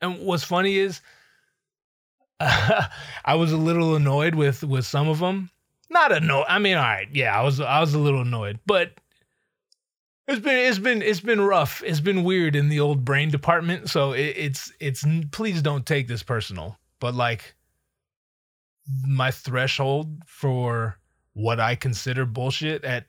And 0.00 0.20
what's 0.20 0.44
funny 0.44 0.76
is, 0.76 1.00
I 2.40 3.34
was 3.34 3.52
a 3.52 3.56
little 3.56 3.96
annoyed 3.96 4.34
with 4.34 4.64
with 4.64 4.86
some 4.86 5.08
of 5.08 5.18
them. 5.18 5.50
Not 5.90 6.12
annoyed. 6.12 6.46
I 6.48 6.58
mean, 6.58 6.76
all 6.76 6.82
right, 6.82 7.08
yeah, 7.12 7.38
I 7.38 7.42
was 7.42 7.60
I 7.60 7.80
was 7.80 7.92
a 7.92 7.98
little 7.98 8.22
annoyed, 8.22 8.60
but 8.66 8.92
it's 10.26 10.40
been 10.40 10.56
it's 10.56 10.78
been 10.78 11.02
it's 11.02 11.20
been 11.20 11.40
rough. 11.40 11.82
It's 11.84 12.00
been 12.00 12.24
weird 12.24 12.56
in 12.56 12.68
the 12.68 12.80
old 12.80 13.04
brain 13.04 13.30
department. 13.30 13.90
So 13.90 14.12
it, 14.12 14.34
it's 14.36 14.72
it's 14.80 15.04
please 15.30 15.60
don't 15.60 15.84
take 15.84 16.08
this 16.08 16.22
personal. 16.22 16.78
But 17.00 17.14
like 17.14 17.54
my 19.06 19.30
threshold 19.30 20.22
for 20.26 20.98
what 21.34 21.60
I 21.60 21.74
consider 21.74 22.24
bullshit 22.24 22.84
at 22.84 23.06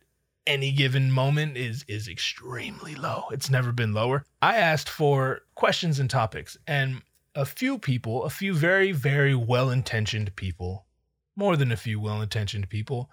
any 0.47 0.71
given 0.71 1.11
moment 1.11 1.57
is 1.57 1.85
is 1.87 2.07
extremely 2.07 2.95
low. 2.95 3.25
It's 3.31 3.49
never 3.49 3.71
been 3.71 3.93
lower. 3.93 4.25
I 4.41 4.57
asked 4.57 4.89
for 4.89 5.41
questions 5.55 5.99
and 5.99 6.09
topics 6.09 6.57
and 6.67 7.01
a 7.33 7.45
few 7.45 7.77
people, 7.77 8.23
a 8.23 8.29
few 8.29 8.53
very 8.53 8.91
very 8.91 9.35
well-intentioned 9.35 10.35
people, 10.35 10.85
more 11.35 11.55
than 11.55 11.71
a 11.71 11.77
few 11.77 11.99
well-intentioned 11.99 12.69
people 12.69 13.09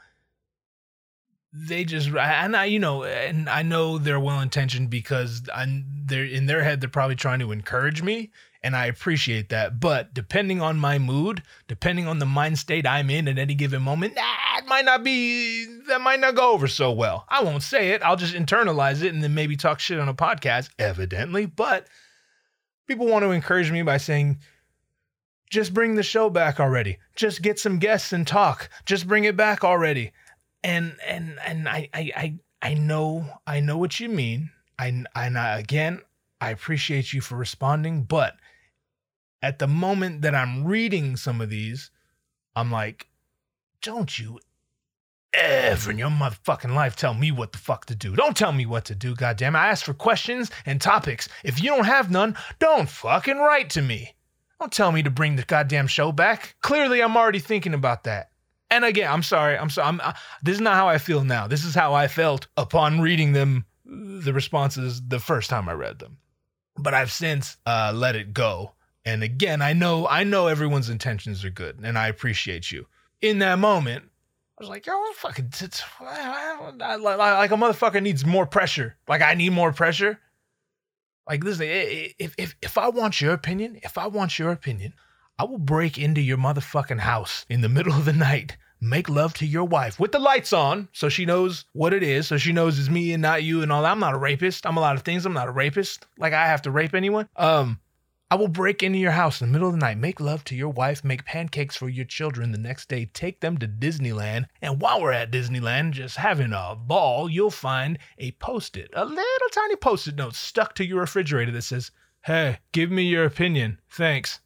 they 1.53 1.85
just 1.85 2.09
and 2.09 2.57
I 2.57 2.65
you 2.65 2.79
know 2.79 3.05
and 3.05 3.49
I 3.49 3.63
know 3.63 3.99
they're 3.99 4.21
well 4.21 4.41
intentioned 4.41 4.89
because 4.89 5.43
I 5.55 5.85
they're 6.07 6.25
in 6.25 6.47
their 6.47 6.63
head 6.63 6.81
they're 6.81 6.89
probably 6.89 7.17
trying 7.17 7.41
to 7.41 7.53
encourage 7.53 8.03
me 8.03 8.31
and 8.65 8.77
I 8.77 8.87
appreciate 8.87 9.49
that. 9.49 9.81
But 9.81 10.15
depending 10.15 10.63
on 10.63 10.79
my 10.79 10.99
mood 10.99 11.43
depending 11.69 12.09
on 12.09 12.19
the 12.19 12.27
mind 12.27 12.59
state 12.59 12.87
I'm 12.87 13.11
in 13.11 13.29
at 13.29 13.39
any 13.39 13.55
given 13.55 13.83
moment 13.83 14.15
that 14.15 14.63
might 14.67 14.87
not 14.87 15.05
be 15.05 15.67
that 15.89 16.01
might 16.01 16.21
not 16.21 16.37
go 16.37 16.53
over 16.53 16.69
so 16.69 16.91
well. 16.91 17.27
I 17.29 17.43
won't 17.43 17.63
say 17.63 17.91
it. 17.91 18.03
I'll 18.03 18.17
just 18.17 18.35
internalize 18.35 19.03
it 19.03 19.13
and 19.13 19.23
then 19.23 19.35
maybe 19.35 19.57
talk 19.57 19.79
shit 19.79 19.99
on 19.99 20.09
a 20.09 20.15
podcast 20.15 20.71
evidently. 20.79 21.45
But 21.45 21.87
people 22.87 23.07
want 23.07 23.25
to 23.25 23.31
encourage 23.31 23.71
me 23.71 23.83
by 23.83 23.99
saying 23.99 24.39
just 25.51 25.75
bring 25.75 25.97
the 25.97 26.03
show 26.03 26.31
back 26.31 26.61
already. 26.61 26.97
Just 27.15 27.43
get 27.43 27.59
some 27.59 27.79
guests 27.79 28.15
and 28.15 28.27
talk. 28.27 28.71
Just 28.87 29.07
bring 29.07 29.25
it 29.25 29.37
back 29.37 29.65
already 29.65 30.13
and 30.65 30.97
and 31.07 31.39
and 31.45 31.69
I 31.69 31.89
I 31.93 32.13
I, 32.17 32.35
I 32.63 32.75
know 32.75 33.27
I 33.47 33.61
know 33.61 33.79
what 33.79 34.01
you 34.01 34.09
mean. 34.09 34.51
I 34.79 34.87
and 35.15 35.39
I, 35.39 35.59
again 35.59 36.01
I 36.41 36.51
appreciate 36.51 37.13
you 37.13 37.21
for 37.21 37.37
responding, 37.37 38.03
but 38.03 38.35
at 39.43 39.59
the 39.59 39.69
moment 39.69 40.23
that 40.23 40.35
I'm 40.35 40.65
reading 40.65 41.17
some 41.17 41.41
of 41.41 41.51
these, 41.51 41.91
I'm 42.57 42.71
like, 42.73 43.09
don't 43.81 44.19
you 44.19 44.41
ever 45.33 45.93
in 45.93 45.99
your 45.99 46.11
motherfucking 46.11 46.75
life 46.75 46.97
tell 46.97 47.15
me 47.15 47.31
what 47.31 47.53
the 47.53 47.59
fuck 47.59 47.87
to 47.87 47.95
do. 47.95 48.17
Don't 48.17 48.37
tell 48.37 48.53
me 48.53 48.67
what 48.67 48.85
to 48.87 48.95
do, 48.97 49.15
goddamn. 49.15 49.55
I 49.55 49.69
ask 49.69 49.85
for 49.85 49.95
questions 49.95 50.51
and 50.67 50.81
topics. 50.81 51.29
If 51.45 51.63
you 51.63 51.71
don't 51.71 51.85
have 51.85 52.11
none, 52.11 52.37
don't 52.59 52.89
fucking 52.89 53.39
write 53.39 53.71
to 53.71 53.83
me. 53.83 54.15
Don't 54.61 54.73
tell 54.73 54.91
me 54.91 55.05
to 55.05 55.11
bring 55.11 55.37
the 55.37 55.43
goddamn 55.45 55.87
show 55.87 56.11
back. 56.11 56.57
Clearly, 56.61 57.03
I'm 57.03 57.17
already 57.17 57.39
thinking 57.39 57.75
about 57.75 58.03
that. 58.05 58.32
And 58.73 58.87
again, 58.87 59.13
I'm 59.13 59.23
sorry. 59.23 59.59
I'm 59.59 59.69
sorry. 59.69 59.89
I'm, 59.89 60.01
uh, 60.01 60.15
this 60.43 60.55
is 60.55 60.63
not 60.63 60.77
how 60.77 60.89
I 60.89 60.97
feel 60.97 61.23
now. 61.25 61.47
This 61.47 61.63
is 61.63 61.75
how 61.75 61.93
I 61.93 62.09
felt 62.09 62.47
upon 62.57 63.03
reading 63.03 63.33
them, 63.33 63.67
the 63.85 64.33
responses 64.33 65.03
the 65.07 65.19
first 65.21 65.51
time 65.51 65.69
I 65.69 65.75
read 65.75 65.99
them. 65.99 66.17
But 66.79 66.95
I've 66.95 67.13
since 67.13 67.59
uh, 67.67 67.93
let 67.95 68.17
it 68.17 68.33
go. 68.33 68.73
And 69.05 69.23
again, 69.23 69.61
I 69.61 69.75
know 69.75 70.09
I 70.09 70.25
know 70.25 70.47
everyone's 70.47 70.89
intentions 70.89 71.45
are 71.45 71.51
good, 71.51 71.81
and 71.83 71.99
I 71.99 72.09
appreciate 72.09 72.73
you. 72.73 72.87
In 73.21 73.41
that 73.41 73.59
moment, 73.59 74.05
I 74.59 74.63
was 74.63 74.71
like, 74.71 74.87
yo, 74.87 74.95
fucking, 75.17 75.51
t- 75.51 75.67
like 76.01 77.51
a 77.51 77.57
motherfucker 77.57 78.03
needs 78.03 78.25
more 78.25 78.47
pressure. 78.47 78.97
Like 79.07 79.21
I 79.21 79.35
need 79.35 79.51
more 79.51 79.73
pressure. 79.73 80.19
Like 81.29 81.45
listen, 81.45 81.67
if 81.69 82.35
if 82.39 82.57
if 82.63 82.79
I 82.79 82.89
want 82.89 83.21
your 83.21 83.35
opinion, 83.35 83.81
if 83.83 83.99
I 83.99 84.07
want 84.07 84.39
your 84.39 84.51
opinion, 84.51 84.95
I 85.39 85.45
will 85.45 85.59
break 85.59 85.99
into 85.99 86.21
your 86.21 86.39
motherfucking 86.39 87.01
house 87.01 87.45
in 87.49 87.61
the 87.61 87.69
middle 87.69 87.93
of 87.93 88.05
the 88.05 88.13
night, 88.13 88.57
make 88.83 89.09
love 89.09 89.33
to 89.35 89.47
your 89.47 89.65
wife 89.65 90.01
with 90.01 90.11
the 90.11 90.19
lights 90.19 90.53
on 90.53 90.89
so 90.93 91.09
she 91.09 91.25
knows 91.25 91.65
what 91.73 91.95
it 91.95 92.03
is. 92.03 92.27
So 92.27 92.37
she 92.37 92.53
knows 92.53 92.79
it's 92.79 92.89
me 92.91 93.13
and 93.13 93.23
not 93.23 93.45
you 93.45 93.63
and 93.63 93.71
all 93.71 93.83
that. 93.83 93.93
I'm 93.93 94.01
not 94.01 94.15
a 94.15 94.19
rapist. 94.19 94.67
I'm 94.67 94.77
a 94.77 94.81
lot 94.81 94.97
of 94.97 95.03
things. 95.03 95.25
I'm 95.25 95.33
not 95.33 95.49
a 95.49 95.53
rapist. 95.53 96.07
Like 96.19 96.33
I 96.33 96.47
have 96.47 96.63
to 96.63 96.71
rape 96.71 96.95
anyone. 96.95 97.29
Um, 97.37 97.79
I 98.33 98.35
will 98.35 98.49
break 98.49 98.83
into 98.83 98.99
your 98.99 99.11
house 99.11 99.43
in 99.43 99.47
the 99.47 99.53
middle 99.53 99.69
of 99.69 99.75
the 99.75 99.79
night, 99.79 99.99
make 99.99 100.19
love 100.19 100.43
to 100.45 100.57
your 100.57 100.71
wife, 100.71 101.05
make 101.05 101.27
pancakes 101.27 101.77
for 101.77 101.91
your 101.91 102.07
children 102.07 102.51
the 102.51 102.57
next 102.57 102.89
day, 102.89 103.05
take 103.13 103.41
them 103.41 103.59
to 103.59 103.69
Disneyland. 103.69 104.47
And 104.63 104.81
while 104.81 105.03
we're 105.03 105.13
at 105.13 105.31
Disneyland, 105.31 105.91
just 105.91 106.17
having 106.17 106.55
a 106.55 106.75
ball, 106.75 107.29
you'll 107.29 107.51
find 107.51 107.99
a 108.17 108.31
post 108.33 108.79
it, 108.79 108.91
a 108.95 109.05
little 109.05 109.49
tiny 109.53 109.77
post 109.77 110.09
it 110.09 110.17
note 110.17 110.35
stuck 110.35 110.75
to 110.77 110.87
your 110.87 111.01
refrigerator 111.01 111.53
that 111.53 111.61
says, 111.61 111.91
Hey, 112.25 112.59
give 112.73 112.91
me 112.91 113.03
your 113.03 113.27
opinion. 113.27 113.79
Thanks. 113.91 114.41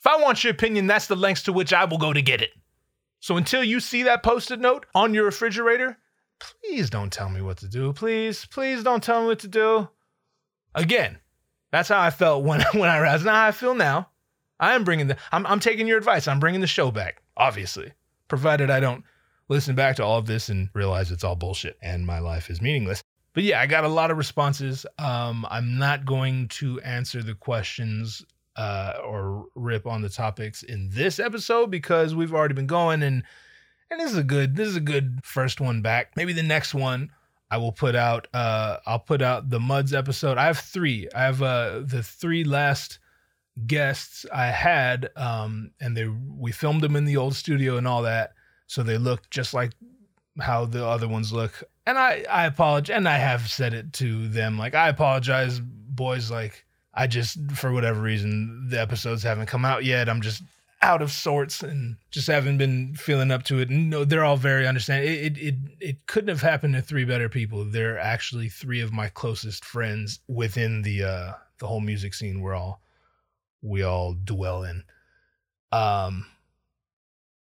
If 0.00 0.06
I 0.06 0.16
want 0.16 0.42
your 0.42 0.52
opinion, 0.52 0.86
that's 0.86 1.06
the 1.06 1.14
lengths 1.14 1.42
to 1.42 1.52
which 1.52 1.74
I 1.74 1.84
will 1.84 1.98
go 1.98 2.14
to 2.14 2.22
get 2.22 2.40
it. 2.40 2.50
So 3.22 3.36
until 3.36 3.62
you 3.62 3.78
see 3.78 4.02
that 4.02 4.24
post 4.24 4.50
it 4.50 4.58
note 4.58 4.84
on 4.96 5.14
your 5.14 5.24
refrigerator, 5.24 5.96
please 6.40 6.90
don't 6.90 7.12
tell 7.12 7.30
me 7.30 7.40
what 7.40 7.58
to 7.58 7.68
do. 7.68 7.92
Please, 7.92 8.44
please 8.46 8.82
don't 8.82 9.00
tell 9.02 9.20
me 9.20 9.28
what 9.28 9.38
to 9.38 9.48
do. 9.48 9.88
Again, 10.74 11.18
that's 11.70 11.88
how 11.88 12.00
I 12.00 12.10
felt 12.10 12.42
when 12.42 12.62
when 12.72 12.90
I 12.90 12.98
that's 12.98 13.22
not 13.22 13.36
how 13.36 13.46
I 13.46 13.52
feel 13.52 13.76
now. 13.76 14.08
I 14.58 14.74
am 14.74 14.82
bringing 14.82 15.06
the 15.06 15.16
I'm 15.30 15.46
I'm 15.46 15.60
taking 15.60 15.86
your 15.86 15.98
advice. 15.98 16.26
I'm 16.26 16.40
bringing 16.40 16.60
the 16.60 16.66
show 16.66 16.90
back, 16.90 17.22
obviously, 17.36 17.92
provided 18.26 18.70
I 18.70 18.80
don't 18.80 19.04
listen 19.48 19.76
back 19.76 19.94
to 19.96 20.04
all 20.04 20.18
of 20.18 20.26
this 20.26 20.48
and 20.48 20.68
realize 20.74 21.12
it's 21.12 21.22
all 21.22 21.36
bullshit 21.36 21.78
and 21.80 22.04
my 22.04 22.18
life 22.18 22.50
is 22.50 22.60
meaningless. 22.60 23.04
But 23.34 23.44
yeah, 23.44 23.60
I 23.60 23.66
got 23.66 23.84
a 23.84 23.88
lot 23.88 24.10
of 24.10 24.18
responses. 24.18 24.84
Um, 24.98 25.46
I'm 25.48 25.78
not 25.78 26.04
going 26.04 26.48
to 26.48 26.80
answer 26.80 27.22
the 27.22 27.34
questions 27.36 28.24
uh, 28.56 28.94
or 29.04 29.46
rip 29.54 29.86
on 29.86 30.02
the 30.02 30.08
topics 30.08 30.62
in 30.62 30.90
this 30.90 31.18
episode 31.18 31.70
because 31.70 32.14
we've 32.14 32.34
already 32.34 32.54
been 32.54 32.66
going 32.66 33.02
and 33.02 33.22
and 33.90 34.00
this 34.00 34.10
is 34.10 34.18
a 34.18 34.24
good 34.24 34.56
this 34.56 34.68
is 34.68 34.76
a 34.76 34.80
good 34.80 35.20
first 35.22 35.60
one 35.60 35.82
back. 35.82 36.16
Maybe 36.16 36.32
the 36.32 36.42
next 36.42 36.74
one 36.74 37.10
I 37.50 37.58
will 37.58 37.72
put 37.72 37.94
out 37.94 38.28
uh 38.34 38.78
I'll 38.86 38.98
put 38.98 39.22
out 39.22 39.50
the 39.50 39.60
Muds 39.60 39.92
episode. 39.92 40.38
I 40.38 40.46
have 40.46 40.58
3. 40.58 41.08
I 41.14 41.22
have 41.22 41.42
uh 41.42 41.80
the 41.84 42.02
3 42.02 42.44
last 42.44 42.98
guests 43.66 44.24
I 44.32 44.46
had 44.46 45.10
um 45.16 45.72
and 45.80 45.96
they 45.96 46.06
we 46.06 46.52
filmed 46.52 46.82
them 46.82 46.96
in 46.96 47.04
the 47.04 47.18
old 47.18 47.34
studio 47.34 47.76
and 47.76 47.86
all 47.86 48.02
that 48.02 48.32
so 48.66 48.82
they 48.82 48.96
look 48.96 49.28
just 49.28 49.52
like 49.52 49.72
how 50.40 50.64
the 50.64 50.86
other 50.86 51.08
ones 51.08 51.32
look. 51.32 51.62
And 51.86 51.98
I 51.98 52.24
I 52.30 52.46
apologize 52.46 52.96
and 52.96 53.08
I 53.08 53.18
have 53.18 53.50
said 53.50 53.74
it 53.74 53.92
to 53.94 54.28
them 54.28 54.58
like 54.58 54.74
I 54.74 54.88
apologize 54.88 55.60
boys 55.60 56.30
like 56.30 56.64
I 56.94 57.06
just 57.06 57.38
for 57.52 57.72
whatever 57.72 58.00
reason 58.00 58.68
the 58.68 58.80
episodes 58.80 59.22
haven't 59.22 59.46
come 59.46 59.64
out 59.64 59.84
yet. 59.84 60.08
I'm 60.08 60.20
just 60.20 60.42
out 60.82 61.00
of 61.00 61.12
sorts 61.12 61.62
and 61.62 61.96
just 62.10 62.26
haven't 62.26 62.58
been 62.58 62.94
feeling 62.96 63.30
up 63.30 63.44
to 63.44 63.60
it. 63.60 63.70
No, 63.70 64.04
they're 64.04 64.24
all 64.24 64.36
very 64.36 64.66
understanding. 64.66 65.10
It, 65.10 65.18
it 65.18 65.38
it 65.38 65.54
it 65.80 66.06
couldn't 66.06 66.28
have 66.28 66.42
happened 66.42 66.74
to 66.74 66.82
three 66.82 67.04
better 67.04 67.28
people. 67.28 67.64
They're 67.64 67.98
actually 67.98 68.48
three 68.48 68.80
of 68.80 68.92
my 68.92 69.08
closest 69.08 69.64
friends 69.64 70.20
within 70.28 70.82
the 70.82 71.04
uh 71.04 71.32
the 71.58 71.66
whole 71.66 71.80
music 71.80 72.14
scene. 72.14 72.40
We're 72.40 72.54
all 72.54 72.82
we 73.62 73.82
all 73.82 74.14
dwell 74.24 74.64
in. 74.64 74.84
Um 75.70 76.26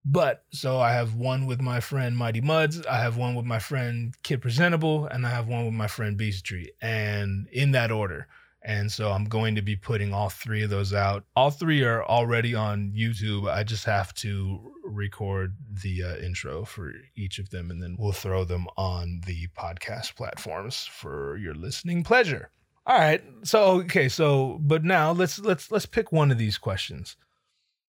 but 0.10 0.46
so 0.52 0.80
I 0.80 0.94
have 0.94 1.16
one 1.16 1.46
with 1.46 1.60
my 1.60 1.82
friend 1.82 2.16
Mighty 2.16 2.40
Muds, 2.40 2.86
I 2.86 3.00
have 3.00 3.18
one 3.18 3.36
with 3.36 3.46
my 3.46 3.60
friend 3.60 4.16
Kid 4.24 4.42
Presentable, 4.42 5.06
and 5.06 5.28
I 5.28 5.32
have 5.32 5.50
one 5.50 5.66
with 5.66 5.74
my 5.74 5.88
friend 5.88 6.18
Beastry. 6.18 6.70
And 6.82 7.48
in 7.52 7.72
that 7.72 7.92
order. 7.92 8.28
And 8.68 8.92
so 8.92 9.14
I'm 9.14 9.24
going 9.24 9.56
to 9.56 9.62
be 9.62 9.78
putting 9.78 10.14
all 10.14 10.28
three 10.28 10.62
of 10.62 10.70
those 10.70 10.94
out. 10.94 11.24
All 11.38 11.52
three 11.52 11.86
are 11.86 12.04
already 12.04 12.54
on 12.54 12.92
YouTube. 12.94 13.50
I 13.50 13.64
just 13.64 13.86
have 13.86 14.14
to 14.16 14.74
record 14.84 15.56
the 15.72 16.04
uh, 16.04 16.18
intro 16.18 16.66
for 16.66 16.92
each 17.16 17.40
of 17.40 17.50
them 17.50 17.72
and 17.72 17.82
then 17.82 17.96
we'll 17.98 18.12
throw 18.12 18.44
them 18.44 18.68
on 18.76 19.22
the 19.26 19.48
podcast 19.58 20.16
platforms 20.16 20.86
for 20.86 21.38
your 21.38 21.56
listening 21.56 22.04
pleasure. 22.04 22.50
All 22.86 22.98
right. 22.98 23.24
So 23.44 23.80
okay, 23.82 24.10
so 24.10 24.60
but 24.62 24.84
now 24.84 25.14
let's 25.14 25.40
let's 25.40 25.72
let's 25.72 25.86
pick 25.86 26.12
one 26.12 26.30
of 26.30 26.38
these 26.38 26.58
questions. 26.58 27.16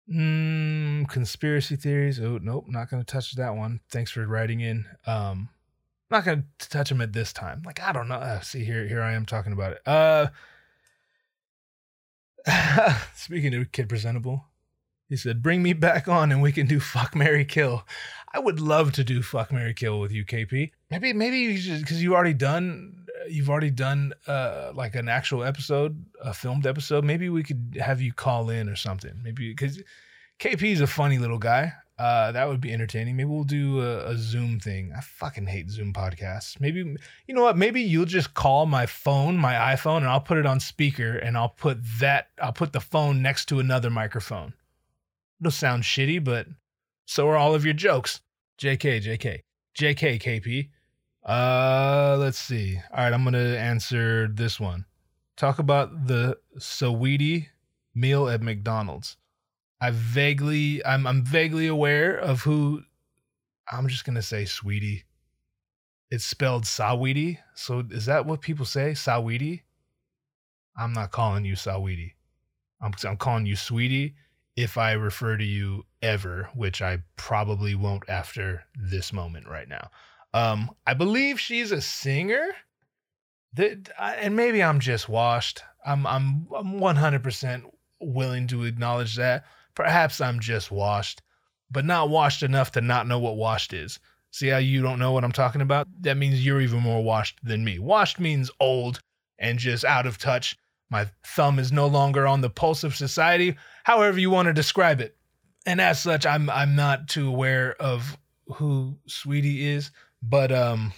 Mm, 0.09 1.09
conspiracy 1.09 1.75
theories. 1.75 2.21
Oh, 2.21 2.39
nope, 2.41 2.67
not 2.69 2.89
going 2.89 3.03
to 3.03 3.13
touch 3.13 3.33
that 3.35 3.57
one. 3.57 3.81
Thanks 3.91 4.13
for 4.13 4.25
writing 4.25 4.61
in. 4.61 4.87
Um 5.09 5.49
not 6.09 6.25
going 6.25 6.45
to 6.61 6.69
touch 6.69 6.89
them 6.89 7.01
at 7.01 7.13
this 7.13 7.33
time. 7.33 7.63
Like 7.67 7.83
I 7.83 7.91
don't 7.91 8.07
know. 8.07 8.15
Uh, 8.15 8.41
see 8.41 8.65
here 8.65 8.87
here 8.87 9.03
I 9.03 9.15
am 9.15 9.27
talking 9.27 9.53
about 9.53 9.73
it. 9.73 9.83
Uh 9.85 10.29
Speaking 13.15 13.55
of 13.55 13.73
Kid 13.73 13.89
Presentable, 13.89 14.45
he 15.09 15.17
said, 15.17 15.43
Bring 15.43 15.63
me 15.63 15.73
back 15.73 16.09
on 16.09 16.33
and 16.33 16.43
we 16.43 16.53
can 16.53 16.67
do 16.67 16.81
Fuck 16.81 17.15
Mary 17.15 17.45
Kill. 17.45 17.85
I 18.33 18.39
would 18.39 18.61
love 18.61 18.93
to 18.93 19.05
do 19.05 19.23
Fuck 19.23 19.53
Mary 19.53 19.75
Kill 19.75 20.01
with 20.01 20.13
you, 20.13 20.25
KP. 20.25 20.71
Maybe, 20.91 21.13
maybe 21.13 21.39
you 21.39 21.57
should, 21.57 21.81
because 21.81 22.03
you've 22.03 22.13
already 22.13 22.35
done, 22.35 23.07
you've 23.29 23.51
already 23.51 23.71
done 23.71 24.13
uh, 24.27 24.73
like 24.75 24.95
an 24.95 25.09
actual 25.09 25.45
episode, 25.45 26.05
a 26.23 26.35
filmed 26.35 26.67
episode. 26.67 27.05
Maybe 27.05 27.29
we 27.29 27.43
could 27.43 27.79
have 27.81 28.01
you 28.01 28.13
call 28.13 28.51
in 28.51 28.69
or 28.69 28.77
something. 28.77 29.13
Maybe, 29.23 29.51
because 29.51 29.83
KP 30.39 30.73
is 30.73 30.81
a 30.81 30.87
funny 30.87 31.19
little 31.19 31.39
guy. 31.39 31.73
Uh, 31.99 32.31
that 32.31 32.47
would 32.47 32.61
be 32.61 32.73
entertaining. 32.73 33.17
Maybe 33.17 33.29
we'll 33.29 33.43
do 33.43 33.81
a, 33.81 34.11
a, 34.11 34.17
Zoom 34.17 34.61
thing. 34.61 34.93
I 34.97 35.01
fucking 35.01 35.47
hate 35.47 35.69
Zoom 35.69 35.93
podcasts. 35.93 36.61
Maybe 36.61 36.79
you 37.27 37.35
know 37.35 37.43
what? 37.43 37.59
Maybe 37.59 37.81
you'll 37.81 38.05
just 38.05 38.35
call 38.35 38.67
my 38.67 38.87
phone, 38.87 39.37
my 39.37 39.55
iPhone, 39.55 39.99
and 39.99 40.07
I'll 40.07 40.21
put 40.21 40.39
it 40.39 40.47
on 40.47 40.61
speaker, 40.61 41.17
and 41.17 41.37
I'll 41.37 41.49
put 41.49 41.79
that. 41.99 42.29
I'll 42.41 42.53
put 42.53 42.73
the 42.73 42.81
phone 42.81 43.21
next 43.21 43.47
to 43.47 43.59
another 43.59 43.91
microphone. 43.91 44.55
It'll 45.41 45.51
sound 45.51 45.83
shitty, 45.83 46.23
but 46.23 46.47
so 47.05 47.29
are 47.29 47.37
all 47.37 47.55
of 47.55 47.65
your 47.65 47.75
jokes. 47.75 48.21
JK, 48.61 49.03
JK, 49.03 49.41
JK, 49.77 50.23
KP. 50.23 50.69
Uh, 51.25 52.17
let's 52.19 52.39
see. 52.39 52.81
All 52.93 53.05
right, 53.05 53.13
I'm 53.13 53.25
gonna 53.25 53.39
answer 53.39 54.29
this 54.29 54.61
one. 54.61 54.85
Talk 55.37 55.59
about 55.59 56.07
the 56.07 56.39
Saweetie 56.59 57.49
meal 57.93 58.29
at 58.29 58.41
McDonald's. 58.41 59.17
I 59.81 59.91
vaguely 59.91 60.85
I'm 60.85 61.07
I'm 61.07 61.25
vaguely 61.25 61.67
aware 61.67 62.17
of 62.17 62.43
who 62.43 62.83
I'm 63.71 63.89
just 63.89 64.05
gonna 64.05 64.23
say 64.23 64.45
sweetie. 64.45 65.05
It's 66.11 66.25
spelled 66.25 66.65
Saweetie. 66.65 67.39
So 67.55 67.85
is 67.91 68.07
that 68.07 68.25
what 68.25 68.41
people 68.41 68.65
say? 68.65 68.93
Saweetie? 68.93 69.63
I'm 70.77 70.93
not 70.93 71.11
calling 71.11 71.45
you 71.45 71.55
Saweetie. 71.55 72.13
I'm 72.81 72.93
I'm 73.05 73.17
calling 73.17 73.47
you 73.47 73.57
sweetie 73.57 74.15
if 74.57 74.77
I 74.77 74.93
refer 74.93 75.37
to 75.37 75.45
you 75.45 75.85
ever, 76.03 76.49
which 76.55 76.83
I 76.83 76.99
probably 77.17 77.75
won't 77.75 78.09
after 78.09 78.65
this 78.77 79.13
moment 79.13 79.49
right 79.49 79.69
now. 79.69 79.91
Um, 80.35 80.71
I 80.87 80.95
believe 80.95 81.39
she's 81.39 81.73
a 81.73 81.81
singer. 81.81 82.49
That 83.55 83.91
and 83.99 84.37
maybe 84.37 84.63
I'm 84.63 84.81
just 84.81 85.09
washed. 85.09 85.63
I'm 85.85 86.07
I'm 86.07 86.49
I'm 86.55 86.81
100% 86.81 87.63
willing 88.01 88.47
to 88.49 88.65
acknowledge 88.65 89.17
that. 89.17 89.45
Perhaps 89.79 90.21
I'm 90.21 90.41
just 90.41 90.73
washed, 90.73 91.23
but 91.71 91.85
not 91.85 92.11
washed 92.11 92.43
enough 92.43 92.73
to 92.73 92.81
not 92.81 93.07
know 93.07 93.21
what 93.21 93.37
washed 93.37 93.73
is. 93.73 94.01
See 94.33 94.49
how 94.49 94.59
you 94.59 94.83
don't 94.83 94.99
know 94.99 95.13
what 95.13 95.23
I'm 95.23 95.31
talking 95.31 95.61
about? 95.61 95.87
That 96.01 96.17
means 96.17 96.45
you're 96.45 96.61
even 96.61 96.81
more 96.81 97.01
washed 97.01 97.39
than 97.45 97.65
me. 97.65 97.79
Washed 97.79 98.19
means 98.19 98.51
old 98.59 98.99
and 99.39 99.57
just 99.57 99.85
out 99.85 100.05
of 100.05 100.19
touch. 100.19 100.59
My 100.91 101.09
thumb 101.25 101.61
is 101.61 101.71
no 101.71 101.87
longer 101.87 102.27
on 102.27 102.41
the 102.41 102.51
pulse 102.51 102.83
of 102.83 102.97
society, 102.97 103.55
however 103.85 104.19
you 104.19 104.31
want 104.31 104.47
to 104.47 104.53
describe 104.53 105.01
it. 105.01 105.17
And 105.65 105.81
as 105.81 106.03
such, 106.03 106.27
I'm 106.27 106.51
I'm 106.51 106.75
not 106.75 107.07
too 107.07 107.29
aware 107.29 107.81
of 107.81 108.19
who 108.49 108.99
Sweetie 109.07 109.65
is, 109.65 109.93
but 110.21 110.51
um 110.51 110.93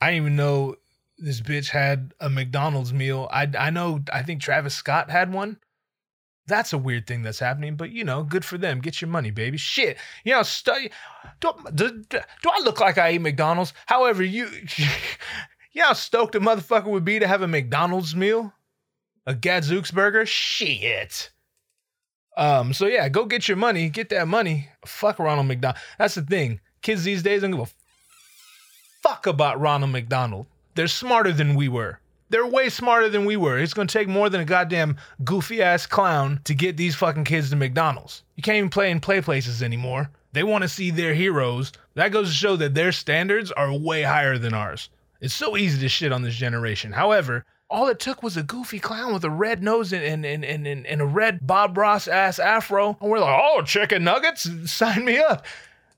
I 0.00 0.10
didn't 0.10 0.22
even 0.22 0.36
know 0.36 0.74
this 1.18 1.40
bitch 1.40 1.68
had 1.68 2.14
a 2.18 2.28
McDonald's 2.28 2.92
meal. 2.92 3.28
I 3.30 3.48
I 3.56 3.70
know 3.70 4.00
I 4.12 4.24
think 4.24 4.42
Travis 4.42 4.74
Scott 4.74 5.08
had 5.08 5.32
one. 5.32 5.58
That's 6.46 6.74
a 6.74 6.78
weird 6.78 7.06
thing 7.06 7.22
that's 7.22 7.38
happening, 7.38 7.76
but 7.76 7.90
you 7.90 8.04
know, 8.04 8.22
good 8.22 8.44
for 8.44 8.58
them. 8.58 8.80
Get 8.80 9.00
your 9.00 9.08
money, 9.08 9.30
baby. 9.30 9.56
Shit, 9.56 9.96
you 10.24 10.32
know, 10.34 10.42
stu- 10.42 10.90
do, 11.40 11.52
do, 11.74 12.02
do 12.08 12.20
I 12.50 12.60
look 12.62 12.80
like 12.80 12.98
I 12.98 13.12
eat 13.12 13.20
McDonald's? 13.20 13.72
However, 13.86 14.22
you, 14.22 14.48
you 14.76 14.86
know 15.76 15.86
how 15.86 15.92
stoked 15.94 16.34
a 16.34 16.40
motherfucker 16.40 16.86
would 16.86 17.04
be 17.04 17.18
to 17.18 17.26
have 17.26 17.40
a 17.40 17.48
McDonald's 17.48 18.14
meal, 18.14 18.52
a 19.26 19.34
Gadzooks 19.34 19.90
burger. 19.90 20.26
Shit. 20.26 21.30
Um. 22.36 22.74
So 22.74 22.86
yeah, 22.86 23.08
go 23.08 23.24
get 23.24 23.48
your 23.48 23.56
money. 23.56 23.88
Get 23.88 24.10
that 24.10 24.28
money. 24.28 24.68
Fuck 24.84 25.18
Ronald 25.18 25.46
McDonald. 25.46 25.80
That's 25.98 26.16
the 26.16 26.22
thing. 26.22 26.60
Kids 26.82 27.04
these 27.04 27.22
days 27.22 27.40
don't 27.40 27.52
give 27.52 27.60
a 27.60 27.68
fuck 29.02 29.26
about 29.26 29.60
Ronald 29.60 29.92
McDonald. 29.92 30.46
They're 30.74 30.88
smarter 30.88 31.32
than 31.32 31.54
we 31.54 31.68
were. 31.68 32.00
They're 32.34 32.44
way 32.44 32.68
smarter 32.68 33.08
than 33.08 33.26
we 33.26 33.36
were. 33.36 33.60
It's 33.60 33.74
gonna 33.74 33.86
take 33.86 34.08
more 34.08 34.28
than 34.28 34.40
a 34.40 34.44
goddamn 34.44 34.96
goofy 35.22 35.62
ass 35.62 35.86
clown 35.86 36.40
to 36.42 36.52
get 36.52 36.76
these 36.76 36.96
fucking 36.96 37.22
kids 37.22 37.50
to 37.50 37.54
McDonald's. 37.54 38.24
You 38.34 38.42
can't 38.42 38.56
even 38.56 38.70
play 38.70 38.90
in 38.90 38.98
play 38.98 39.20
places 39.20 39.62
anymore. 39.62 40.10
They 40.32 40.42
want 40.42 40.62
to 40.62 40.68
see 40.68 40.90
their 40.90 41.14
heroes. 41.14 41.70
That 41.94 42.10
goes 42.10 42.26
to 42.30 42.34
show 42.34 42.56
that 42.56 42.74
their 42.74 42.90
standards 42.90 43.52
are 43.52 43.72
way 43.72 44.02
higher 44.02 44.36
than 44.36 44.52
ours. 44.52 44.88
It's 45.20 45.32
so 45.32 45.56
easy 45.56 45.80
to 45.82 45.88
shit 45.88 46.10
on 46.10 46.22
this 46.22 46.34
generation. 46.34 46.90
However, 46.90 47.44
all 47.70 47.86
it 47.86 48.00
took 48.00 48.24
was 48.24 48.36
a 48.36 48.42
goofy 48.42 48.80
clown 48.80 49.14
with 49.14 49.22
a 49.22 49.30
red 49.30 49.62
nose 49.62 49.92
and, 49.92 50.02
and, 50.02 50.26
and, 50.26 50.66
and, 50.66 50.84
and 50.88 51.00
a 51.00 51.06
red 51.06 51.46
Bob 51.46 51.78
Ross 51.78 52.08
ass 52.08 52.40
afro. 52.40 52.96
And 53.00 53.12
we're 53.12 53.20
like, 53.20 53.40
oh, 53.44 53.62
chicken 53.62 54.02
nuggets? 54.02 54.50
Sign 54.72 55.04
me 55.04 55.18
up. 55.18 55.46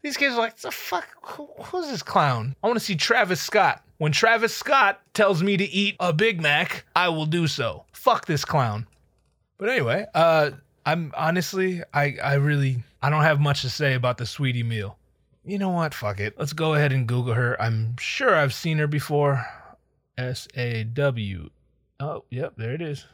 These 0.03 0.19
kids 0.19 0.35
are 0.35 0.41
like, 0.41 0.59
the 0.59 0.71
fuck? 0.71 1.09
Who, 1.23 1.49
who's 1.61 1.89
this 1.89 2.03
clown? 2.03 2.55
I 2.63 2.67
want 2.67 2.79
to 2.79 2.85
see 2.85 2.95
Travis 2.95 3.41
Scott. 3.41 3.83
When 3.99 4.13
Travis 4.13 4.55
Scott 4.55 5.01
tells 5.15 5.43
me 5.43 5.57
to 5.57 5.65
eat 5.65 5.97
a 6.01 6.13
Big 6.13 6.41
Mac, 6.41 6.85
I 6.95 7.09
will 7.09 7.27
do 7.27 7.47
so. 7.47 7.85
Fuck 7.93 8.27
this 8.27 8.45
clown. 8.45 8.87
But 9.59 9.71
anyway, 9.71 10.07
uh, 10.15 10.51
I'm 10.85 11.13
honestly, 11.17 11.83
I, 11.95 12.17
I 12.23 12.35
really, 12.35 12.83
I 13.01 13.09
don't 13.09 13.23
have 13.23 13.41
much 13.41 13.63
to 13.63 13.71
say 13.71 13.95
about 13.95 14.19
the 14.19 14.27
sweetie 14.27 14.63
meal. 14.63 14.99
You 15.45 15.59
know 15.59 15.71
what? 15.71 15.95
Fuck 15.95 16.21
it. 16.21 16.39
Let's 16.39 16.53
go 16.53 16.75
ahead 16.75 16.93
and 16.93 17.07
Google 17.07 17.35
her. 17.35 17.61
I'm 17.61 17.97
sure 17.99 18.35
I've 18.35 18.53
seen 18.53 18.79
her 18.79 18.87
before. 18.87 19.47
S 20.19 20.49
A 20.55 20.85
W. 20.85 21.51
Oh, 22.01 22.25
yep, 22.31 22.55
there 22.57 22.73
it 22.73 22.83
is. 22.83 23.07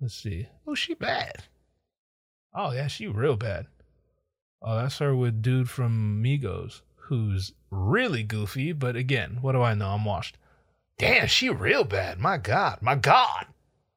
Let's 0.00 0.14
see. 0.14 0.48
Oh, 0.66 0.74
she 0.74 0.94
bad. 0.94 1.44
Oh 2.54 2.72
yeah, 2.72 2.86
she 2.86 3.06
real 3.06 3.36
bad. 3.36 3.66
Oh, 4.60 4.76
that's 4.76 4.98
her 4.98 5.14
with 5.14 5.42
dude 5.42 5.70
from 5.70 6.22
Migos, 6.22 6.82
who's 7.12 7.52
really 7.70 8.22
goofy. 8.22 8.72
But 8.72 8.96
again, 8.96 9.38
what 9.42 9.52
do 9.52 9.60
I 9.60 9.74
know? 9.74 9.90
I'm 9.90 10.04
washed. 10.04 10.38
Damn, 10.96 11.26
she 11.26 11.50
real 11.50 11.84
bad. 11.84 12.18
My 12.18 12.38
God, 12.38 12.78
my 12.80 12.94
God. 12.94 13.46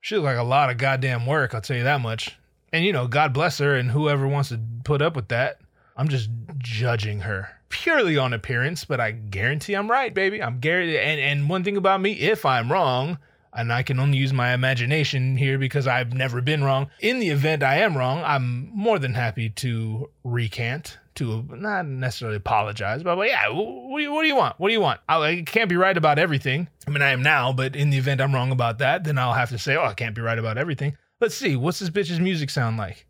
She 0.02 0.16
look 0.16 0.26
like 0.26 0.38
a 0.38 0.44
lot 0.44 0.70
of 0.70 0.78
goddamn 0.78 1.26
work. 1.26 1.54
I'll 1.54 1.62
tell 1.62 1.78
you 1.78 1.84
that 1.84 2.02
much. 2.02 2.38
And 2.74 2.84
you 2.84 2.92
know, 2.92 3.08
God 3.08 3.34
bless 3.34 3.58
her 3.60 3.76
and 3.76 3.90
whoever 3.90 4.28
wants 4.28 4.50
to 4.50 4.60
put 4.84 5.02
up 5.02 5.16
with 5.16 5.30
that. 5.30 5.60
I'm 5.96 6.10
just 6.10 6.30
judging 6.58 7.22
her 7.22 7.50
purely 7.70 8.18
on 8.18 8.34
appearance, 8.34 8.84
but 8.84 9.00
I 9.00 9.12
guarantee 9.12 9.76
I'm 9.76 9.90
right, 9.90 10.14
baby. 10.14 10.44
I'm 10.44 10.60
guaranteed. 10.60 10.98
And 10.98 11.22
and 11.22 11.50
one 11.50 11.64
thing 11.64 11.78
about 11.78 12.02
me, 12.02 12.12
if 12.14 12.46
I'm 12.46 12.70
wrong, 12.70 13.18
and 13.54 13.72
I 13.72 13.84
can 13.84 14.00
only 14.00 14.18
use 14.18 14.34
my 14.34 14.54
imagination 14.54 15.38
here 15.38 15.58
because 15.58 15.88
I've 15.88 16.14
never 16.14 16.42
been 16.42 16.64
wrong. 16.64 16.90
In 17.00 17.20
the 17.20 17.30
event 17.30 17.64
I 17.64 17.78
am 17.78 17.98
wrong, 17.98 18.22
I'm 18.26 18.70
more 18.74 19.00
than 19.00 19.14
happy 19.14 19.50
to 19.52 20.10
recant, 20.24 20.98
to 21.16 21.44
not 21.52 21.86
necessarily 21.86 22.38
apologize, 22.38 23.04
but, 23.04 23.18
yeah, 23.28 23.50
what 23.50 23.98
do, 23.98 24.04
you, 24.04 24.12
what 24.12 24.22
do 24.22 24.28
you 24.28 24.36
want? 24.36 24.60
What 24.60 24.70
do 24.70 24.74
you 24.74 24.82
want? 24.82 25.00
I, 25.08 25.44
can't 25.46 25.70
be 25.70 25.78
right 25.78 25.96
about 25.96 26.20
everything. 26.20 26.68
I 26.88 26.92
mean, 26.92 27.02
I 27.02 27.10
am 27.10 27.24
now, 27.24 27.54
but 27.54 27.76
in 27.76 27.90
the 27.90 27.98
event 27.98 28.22
I'm 28.22 28.34
wrong 28.34 28.52
about 28.52 28.80
that, 28.80 29.04
then 29.04 29.18
I'll 29.18 29.34
have 29.34 29.50
to 29.50 29.58
say, 29.58 29.76
oh, 29.76 29.86
I 29.86 29.94
can't 29.94 30.16
be 30.16 30.22
right 30.22 30.38
about 30.38 30.58
everything. 30.58 30.98
Let's 31.22 31.36
see, 31.36 31.56
what's 31.56 31.80
this 31.80 31.90
bitch's 31.90 32.20
music 32.20 32.50
sound 32.50 32.78
like? 32.78 33.06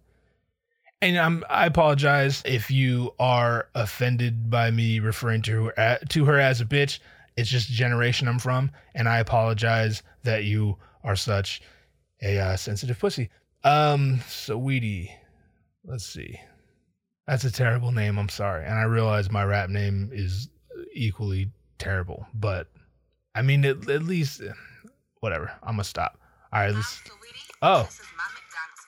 And 1.01 1.17
I'm, 1.17 1.43
I 1.49 1.65
apologize 1.65 2.41
if 2.45 2.71
you 2.71 3.13
are 3.19 3.67
offended 3.75 4.49
by 4.49 4.71
me 4.71 4.99
referring 4.99 5.41
to 5.43 5.71
her, 5.75 5.99
to 6.09 6.25
her 6.25 6.39
as 6.39 6.61
a 6.61 6.65
bitch. 6.65 6.99
It's 7.35 7.49
just 7.49 7.69
generation 7.69 8.27
I'm 8.27 8.39
from, 8.39 8.71
and 8.93 9.09
I 9.09 9.19
apologize 9.19 10.03
that 10.23 10.45
you 10.45 10.77
are 11.03 11.15
such 11.17 11.61
a 12.21 12.39
uh, 12.39 12.55
sensitive 12.55 12.97
pussy. 12.97 13.29
Um, 13.63 14.21
sweetie, 14.27 15.11
let's 15.83 16.05
see. 16.05 16.39
That's 17.27 17.43
a 17.43 17.51
terrible 17.51 17.91
name. 17.91 18.19
I'm 18.19 18.29
sorry, 18.29 18.65
and 18.65 18.75
I 18.75 18.83
realize 18.83 19.31
my 19.31 19.43
rap 19.43 19.69
name 19.69 20.11
is 20.13 20.49
equally 20.93 21.49
terrible, 21.79 22.27
but 22.33 22.67
I 23.33 23.41
mean, 23.41 23.65
at, 23.65 23.89
at 23.89 24.03
least, 24.03 24.41
whatever. 25.19 25.51
I'm 25.63 25.73
gonna 25.73 25.83
stop. 25.83 26.19
All 26.53 26.61
right, 26.61 26.73
let's. 26.73 27.01
Oh. 27.61 27.83
This 27.83 27.99
is 27.99 28.05
my 28.15 28.23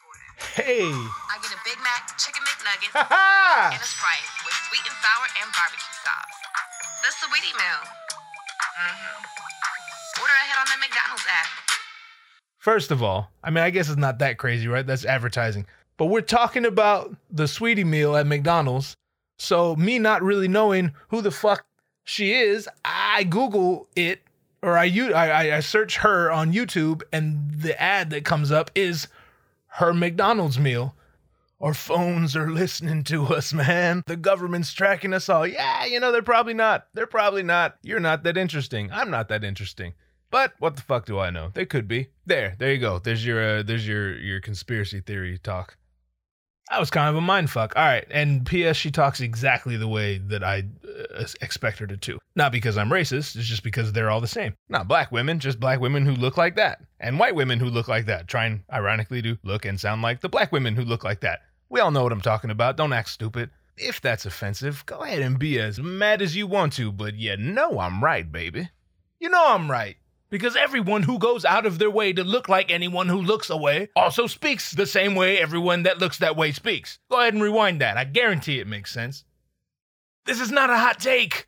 order. 0.07 0.27
Hey. 0.53 0.85
I 0.85 1.37
get 1.41 1.51
a 1.51 1.59
Big 1.65 1.81
Mac, 1.81 2.17
chicken 2.17 2.43
McNuggets, 2.45 2.93
and 2.93 3.81
a 3.81 3.85
Sprite 3.85 4.29
with 4.45 4.53
sweet 4.69 4.85
and 4.85 4.97
sour 5.01 5.25
and 5.41 5.49
barbecue 5.51 5.97
sauce. 6.05 6.37
The 7.01 7.11
Sweetie 7.25 7.57
Meal. 7.57 7.81
Mm-hmm. 8.77 10.21
Order 10.21 10.33
ahead 10.33 10.57
on 10.61 10.67
the 10.69 10.79
McDonald's 10.79 11.25
app. 11.25 11.49
First 12.59 12.91
of 12.91 13.01
all, 13.01 13.31
I 13.43 13.49
mean, 13.49 13.63
I 13.63 13.69
guess 13.69 13.89
it's 13.89 13.97
not 13.97 14.19
that 14.19 14.37
crazy, 14.37 14.67
right? 14.67 14.85
That's 14.85 15.05
advertising. 15.05 15.65
But 15.97 16.05
we're 16.05 16.21
talking 16.21 16.65
about 16.65 17.15
the 17.29 17.47
sweetie 17.47 17.83
meal 17.83 18.15
at 18.15 18.27
McDonald's. 18.27 18.95
So, 19.39 19.75
me 19.75 19.99
not 19.99 20.23
really 20.23 20.47
knowing 20.47 20.93
who 21.09 21.21
the 21.21 21.31
fuck 21.31 21.65
she 22.03 22.33
is, 22.33 22.69
I 22.85 23.23
Google 23.23 23.87
it 23.95 24.21
or 24.61 24.77
I 24.77 24.85
I 24.85 25.59
search 25.59 25.97
her 25.97 26.31
on 26.31 26.53
YouTube, 26.53 27.03
and 27.11 27.61
the 27.61 27.79
ad 27.81 28.09
that 28.09 28.25
comes 28.25 28.51
up 28.51 28.71
is 28.75 29.07
her 29.67 29.93
McDonald's 29.93 30.59
meal. 30.59 30.95
Our 31.59 31.73
phones 31.73 32.35
are 32.35 32.51
listening 32.51 33.03
to 33.05 33.25
us, 33.25 33.53
man. 33.53 34.03
The 34.05 34.15
government's 34.15 34.73
tracking 34.73 35.13
us 35.13 35.29
all. 35.29 35.47
Yeah, 35.47 35.85
you 35.85 35.99
know, 35.99 36.11
they're 36.11 36.21
probably 36.21 36.53
not. 36.53 36.87
They're 36.93 37.07
probably 37.07 37.43
not. 37.43 37.77
You're 37.81 37.99
not 37.99 38.23
that 38.23 38.37
interesting. 38.37 38.91
I'm 38.91 39.09
not 39.09 39.27
that 39.29 39.43
interesting. 39.43 39.93
But 40.29 40.53
what 40.59 40.75
the 40.75 40.81
fuck 40.81 41.05
do 41.05 41.19
I 41.19 41.29
know? 41.29 41.51
They 41.53 41.65
could 41.65 41.87
be. 41.87 42.09
There, 42.25 42.55
there 42.59 42.73
you 42.73 42.79
go. 42.79 42.99
There's 42.99 43.25
your 43.25 43.59
uh, 43.59 43.63
there's 43.63 43.87
your 43.87 44.17
your 44.19 44.41
conspiracy 44.41 44.99
theory 44.99 45.37
talk. 45.37 45.77
That 46.69 46.79
was 46.79 46.89
kind 46.89 47.09
of 47.09 47.15
a 47.15 47.21
mind 47.21 47.49
fuck. 47.49 47.73
All 47.75 47.85
right, 47.85 48.05
and 48.11 48.45
P.S. 48.45 48.75
She 48.75 48.91
talks 48.91 49.21
exactly 49.21 49.77
the 49.77 49.87
way 49.87 50.17
that 50.17 50.43
I 50.43 50.65
uh, 51.15 51.25
expect 51.41 51.79
her 51.79 51.87
to. 51.87 51.95
Too. 51.97 52.19
Not 52.35 52.51
because 52.51 52.77
I'm 52.77 52.89
racist. 52.89 53.35
It's 53.35 53.47
just 53.47 53.63
because 53.63 53.93
they're 53.93 54.09
all 54.09 54.19
the 54.19 54.27
same. 54.27 54.53
Not 54.67 54.87
black 54.87 55.11
women, 55.11 55.39
just 55.39 55.59
black 55.59 55.79
women 55.79 56.05
who 56.05 56.13
look 56.13 56.35
like 56.35 56.55
that, 56.55 56.81
and 56.99 57.17
white 57.19 57.35
women 57.35 57.59
who 57.59 57.67
look 57.67 57.87
like 57.87 58.05
that. 58.07 58.27
Trying 58.27 58.63
ironically 58.71 59.21
to 59.21 59.37
look 59.43 59.65
and 59.65 59.79
sound 59.79 60.01
like 60.01 60.19
the 60.19 60.29
black 60.29 60.51
women 60.51 60.75
who 60.75 60.83
look 60.83 61.03
like 61.03 61.21
that. 61.21 61.39
We 61.69 61.79
all 61.79 61.91
know 61.91 62.03
what 62.03 62.11
I'm 62.11 62.21
talking 62.21 62.51
about. 62.51 62.77
Don't 62.77 62.93
act 62.93 63.09
stupid. 63.09 63.49
If 63.77 64.01
that's 64.01 64.25
offensive, 64.25 64.85
go 64.85 65.03
ahead 65.03 65.21
and 65.21 65.37
be 65.37 65.59
as 65.59 65.79
mad 65.79 66.21
as 66.21 66.35
you 66.35 66.47
want 66.47 66.73
to, 66.73 66.91
but 66.91 67.15
you 67.15 67.37
know 67.37 67.79
I'm 67.79 68.03
right, 68.03 68.29
baby. 68.29 68.69
You 69.19 69.29
know 69.29 69.53
I'm 69.53 69.69
right. 69.69 69.97
Because 70.29 70.55
everyone 70.55 71.03
who 71.03 71.19
goes 71.19 71.45
out 71.45 71.65
of 71.65 71.79
their 71.79 71.89
way 71.89 72.11
to 72.11 72.23
look 72.23 72.49
like 72.49 72.69
anyone 72.69 73.07
who 73.07 73.21
looks 73.21 73.49
away 73.49 73.89
also 73.95 74.27
speaks 74.27 74.71
the 74.71 74.85
same 74.85 75.15
way 75.15 75.37
everyone 75.37 75.83
that 75.83 75.99
looks 75.99 76.17
that 76.17 76.35
way 76.35 76.51
speaks. 76.51 76.99
Go 77.09 77.19
ahead 77.19 77.33
and 77.33 77.41
rewind 77.41 77.79
that. 77.81 77.97
I 77.97 78.03
guarantee 78.03 78.59
it 78.59 78.67
makes 78.67 78.93
sense. 78.93 79.23
This 80.25 80.41
is 80.41 80.51
not 80.51 80.69
a 80.69 80.77
hot 80.77 80.99
take. 80.99 81.47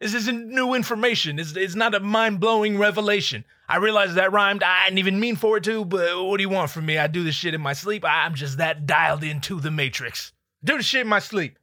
This 0.00 0.14
isn't 0.14 0.48
new 0.48 0.74
information. 0.74 1.38
It's, 1.38 1.56
it's 1.56 1.74
not 1.74 1.94
a 1.94 2.00
mind 2.00 2.40
blowing 2.40 2.78
revelation. 2.78 3.44
I 3.68 3.76
realize 3.76 4.14
that 4.14 4.32
rhymed. 4.32 4.62
I 4.62 4.86
didn't 4.86 4.98
even 4.98 5.20
mean 5.20 5.36
for 5.36 5.56
it 5.56 5.64
to, 5.64 5.84
but 5.84 6.24
what 6.24 6.36
do 6.36 6.42
you 6.42 6.48
want 6.48 6.70
from 6.70 6.86
me? 6.86 6.98
I 6.98 7.06
do 7.06 7.24
this 7.24 7.34
shit 7.34 7.54
in 7.54 7.60
my 7.60 7.72
sleep. 7.72 8.04
I'm 8.04 8.34
just 8.34 8.58
that 8.58 8.86
dialed 8.86 9.24
into 9.24 9.60
the 9.60 9.70
matrix. 9.70 10.32
do 10.64 10.76
the 10.76 10.82
shit 10.82 11.02
in 11.02 11.08
my 11.08 11.20
sleep. 11.20 11.58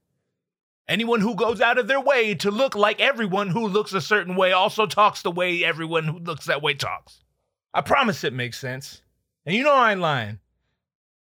Anyone 0.89 1.21
who 1.21 1.35
goes 1.35 1.61
out 1.61 1.77
of 1.77 1.87
their 1.87 2.01
way 2.01 2.33
to 2.33 2.49
look 2.49 2.73
like 2.73 2.99
everyone 2.99 3.49
who 3.49 3.67
looks 3.67 3.93
a 3.93 4.01
certain 4.01 4.35
way 4.35 4.53
also 4.53 4.87
talks 4.87 5.21
the 5.21 5.29
way 5.29 5.63
everyone 5.63 6.05
who 6.05 6.17
looks 6.17 6.47
that 6.47 6.63
way 6.63 6.73
talks. 6.73 7.19
I 7.75 7.81
promise 7.81 8.23
it 8.23 8.33
makes 8.33 8.57
sense. 8.57 9.03
And 9.45 9.55
you 9.55 9.63
know 9.63 9.71
I 9.71 9.91
ain't 9.91 10.01
lying. 10.01 10.39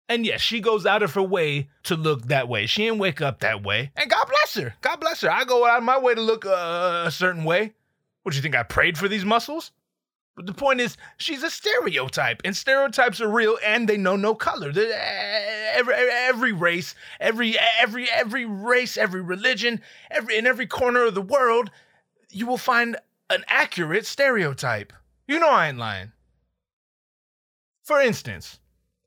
And 0.08 0.24
yes, 0.24 0.40
she 0.40 0.60
goes 0.60 0.86
out 0.86 1.02
of 1.02 1.12
her 1.14 1.22
way 1.22 1.68
to 1.82 1.96
look 1.96 2.28
that 2.28 2.48
way. 2.48 2.66
She 2.66 2.84
didn't 2.84 3.00
wake 3.00 3.20
up 3.20 3.40
that 3.40 3.64
way. 3.64 3.90
And 3.96 4.08
God 4.08 4.26
bless 4.28 4.54
her. 4.64 4.74
God 4.80 5.00
bless 5.00 5.22
her. 5.22 5.30
I 5.30 5.42
go 5.44 5.66
out 5.66 5.78
of 5.78 5.84
my 5.84 5.98
way 5.98 6.14
to 6.14 6.20
look 6.20 6.46
uh, 6.46 7.02
a 7.06 7.10
certain 7.10 7.42
way. 7.42 7.74
What, 8.22 8.32
do 8.32 8.36
you 8.36 8.42
think 8.42 8.54
I 8.54 8.62
prayed 8.62 8.96
for 8.96 9.08
these 9.08 9.24
muscles? 9.24 9.72
But 10.38 10.46
the 10.46 10.54
point 10.54 10.80
is, 10.80 10.96
she's 11.16 11.42
a 11.42 11.50
stereotype, 11.50 12.42
and 12.44 12.56
stereotypes 12.56 13.20
are 13.20 13.28
real, 13.28 13.58
and 13.66 13.88
they 13.88 13.96
know 13.96 14.14
no 14.14 14.36
color. 14.36 14.68
Every, 14.68 15.94
every 15.94 16.52
race, 16.52 16.94
every 17.18 17.56
every 17.80 18.08
every 18.08 18.44
race, 18.44 18.96
every 18.96 19.20
religion, 19.20 19.80
every 20.12 20.38
in 20.38 20.46
every 20.46 20.68
corner 20.68 21.06
of 21.06 21.16
the 21.16 21.20
world, 21.22 21.72
you 22.30 22.46
will 22.46 22.56
find 22.56 22.96
an 23.30 23.44
accurate 23.48 24.06
stereotype. 24.06 24.92
You 25.26 25.40
know 25.40 25.50
I 25.50 25.70
ain't 25.70 25.78
lying. 25.78 26.12
For 27.82 28.00
instance, 28.00 28.60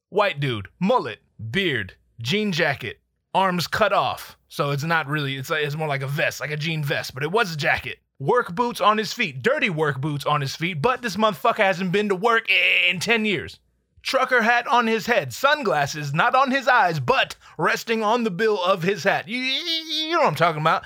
white 0.10 0.42
dude, 0.42 0.68
mullet, 0.82 1.20
beard, 1.50 1.96
jean 2.22 2.52
jacket, 2.52 3.00
arms 3.34 3.68
cut 3.68 3.94
off, 3.94 4.38
so 4.50 4.72
it's 4.72 4.84
not 4.84 5.08
really. 5.08 5.38
It's 5.38 5.50
like, 5.50 5.64
it's 5.64 5.78
more 5.78 5.88
like 5.88 6.02
a 6.02 6.08
vest, 6.08 6.42
like 6.42 6.52
a 6.52 6.58
jean 6.58 6.84
vest, 6.84 7.14
but 7.14 7.24
it 7.24 7.32
was 7.32 7.54
a 7.54 7.58
jacket. 7.58 8.00
Work 8.22 8.54
boots 8.54 8.80
on 8.80 9.00
his 9.00 9.14
feet, 9.14 9.42
dirty 9.42 9.72
work 9.72 10.00
boots 10.00 10.28
on 10.28 10.42
his 10.42 10.56
feet, 10.56 10.80
but 10.80 11.02
this 11.02 11.16
motherfucker 11.16 11.58
hasn't 11.58 11.92
been 11.92 12.08
to 12.10 12.16
work 12.16 12.48
in 12.88 13.00
10 13.00 13.26
years. 13.26 13.58
Trucker 14.04 14.44
hat 14.44 14.68
on 14.68 14.86
his 14.86 15.08
head, 15.08 15.34
sunglasses 15.34 16.14
not 16.14 16.36
on 16.36 16.52
his 16.52 16.68
eyes, 16.68 17.00
but 17.00 17.36
resting 17.58 18.04
on 18.04 18.24
the 18.24 18.30
bill 18.30 18.64
of 18.64 18.84
his 18.84 19.04
hat. 19.04 19.28
You, 19.28 19.40
you, 19.40 20.12
know 20.12 20.20
what 20.20 20.28
I'm 20.28 20.36
talking 20.36 20.62
about. 20.62 20.84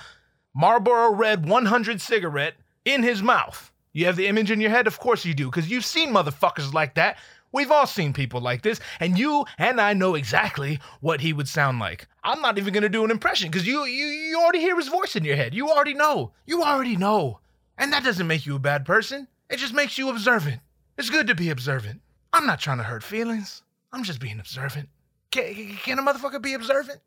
Marlboro 0.56 1.12
Red 1.14 1.46
100 1.46 2.00
cigarette 2.00 2.54
in 2.86 3.04
his 3.04 3.22
mouth. 3.22 3.70
You 3.92 4.06
have 4.06 4.16
the 4.16 4.28
image 4.28 4.50
in 4.50 4.62
your 4.62 4.72
head? 4.72 4.88
Of 4.88 4.98
course 5.00 5.26
you 5.26 5.34
do, 5.34 5.48
because 5.48 5.70
you've 5.70 5.84
seen 5.84 6.14
motherfuckers 6.14 6.74
like 6.74 6.96
that. 6.96 7.18
We've 7.56 7.72
all 7.72 7.88
seen 7.88 8.12
people 8.12 8.42
like 8.42 8.64
this, 8.64 8.82
and 9.00 9.18
you 9.18 9.46
and 9.58 9.80
I 9.80 9.94
know 9.94 10.16
exactly 10.16 10.82
what 11.00 11.22
he 11.22 11.32
would 11.32 11.48
sound 11.48 11.80
like. 11.80 12.06
I'm 12.22 12.42
not 12.42 12.58
even 12.58 12.74
gonna 12.74 12.90
do 12.90 13.06
an 13.06 13.12
impression, 13.12 13.50
because 13.50 13.66
you, 13.66 13.86
you 13.86 14.08
you 14.08 14.38
already 14.38 14.60
hear 14.60 14.76
his 14.76 14.90
voice 14.90 15.16
in 15.16 15.24
your 15.24 15.38
head. 15.38 15.54
You 15.54 15.70
already 15.70 15.94
know. 15.94 16.34
You 16.46 16.64
already 16.64 16.98
know. 16.98 17.40
And 17.78 17.94
that 17.94 18.04
doesn't 18.04 18.28
make 18.28 18.46
you 18.46 18.58
a 18.58 18.60
bad 18.60 18.84
person. 18.84 19.30
It 19.50 19.56
just 19.56 19.74
makes 19.74 19.98
you 19.98 20.10
observant. 20.10 20.60
It's 20.98 21.10
good 21.10 21.28
to 21.28 21.36
be 21.36 21.50
observant. 21.50 22.02
I'm 22.34 22.46
not 22.46 22.60
trying 22.60 22.80
to 22.80 22.84
hurt 22.84 23.04
feelings. 23.04 23.64
I'm 23.94 24.04
just 24.04 24.20
being 24.20 24.42
observant. 24.42 24.90
Can, 25.32 25.78
can 25.78 25.98
a 25.98 26.04
motherfucker 26.04 26.42
be 26.42 26.56
observant? 26.56 27.00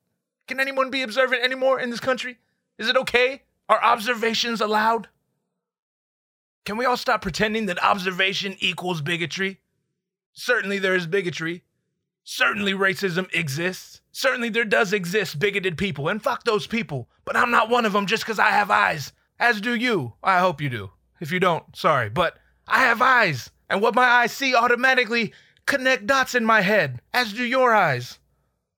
Can 0.47 0.61
anyone 0.61 0.91
be 0.91 1.03
observant 1.03 1.45
anymore 1.45 1.79
in 1.79 1.91
this 1.91 2.01
country? 2.01 2.39
Is 2.79 2.89
it 2.89 2.97
okay? 2.97 3.43
Are 3.69 3.85
observations 3.85 4.63
allowed? 4.63 5.09
Can 6.65 6.79
we 6.79 6.87
all 6.87 6.97
stop 6.97 7.21
pretending 7.21 7.67
that 7.67 7.85
observation 7.85 8.57
equals 8.61 9.03
bigotry? 9.03 9.61
Certainly 10.39 10.79
there 10.79 10.95
is 10.95 11.09
bigotry. 11.09 11.65
Certainly 12.23 12.73
racism 12.75 13.29
exists. 13.35 14.01
Certainly 14.13 14.51
there 14.51 14.65
does 14.65 14.93
exist 14.93 15.41
bigoted 15.41 15.77
people, 15.77 16.09
and 16.09 16.23
fuck 16.23 16.45
those 16.45 16.69
people. 16.69 17.09
But 17.25 17.37
I'm 17.37 17.51
not 17.51 17.69
one 17.69 17.85
of 17.85 17.93
them 17.93 18.07
just 18.07 18.23
because 18.23 18.39
I 18.39 18.51
have 18.51 18.71
eyes. 18.71 19.13
As 19.41 19.61
do 19.61 19.75
you. 19.75 20.15
I 20.23 20.39
hope 20.39 20.61
you 20.61 20.69
do. 20.69 20.91
If 21.21 21.33
you 21.33 21.41
don't, 21.41 21.65
sorry. 21.75 22.09
But 22.09 22.39
I 22.69 22.85
have 22.85 23.03
eyes. 23.03 23.51
And 23.69 23.83
what 23.83 23.97
my 23.97 24.05
eyes 24.05 24.31
see 24.31 24.55
automatically 24.55 25.33
connect 25.67 26.07
dots 26.07 26.37
in 26.37 26.45
my 26.45 26.61
head, 26.61 27.01
as 27.13 27.33
do 27.33 27.43
your 27.43 27.75
eyes. 27.75 28.21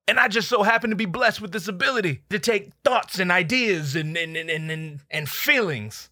And 0.09 0.19
I 0.19 0.29
just 0.29 0.49
so 0.49 0.63
happen 0.63 0.89
to 0.89 0.97
be 0.97 1.05
blessed 1.05 1.43
with 1.43 1.53
this 1.53 1.69
ability 1.69 2.23
to 2.31 2.39
take 2.39 2.73
thoughts 2.85 3.19
and 3.19 3.31
ideas 3.31 3.95
and, 3.95 4.17
and, 4.17 4.35
and, 4.35 4.49
and, 4.49 4.71
and, 4.71 5.01
and 5.11 5.29
feelings, 5.29 6.09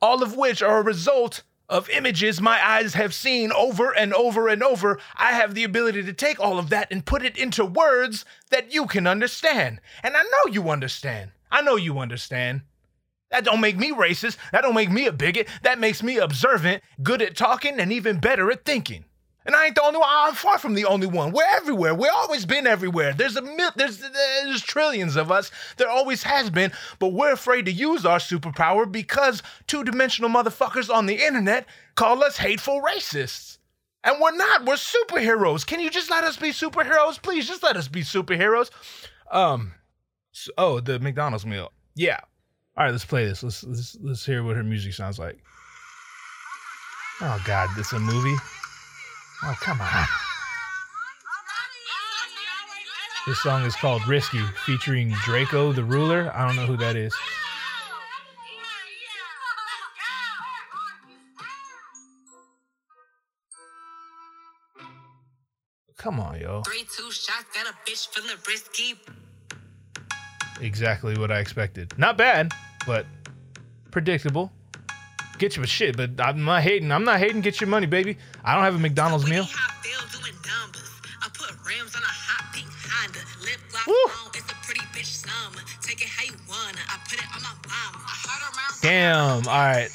all 0.00 0.22
of 0.22 0.36
which 0.36 0.62
are 0.62 0.78
a 0.78 0.84
result 0.84 1.42
of 1.72 1.88
images 1.88 2.38
my 2.38 2.64
eyes 2.64 2.92
have 2.92 3.14
seen 3.14 3.50
over 3.50 3.90
and 3.92 4.12
over 4.12 4.46
and 4.46 4.62
over. 4.62 4.98
I 5.16 5.32
have 5.32 5.54
the 5.54 5.64
ability 5.64 6.02
to 6.02 6.12
take 6.12 6.38
all 6.38 6.58
of 6.58 6.68
that 6.68 6.88
and 6.92 7.04
put 7.04 7.24
it 7.24 7.38
into 7.38 7.64
words 7.64 8.26
that 8.50 8.74
you 8.74 8.86
can 8.86 9.06
understand. 9.06 9.80
And 10.02 10.14
I 10.14 10.22
know 10.22 10.52
you 10.52 10.68
understand. 10.68 11.30
I 11.50 11.62
know 11.62 11.76
you 11.76 11.98
understand. 11.98 12.60
That 13.30 13.44
don't 13.44 13.62
make 13.62 13.78
me 13.78 13.90
racist. 13.90 14.36
That 14.52 14.60
don't 14.60 14.74
make 14.74 14.90
me 14.90 15.06
a 15.06 15.12
bigot. 15.12 15.48
That 15.62 15.80
makes 15.80 16.02
me 16.02 16.18
observant, 16.18 16.82
good 17.02 17.22
at 17.22 17.34
talking, 17.34 17.80
and 17.80 17.90
even 17.90 18.20
better 18.20 18.50
at 18.50 18.66
thinking. 18.66 19.06
And 19.44 19.56
I 19.56 19.66
ain't 19.66 19.74
the 19.74 19.82
only 19.82 19.98
one. 19.98 20.08
I'm 20.08 20.34
far 20.34 20.58
from 20.58 20.74
the 20.74 20.84
only 20.84 21.06
one. 21.06 21.32
We're 21.32 21.42
everywhere. 21.56 21.94
We've 21.94 22.10
always 22.14 22.46
been 22.46 22.66
everywhere. 22.66 23.12
There's 23.12 23.36
a 23.36 23.42
mil- 23.42 23.72
there's 23.74 23.98
there's 23.98 24.62
trillions 24.62 25.16
of 25.16 25.32
us. 25.32 25.50
There 25.78 25.88
always 25.88 26.22
has 26.22 26.48
been, 26.48 26.70
but 27.00 27.08
we're 27.08 27.32
afraid 27.32 27.64
to 27.66 27.72
use 27.72 28.06
our 28.06 28.18
superpower 28.18 28.90
because 28.90 29.42
two-dimensional 29.66 30.30
motherfuckers 30.30 30.94
on 30.94 31.06
the 31.06 31.16
internet 31.16 31.66
call 31.96 32.22
us 32.22 32.36
hateful 32.36 32.80
racists. 32.82 33.58
And 34.04 34.20
we're 34.20 34.36
not. 34.36 34.64
We're 34.64 34.74
superheroes. 34.74 35.66
Can 35.66 35.80
you 35.80 35.90
just 35.90 36.10
let 36.10 36.24
us 36.24 36.36
be 36.36 36.50
superheroes? 36.50 37.20
Please 37.20 37.46
just 37.48 37.62
let 37.62 37.76
us 37.76 37.88
be 37.88 38.02
superheroes. 38.02 38.70
Um 39.30 39.72
so- 40.30 40.52
oh, 40.56 40.80
the 40.80 40.98
McDonald's 41.00 41.44
meal. 41.46 41.72
Yeah. 41.96 42.20
All 42.76 42.84
right, 42.84 42.90
let's 42.92 43.04
play 43.04 43.26
this. 43.26 43.42
Let's 43.42 43.64
let's 43.64 43.96
let's 44.00 44.24
hear 44.24 44.42
what 44.44 44.56
her 44.56 44.62
music 44.64 44.92
sounds 44.94 45.18
like. 45.18 45.38
Oh 47.20 47.42
god, 47.44 47.68
this 47.76 47.92
a 47.92 47.98
movie? 47.98 48.34
Oh, 49.44 49.56
come 49.60 49.80
on. 49.80 50.06
This 53.26 53.40
song 53.40 53.64
is 53.64 53.74
called 53.74 54.06
Risky, 54.06 54.40
featuring 54.64 55.10
Drakeo 55.10 55.74
the 55.74 55.82
Ruler. 55.84 56.30
I 56.34 56.46
don't 56.46 56.56
know 56.56 56.66
who 56.66 56.76
that 56.76 56.96
is. 56.96 57.14
Come 65.96 66.18
on, 66.18 66.40
yo. 66.40 66.62
Three, 66.62 66.80
two 66.82 67.10
shots, 67.12 67.44
got 67.54 67.66
a 67.66 67.74
bitch 67.88 68.08
feeling 68.08 68.36
risky. 68.48 68.94
Exactly 70.60 71.16
what 71.16 71.30
I 71.30 71.38
expected. 71.38 71.96
Not 71.96 72.16
bad, 72.16 72.52
but 72.86 73.06
predictable. 73.92 74.52
Get 75.42 75.56
you 75.56 75.64
a 75.64 75.66
shit, 75.66 75.96
but 75.96 76.22
I'm 76.22 76.44
not 76.44 76.62
hating. 76.62 76.92
I'm 76.92 77.02
not 77.02 77.18
hating. 77.18 77.40
Get 77.40 77.60
your 77.60 77.66
money, 77.66 77.90
baby. 77.90 78.16
I 78.44 78.54
don't 78.54 78.62
have 78.62 78.76
a 78.76 78.78
McDonald's 78.78 79.26
meal. 79.26 79.42
Whitney 79.42 79.58
Hot 79.58 79.74
Bill 79.82 79.98
doing 80.14 80.38
numbers. 80.46 80.86
I 81.18 81.26
put 81.34 81.50
rims 81.66 81.98
on 81.98 82.02
a 82.06 82.14
hot 82.14 82.54
pink 82.54 82.70
Honda. 82.70 83.18
Lip 83.42 83.58
gloss 83.74 83.90
Woo. 83.90 84.06
on, 84.22 84.30
it's 84.38 84.46
a 84.46 84.54
pretty 84.62 84.86
bitch 84.94 85.10
summer. 85.26 85.58
Take 85.82 85.98
it 85.98 86.06
how 86.06 86.22
you 86.22 86.38
wanna. 86.46 86.78
I 86.86 86.94
put 87.10 87.18
it 87.18 87.26
on 87.34 87.42
my 87.42 87.58
mama. 87.66 87.98
I 88.06 88.14
heard 88.22 88.42
around 88.54 88.72
Damn. 88.86 89.42
All 89.50 89.66
right. 89.66 89.90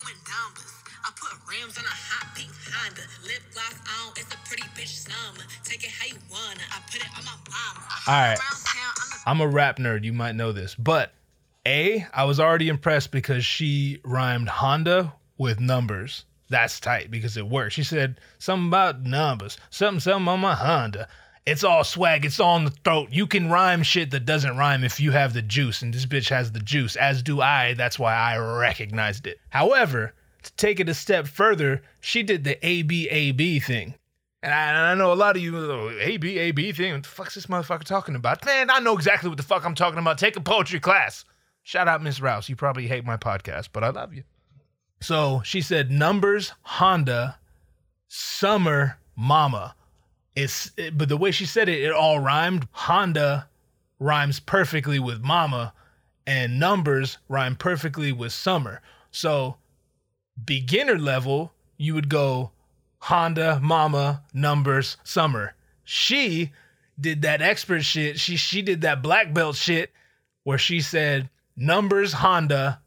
Doing 0.00 0.16
numbers. 0.24 0.72
I 1.04 1.12
put 1.12 1.36
rims 1.44 1.76
on 1.76 1.84
a 1.84 1.92
hot 1.92 2.32
pink 2.32 2.48
Honda. 2.72 3.04
Lip 3.28 3.44
gloss 3.52 3.76
on, 3.84 4.16
it's 4.16 4.32
a 4.32 4.40
pretty 4.48 4.64
bitch 4.72 4.96
summer. 4.96 5.44
Take 5.60 5.84
it 5.84 5.92
how 5.92 6.08
you 6.08 6.16
wanna. 6.32 6.64
I 6.72 6.80
put 6.88 7.04
it 7.04 7.10
on 7.20 7.28
my 7.28 7.36
mama. 7.52 7.84
I 7.84 8.00
All 8.08 8.16
right. 8.16 8.40
around 8.40 8.60
town, 8.64 8.92
I'm 8.96 9.12
the 9.12 9.28
I'm 9.28 9.40
a 9.44 9.48
rap 9.52 9.76
nerd. 9.76 10.08
You 10.08 10.16
might 10.16 10.40
know 10.40 10.56
this, 10.56 10.72
but 10.72 11.12
a 11.66 12.06
I 12.12 12.24
was 12.24 12.40
already 12.40 12.68
impressed 12.68 13.10
because 13.10 13.44
she 13.44 14.00
rhymed 14.04 14.48
Honda 14.48 15.12
with 15.38 15.60
numbers. 15.60 16.24
That's 16.48 16.80
tight 16.80 17.10
because 17.10 17.36
it 17.36 17.48
works. 17.48 17.74
She 17.74 17.84
said 17.84 18.20
something 18.38 18.68
about 18.68 19.02
numbers, 19.02 19.58
something 19.70 20.00
something 20.00 20.28
on 20.28 20.40
my 20.40 20.54
Honda. 20.54 21.08
It's 21.46 21.64
all 21.64 21.84
swag. 21.84 22.24
It's 22.24 22.40
all 22.40 22.56
in 22.56 22.64
the 22.64 22.70
throat. 22.70 23.08
You 23.12 23.26
can 23.26 23.50
rhyme 23.50 23.82
shit 23.82 24.10
that 24.10 24.26
doesn't 24.26 24.56
rhyme 24.56 24.84
if 24.84 25.00
you 25.00 25.10
have 25.12 25.32
the 25.32 25.42
juice, 25.42 25.80
and 25.82 25.92
this 25.92 26.06
bitch 26.06 26.28
has 26.28 26.52
the 26.52 26.60
juice, 26.60 26.96
as 26.96 27.22
do 27.22 27.40
I. 27.40 27.74
That's 27.74 27.98
why 27.98 28.14
I 28.14 28.36
recognized 28.36 29.26
it. 29.26 29.40
However, 29.48 30.12
to 30.42 30.52
take 30.54 30.80
it 30.80 30.88
a 30.88 30.94
step 30.94 31.26
further, 31.26 31.82
she 32.00 32.22
did 32.22 32.44
the 32.44 32.56
ABAB 32.56 33.62
thing. 33.62 33.94
And 34.42 34.54
I, 34.54 34.68
and 34.68 34.78
I 34.78 34.94
know 34.94 35.12
a 35.12 35.14
lot 35.14 35.36
of 35.36 35.42
you, 35.42 35.56
oh, 35.56 35.90
AB, 35.98 36.38
AB 36.38 36.72
thing. 36.72 36.92
What 36.94 37.02
the 37.02 37.08
fuck's 37.08 37.34
this 37.34 37.46
motherfucker 37.46 37.84
talking 37.84 38.14
about? 38.14 38.44
Man, 38.44 38.70
I 38.70 38.78
know 38.80 38.94
exactly 38.94 39.28
what 39.28 39.36
the 39.36 39.42
fuck 39.42 39.64
I'm 39.64 39.74
talking 39.74 39.98
about. 39.98 40.18
Take 40.18 40.36
a 40.36 40.40
poetry 40.40 40.80
class. 40.80 41.24
Shout 41.70 41.86
out 41.86 42.02
Miss 42.02 42.20
Rouse. 42.20 42.48
You 42.48 42.56
probably 42.56 42.88
hate 42.88 43.04
my 43.04 43.16
podcast, 43.16 43.68
but 43.72 43.84
I 43.84 43.90
love 43.90 44.12
you. 44.12 44.24
So 45.00 45.40
she 45.44 45.60
said 45.60 45.88
numbers, 45.88 46.52
Honda, 46.62 47.38
summer, 48.08 48.98
mama. 49.14 49.76
It's 50.34 50.72
it- 50.76 50.98
but 50.98 51.08
the 51.08 51.16
way 51.16 51.30
she 51.30 51.46
said 51.46 51.68
it, 51.68 51.80
it 51.80 51.92
all 51.92 52.18
rhymed. 52.18 52.66
Honda 52.72 53.48
rhymes 54.00 54.40
perfectly 54.40 54.98
with 54.98 55.20
mama, 55.22 55.72
and 56.26 56.58
numbers 56.58 57.18
rhyme 57.28 57.54
perfectly 57.54 58.10
with 58.10 58.32
summer. 58.32 58.82
So 59.12 59.54
beginner 60.44 60.98
level, 60.98 61.52
you 61.76 61.94
would 61.94 62.08
go 62.08 62.50
Honda, 62.98 63.60
Mama, 63.62 64.24
Numbers, 64.34 64.96
Summer. 65.04 65.54
She 65.84 66.50
did 66.98 67.22
that 67.22 67.40
expert 67.40 67.84
shit. 67.84 68.18
She 68.18 68.36
she 68.36 68.60
did 68.60 68.80
that 68.80 69.02
black 69.02 69.32
belt 69.32 69.54
shit 69.54 69.92
where 70.42 70.58
she 70.58 70.80
said 70.80 71.30
Numbers, 71.60 72.14
Honda, 72.14 72.80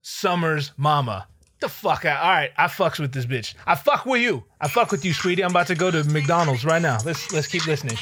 Summers, 0.00 0.70
Mama. 0.76 1.26
The 1.60 1.68
fuck 1.68 2.04
out. 2.04 2.22
All 2.22 2.30
right, 2.30 2.50
I 2.56 2.66
fucks 2.68 3.00
with 3.00 3.12
this 3.12 3.26
bitch. 3.26 3.54
I 3.66 3.74
fuck 3.74 4.06
with 4.06 4.22
you. 4.22 4.44
I 4.60 4.68
fuck 4.68 4.92
with 4.92 5.04
you, 5.04 5.12
sweetie. 5.12 5.42
I'm 5.42 5.50
about 5.50 5.66
to 5.66 5.74
go 5.74 5.90
to 5.90 6.04
McDonald's 6.04 6.64
right 6.64 6.80
now. 6.80 6.98
Let's 7.04 7.32
let's 7.32 7.48
keep 7.48 7.66
listening. 7.66 7.96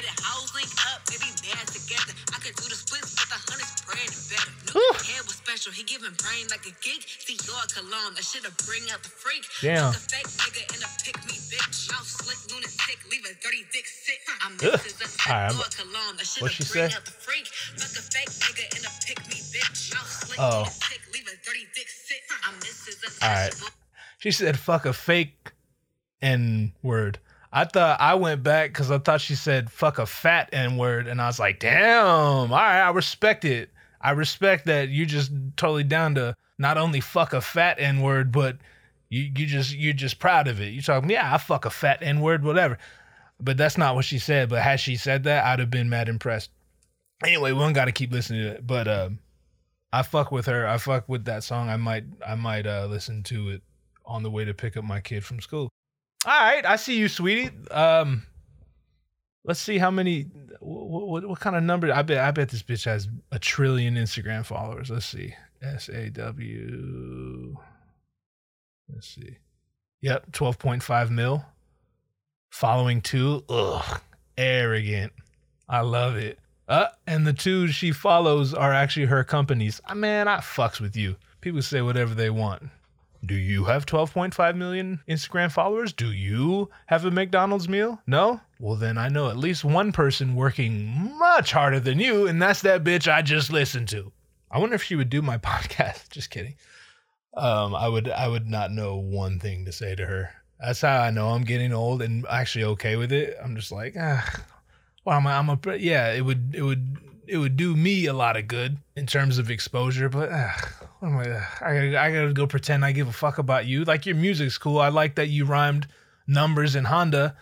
His 5.64 5.74
hair 5.74 6.00
was 6.00 6.12
special. 6.12 6.12
He 6.12 6.12
giving 6.12 6.14
brain 6.18 6.46
like 6.50 6.64
a 6.66 6.74
geek. 6.82 7.02
See 7.06 7.38
your 7.46 7.62
cologne, 7.70 8.14
that 8.14 8.24
shit'll 8.24 8.50
bring 8.66 8.82
out 8.90 9.02
the 9.02 9.10
freak. 9.10 9.44
Damn. 9.60 9.92
Fuck 9.92 10.02
a 10.02 10.10
fake 10.10 10.30
nigga 10.42 10.62
and 10.74 10.82
a 10.82 10.90
pick 11.04 11.16
me 11.26 11.36
bitch. 11.50 11.90
Mouth 11.90 12.06
slick, 12.06 12.40
lunatic, 12.50 12.98
leave 13.10 13.24
a 13.24 13.34
dirty 13.42 13.64
dick 13.72 13.86
sick. 13.86 14.20
I'm 14.42 14.54
Ugh. 14.58 14.80
Mrs. 14.80 15.02
A 15.02 15.82
cologne, 15.82 16.16
that 16.18 16.26
shit'll 16.26 16.72
bring 16.72 16.92
out 16.92 17.04
the 17.04 17.12
freak. 17.14 17.46
Fuck 17.46 17.94
a 17.98 18.02
fake 18.02 18.32
nigga 18.42 18.64
and 18.76 18.84
a 18.86 18.92
pick 19.06 19.18
me 19.28 19.38
bitch. 19.54 19.94
Mouth 19.94 20.10
slick, 20.10 20.38
Oh. 20.40 20.66
lunatic, 20.66 21.02
leave 21.14 21.26
a 21.28 21.36
dirty 21.44 21.66
dick 21.74 21.88
sick. 21.88 22.22
I'm 22.44 22.54
Mrs. 22.60 23.22
All 23.22 23.28
right. 23.28 23.54
She 24.18 24.30
said 24.30 24.58
fuck 24.58 24.86
a 24.86 24.92
fake 24.92 25.52
N 26.20 26.72
word. 26.82 27.18
I 27.54 27.64
thought 27.66 28.00
I 28.00 28.14
went 28.14 28.42
back 28.42 28.70
because 28.70 28.90
I 28.90 28.98
thought 28.98 29.20
she 29.20 29.34
said 29.34 29.70
fuck 29.70 29.98
a 29.98 30.06
fat 30.06 30.48
N 30.52 30.76
word, 30.78 31.06
and 31.06 31.20
I 31.20 31.26
was 31.26 31.38
like, 31.38 31.58
damn. 31.60 32.02
All 32.06 32.48
right, 32.48 32.80
I 32.80 32.90
respect 32.90 33.44
it. 33.44 33.70
I 34.02 34.10
respect 34.12 34.66
that 34.66 34.88
you 34.88 35.06
just 35.06 35.30
totally 35.56 35.84
down 35.84 36.16
to 36.16 36.36
not 36.58 36.78
only 36.78 37.00
fuck 37.00 37.32
a 37.32 37.40
fat 37.40 37.78
N 37.78 38.00
word, 38.00 38.32
but 38.32 38.58
you 39.08 39.22
you 39.22 39.46
just 39.46 39.74
you're 39.74 39.92
just 39.92 40.18
proud 40.18 40.48
of 40.48 40.60
it. 40.60 40.72
You 40.72 40.82
talking, 40.82 41.10
yeah, 41.10 41.32
I 41.32 41.38
fuck 41.38 41.64
a 41.64 41.70
fat 41.70 42.02
N 42.02 42.20
word, 42.20 42.44
whatever. 42.44 42.78
But 43.40 43.56
that's 43.56 43.76
not 43.76 43.94
what 43.94 44.04
she 44.04 44.18
said. 44.18 44.48
But 44.48 44.62
had 44.62 44.80
she 44.80 44.96
said 44.96 45.24
that, 45.24 45.44
I'd 45.44 45.58
have 45.58 45.70
been 45.70 45.90
mad 45.90 46.08
impressed. 46.08 46.50
Anyway, 47.24 47.52
one 47.52 47.72
got 47.72 47.86
to 47.86 47.92
keep 47.92 48.12
listening 48.12 48.42
to 48.42 48.50
it. 48.52 48.66
But 48.66 48.88
um, 48.88 49.18
I 49.92 50.02
fuck 50.02 50.32
with 50.32 50.46
her. 50.46 50.66
I 50.66 50.78
fuck 50.78 51.08
with 51.08 51.24
that 51.26 51.44
song. 51.44 51.68
I 51.68 51.76
might 51.76 52.04
I 52.26 52.34
might 52.34 52.66
uh, 52.66 52.86
listen 52.90 53.22
to 53.24 53.50
it 53.50 53.62
on 54.04 54.22
the 54.22 54.30
way 54.30 54.44
to 54.44 54.54
pick 54.54 54.76
up 54.76 54.84
my 54.84 55.00
kid 55.00 55.24
from 55.24 55.40
school. 55.40 55.68
All 56.24 56.40
right, 56.40 56.64
I 56.64 56.76
see 56.76 56.96
you, 56.98 57.08
sweetie. 57.08 57.50
Um, 57.70 58.26
let's 59.44 59.60
see 59.60 59.78
how 59.78 59.90
many. 59.90 60.26
What, 60.60 61.08
what, 61.08 61.28
what 61.28 61.40
kind 61.40 61.56
of 61.56 61.62
number? 61.62 61.92
I 61.92 62.02
bet 62.02 62.18
I 62.18 62.30
bet 62.30 62.48
this 62.50 62.62
bitch 62.62 62.84
has 62.84 63.08
a 63.30 63.38
trillion 63.38 63.94
Instagram 63.94 64.44
followers. 64.44 64.90
Let's 64.90 65.06
see. 65.06 65.34
S 65.62 65.88
A 65.88 66.10
W. 66.10 67.56
Let's 68.92 69.08
see. 69.08 69.38
Yep, 70.02 70.32
twelve 70.32 70.58
point 70.58 70.82
five 70.82 71.10
mil. 71.10 71.44
Following 72.50 73.00
two. 73.00 73.44
Ugh, 73.48 74.00
arrogant. 74.36 75.12
I 75.68 75.80
love 75.80 76.16
it. 76.16 76.38
Uh, 76.68 76.88
and 77.06 77.26
the 77.26 77.32
two 77.32 77.68
she 77.68 77.92
follows 77.92 78.54
are 78.54 78.72
actually 78.72 79.06
her 79.06 79.24
companies. 79.24 79.80
Ah, 79.88 79.94
man, 79.94 80.28
I 80.28 80.38
fucks 80.38 80.80
with 80.80 80.96
you. 80.96 81.16
People 81.40 81.62
say 81.62 81.82
whatever 81.82 82.14
they 82.14 82.30
want. 82.30 82.62
Do 83.24 83.34
you 83.34 83.64
have 83.64 83.86
12.5 83.86 84.56
million 84.56 85.00
Instagram 85.08 85.50
followers? 85.50 85.92
Do 85.92 86.10
you 86.10 86.70
have 86.86 87.04
a 87.04 87.10
McDonald's 87.10 87.68
meal? 87.68 88.00
No? 88.06 88.40
Well, 88.62 88.76
then 88.76 88.96
I 88.96 89.08
know 89.08 89.28
at 89.28 89.36
least 89.36 89.64
one 89.64 89.90
person 89.90 90.36
working 90.36 91.16
much 91.18 91.50
harder 91.50 91.80
than 91.80 91.98
you, 91.98 92.28
and 92.28 92.40
that's 92.40 92.62
that 92.62 92.84
bitch 92.84 93.12
I 93.12 93.20
just 93.20 93.50
listened 93.50 93.88
to. 93.88 94.12
I 94.52 94.60
wonder 94.60 94.76
if 94.76 94.84
she 94.84 94.94
would 94.94 95.10
do 95.10 95.20
my 95.20 95.36
podcast. 95.38 96.08
Just 96.10 96.30
kidding. 96.30 96.54
Um, 97.36 97.74
I 97.74 97.88
would 97.88 98.08
I 98.08 98.28
would 98.28 98.46
not 98.46 98.70
know 98.70 98.94
one 98.94 99.40
thing 99.40 99.64
to 99.64 99.72
say 99.72 99.96
to 99.96 100.06
her. 100.06 100.30
That's 100.60 100.80
how 100.80 101.00
I 101.00 101.10
know 101.10 101.30
I'm 101.30 101.42
getting 101.42 101.72
old 101.72 102.02
and 102.02 102.24
actually 102.30 102.62
okay 102.66 102.94
with 102.94 103.10
it. 103.10 103.36
I'm 103.42 103.56
just 103.56 103.72
like, 103.72 103.96
ah, 103.98 104.44
Well, 105.04 105.18
I'm, 105.18 105.26
a, 105.26 105.30
I'm 105.30 105.48
a 105.48 105.76
yeah. 105.76 106.12
It 106.12 106.20
would 106.20 106.54
it 106.54 106.62
would 106.62 106.98
it 107.26 107.38
would 107.38 107.56
do 107.56 107.74
me 107.74 108.06
a 108.06 108.12
lot 108.12 108.36
of 108.36 108.46
good 108.46 108.76
in 108.94 109.06
terms 109.06 109.38
of 109.38 109.50
exposure. 109.50 110.08
But 110.08 110.30
uh, 110.30 110.50
what 111.00 111.08
am 111.08 111.18
I? 111.18 111.30
Uh, 111.30 111.44
I 111.62 111.74
gotta, 111.74 112.00
I 112.00 112.12
gotta 112.12 112.32
go 112.32 112.46
pretend 112.46 112.84
I 112.84 112.92
give 112.92 113.08
a 113.08 113.12
fuck 113.12 113.38
about 113.38 113.66
you. 113.66 113.82
Like 113.82 114.06
your 114.06 114.14
music's 114.14 114.56
cool. 114.56 114.78
I 114.78 114.90
like 114.90 115.16
that 115.16 115.30
you 115.30 115.46
rhymed 115.46 115.88
numbers 116.28 116.76
in 116.76 116.84
Honda 116.84 117.34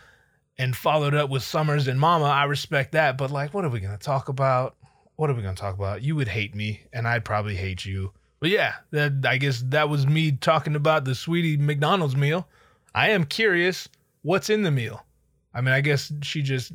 and 0.61 0.77
followed 0.77 1.15
up 1.15 1.31
with 1.31 1.43
Summers 1.43 1.89
and 1.89 1.99
Mama. 1.99 2.27
I 2.27 2.45
respect 2.45 2.93
that. 2.93 3.17
But 3.17 3.31
like, 3.31 3.55
what 3.55 3.65
are 3.65 3.71
we 3.71 3.81
gonna 3.81 3.97
talk 3.97 4.29
about? 4.29 4.77
What 5.17 5.31
are 5.31 5.35
we 5.35 5.41
gonna 5.41 5.57
talk 5.57 5.75
about? 5.75 6.03
You 6.03 6.15
would 6.17 6.29
hate 6.29 6.55
me, 6.55 6.83
and 6.93 7.09
I'd 7.09 7.25
probably 7.25 7.57
hate 7.57 7.87
you. 7.87 8.13
But 8.41 8.51
yeah, 8.51 8.75
that 8.91 9.25
I 9.27 9.39
guess 9.39 9.65
that 9.69 9.89
was 9.89 10.07
me 10.07 10.33
talking 10.33 10.77
about 10.77 11.07
the 11.07 11.15
sweetie 11.15 11.57
McDonald's 11.57 12.15
meal. 12.15 12.47
I 12.95 13.09
am 13.09 13.25
curious 13.25 13.89
what's 14.21 14.51
in 14.51 14.63
the 14.63 14.71
meal. 14.71 15.03
I 15.55 15.63
mean, 15.63 15.73
I 15.73 15.81
guess 15.81 16.13
she 16.21 16.43
just 16.43 16.73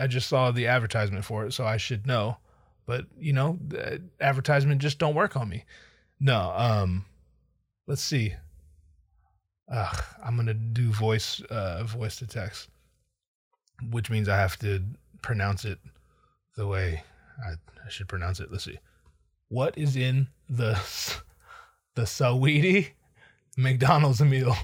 I 0.00 0.06
just 0.06 0.28
saw 0.28 0.50
the 0.50 0.66
advertisement 0.66 1.26
for 1.26 1.44
it, 1.44 1.52
so 1.52 1.66
I 1.66 1.76
should 1.76 2.06
know. 2.06 2.38
But 2.86 3.04
you 3.20 3.34
know, 3.34 3.58
advertisement 4.18 4.80
just 4.80 4.98
don't 4.98 5.14
work 5.14 5.36
on 5.36 5.46
me. 5.46 5.66
No, 6.20 6.54
um, 6.56 7.04
let's 7.86 8.02
see. 8.02 8.34
Ugh, 9.72 10.04
I'm 10.22 10.36
gonna 10.36 10.52
do 10.52 10.92
voice 10.92 11.40
uh, 11.48 11.82
voice 11.84 12.16
to 12.16 12.26
text, 12.26 12.68
which 13.90 14.10
means 14.10 14.28
I 14.28 14.36
have 14.36 14.58
to 14.58 14.82
pronounce 15.22 15.64
it 15.64 15.78
the 16.56 16.66
way 16.66 17.02
I, 17.42 17.52
I 17.52 17.88
should 17.88 18.08
pronounce 18.08 18.38
it. 18.38 18.52
Let's 18.52 18.64
see. 18.64 18.78
What 19.48 19.76
is 19.78 19.96
in 19.96 20.28
the 20.50 20.74
the 21.94 22.02
Saweetie 22.02 22.90
McDonald's 23.56 24.20
meal? 24.20 24.54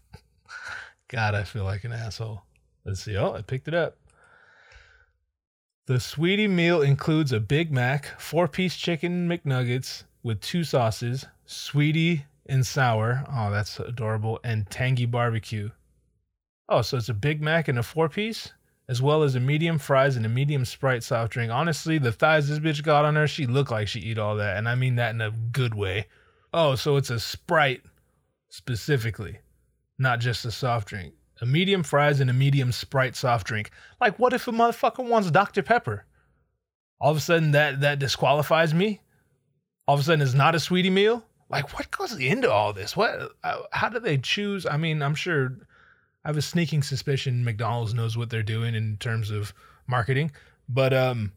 God, 1.08 1.34
I 1.34 1.42
feel 1.42 1.64
like 1.64 1.84
an 1.84 1.92
asshole. 1.92 2.42
Let's 2.86 3.02
see. 3.02 3.16
Oh, 3.16 3.34
I 3.34 3.42
picked 3.42 3.68
it 3.68 3.74
up. 3.74 3.98
The 5.86 6.00
Sweetie 6.00 6.48
meal 6.48 6.80
includes 6.82 7.32
a 7.32 7.40
Big 7.40 7.70
Mac, 7.70 8.18
four 8.18 8.48
piece 8.48 8.76
chicken 8.76 9.28
McNuggets 9.28 10.04
with 10.22 10.40
two 10.40 10.64
sauces, 10.64 11.26
Sweetie 11.46 12.24
and 12.50 12.66
sour. 12.66 13.24
Oh, 13.32 13.50
that's 13.50 13.80
adorable. 13.80 14.40
And 14.44 14.68
tangy 14.68 15.06
barbecue. 15.06 15.70
Oh, 16.68 16.82
so 16.82 16.96
it's 16.96 17.08
a 17.08 17.14
Big 17.14 17.40
Mac 17.40 17.68
and 17.68 17.78
a 17.78 17.82
four 17.82 18.08
piece, 18.08 18.52
as 18.88 19.00
well 19.00 19.22
as 19.22 19.34
a 19.34 19.40
medium 19.40 19.78
fries 19.78 20.16
and 20.16 20.26
a 20.26 20.28
medium 20.28 20.64
Sprite 20.64 21.02
soft 21.02 21.32
drink. 21.32 21.50
Honestly, 21.50 21.98
the 21.98 22.12
thighs 22.12 22.48
this 22.48 22.58
bitch 22.58 22.82
got 22.82 23.04
on 23.04 23.16
her, 23.16 23.26
she 23.26 23.46
looked 23.46 23.70
like 23.70 23.88
she 23.88 24.00
eat 24.00 24.18
all 24.18 24.36
that, 24.36 24.56
and 24.56 24.68
I 24.68 24.74
mean 24.74 24.96
that 24.96 25.14
in 25.14 25.20
a 25.20 25.30
good 25.30 25.74
way. 25.74 26.06
Oh, 26.52 26.74
so 26.74 26.96
it's 26.96 27.10
a 27.10 27.18
Sprite 27.18 27.82
specifically, 28.50 29.38
not 29.98 30.20
just 30.20 30.44
a 30.44 30.50
soft 30.50 30.88
drink. 30.88 31.14
A 31.40 31.46
medium 31.46 31.82
fries 31.82 32.20
and 32.20 32.28
a 32.28 32.34
medium 32.34 32.70
Sprite 32.70 33.16
soft 33.16 33.46
drink. 33.46 33.70
Like, 34.00 34.18
what 34.18 34.32
if 34.32 34.46
a 34.46 34.52
motherfucker 34.52 35.08
wants 35.08 35.30
Dr. 35.30 35.62
Pepper? 35.62 36.04
All 37.00 37.10
of 37.10 37.16
a 37.16 37.20
sudden, 37.20 37.52
that 37.52 37.80
that 37.80 37.98
disqualifies 37.98 38.74
me. 38.74 39.00
All 39.88 39.94
of 39.94 40.00
a 40.00 40.04
sudden, 40.04 40.20
it's 40.20 40.34
not 40.34 40.54
a 40.54 40.60
sweetie 40.60 40.90
meal. 40.90 41.24
Like, 41.50 41.74
what 41.76 41.90
goes 41.90 42.16
into 42.16 42.50
all 42.50 42.72
this? 42.72 42.96
What? 42.96 43.32
uh, 43.42 43.62
How 43.72 43.88
do 43.88 43.98
they 43.98 44.16
choose? 44.18 44.64
I 44.66 44.76
mean, 44.76 45.02
I'm 45.02 45.14
sure. 45.14 45.56
I 46.24 46.28
have 46.28 46.36
a 46.36 46.42
sneaking 46.42 46.82
suspicion 46.82 47.44
McDonald's 47.44 47.94
knows 47.94 48.16
what 48.16 48.28
they're 48.30 48.42
doing 48.42 48.74
in 48.74 48.98
terms 48.98 49.30
of 49.30 49.54
marketing, 49.86 50.30
but 50.68 50.92
um, 50.92 51.32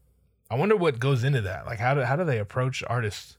I 0.51 0.55
wonder 0.55 0.76
what 0.76 0.99
goes 0.99 1.24
into 1.24 1.39
that. 1.41 1.66
Like, 1.66 1.80
how 1.80 1.93
do 1.93 2.01
how 2.01 2.16
do 2.18 2.26
they 2.26 2.38
approach 2.39 2.84
artists? 2.88 3.38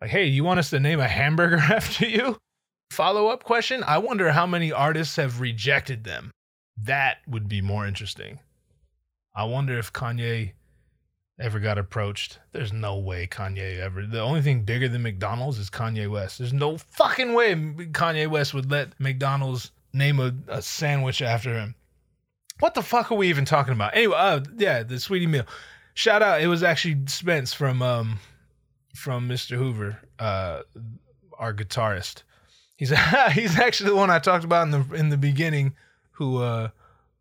Like, 0.00 0.10
hey, 0.10 0.26
you 0.26 0.42
want 0.44 0.58
us 0.58 0.70
to 0.70 0.80
name 0.80 1.00
a 1.00 1.08
hamburger 1.08 1.56
after 1.72 2.06
you? 2.06 2.38
Follow 2.90 3.28
up 3.28 3.44
question 3.44 3.82
I 3.84 3.98
wonder 3.98 4.30
how 4.32 4.46
many 4.46 4.72
artists 4.72 5.16
have 5.16 5.40
rejected 5.40 6.04
them. 6.04 6.30
That 6.76 7.18
would 7.28 7.48
be 7.48 7.62
more 7.62 7.86
interesting. 7.86 8.40
I 9.34 9.44
wonder 9.44 9.78
if 9.78 9.92
Kanye 9.92 10.52
ever 11.38 11.58
got 11.58 11.78
approached. 11.78 12.38
There's 12.52 12.72
no 12.72 12.98
way 12.98 13.26
Kanye 13.26 13.78
ever. 13.78 14.06
The 14.06 14.20
only 14.20 14.42
thing 14.42 14.62
bigger 14.62 14.88
than 14.88 15.02
McDonald's 15.02 15.58
is 15.58 15.70
Kanye 15.70 16.10
West. 16.10 16.38
There's 16.38 16.52
no 16.52 16.78
fucking 16.78 17.34
way 17.34 17.54
Kanye 17.54 18.28
West 18.28 18.54
would 18.54 18.70
let 18.70 18.98
McDonald's 19.00 19.72
name 19.92 20.20
a, 20.20 20.32
a 20.48 20.62
sandwich 20.62 21.22
after 21.22 21.54
him. 21.54 21.74
What 22.60 22.74
the 22.74 22.82
fuck 22.82 23.10
are 23.10 23.16
we 23.16 23.28
even 23.28 23.44
talking 23.44 23.72
about? 23.72 23.96
Anyway, 23.96 24.16
uh, 24.16 24.40
yeah, 24.56 24.84
the 24.84 25.00
sweetie 25.00 25.26
meal. 25.26 25.46
Shout 25.94 26.22
out. 26.22 26.40
It 26.40 26.46
was 26.46 26.62
actually 26.62 26.98
Spence 27.06 27.52
from 27.52 27.82
um 27.82 28.20
from 28.94 29.28
Mr. 29.28 29.56
Hoover, 29.56 29.98
uh, 30.20 30.62
our 31.36 31.52
guitarist. 31.52 32.22
He's 32.76 32.90
he's 33.32 33.58
actually 33.58 33.90
the 33.90 33.96
one 33.96 34.10
I 34.10 34.20
talked 34.20 34.44
about 34.44 34.64
in 34.64 34.70
the 34.70 34.94
in 34.94 35.08
the 35.08 35.16
beginning. 35.16 35.74
Who 36.12 36.38
uh, 36.38 36.68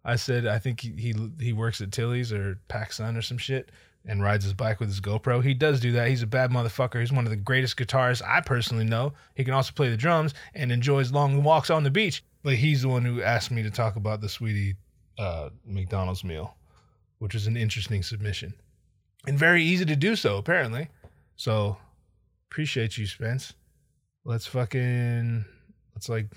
I 0.05 0.17
said 0.17 0.45
I 0.45 0.59
think 0.59 0.81
he, 0.81 0.91
he 0.91 1.15
he 1.39 1.53
works 1.53 1.81
at 1.81 1.91
Tilly's 1.91 2.31
or 2.31 2.59
PacSun 2.69 3.17
or 3.17 3.23
some 3.23 3.39
shit 3.39 3.71
and 4.05 4.21
rides 4.21 4.43
his 4.43 4.53
bike 4.53 4.79
with 4.79 4.89
his 4.89 5.01
GoPro. 5.01 5.43
He 5.43 5.53
does 5.53 5.79
do 5.79 5.93
that. 5.93 6.09
He's 6.09 6.21
a 6.21 6.27
bad 6.27 6.51
motherfucker. 6.51 6.99
He's 6.99 7.11
one 7.11 7.25
of 7.25 7.29
the 7.29 7.37
greatest 7.37 7.77
guitarists 7.77 8.21
I 8.25 8.41
personally 8.41 8.85
know. 8.85 9.13
He 9.35 9.43
can 9.43 9.53
also 9.53 9.71
play 9.73 9.89
the 9.89 9.97
drums 9.97 10.33
and 10.53 10.71
enjoys 10.71 11.11
long 11.11 11.43
walks 11.43 11.69
on 11.69 11.83
the 11.83 11.91
beach. 11.91 12.23
But 12.43 12.55
he's 12.55 12.81
the 12.81 12.89
one 12.89 13.05
who 13.05 13.21
asked 13.21 13.51
me 13.51 13.63
to 13.63 13.71
talk 13.71 13.95
about 13.95 14.19
the 14.19 14.27
sweetie 14.27 14.75
uh, 15.17 15.49
McDonald's 15.65 16.23
meal, 16.23 16.55
which 17.19 17.35
is 17.35 17.47
an 17.47 17.55
interesting 17.55 18.03
submission 18.03 18.53
and 19.25 19.37
very 19.37 19.63
easy 19.63 19.85
to 19.85 19.95
do 19.95 20.15
so 20.15 20.37
apparently. 20.37 20.89
So 21.35 21.77
appreciate 22.51 22.97
you, 22.97 23.07
Spence. 23.07 23.53
Let's 24.25 24.45
fucking 24.45 25.45
let's 25.95 26.09
like 26.09 26.27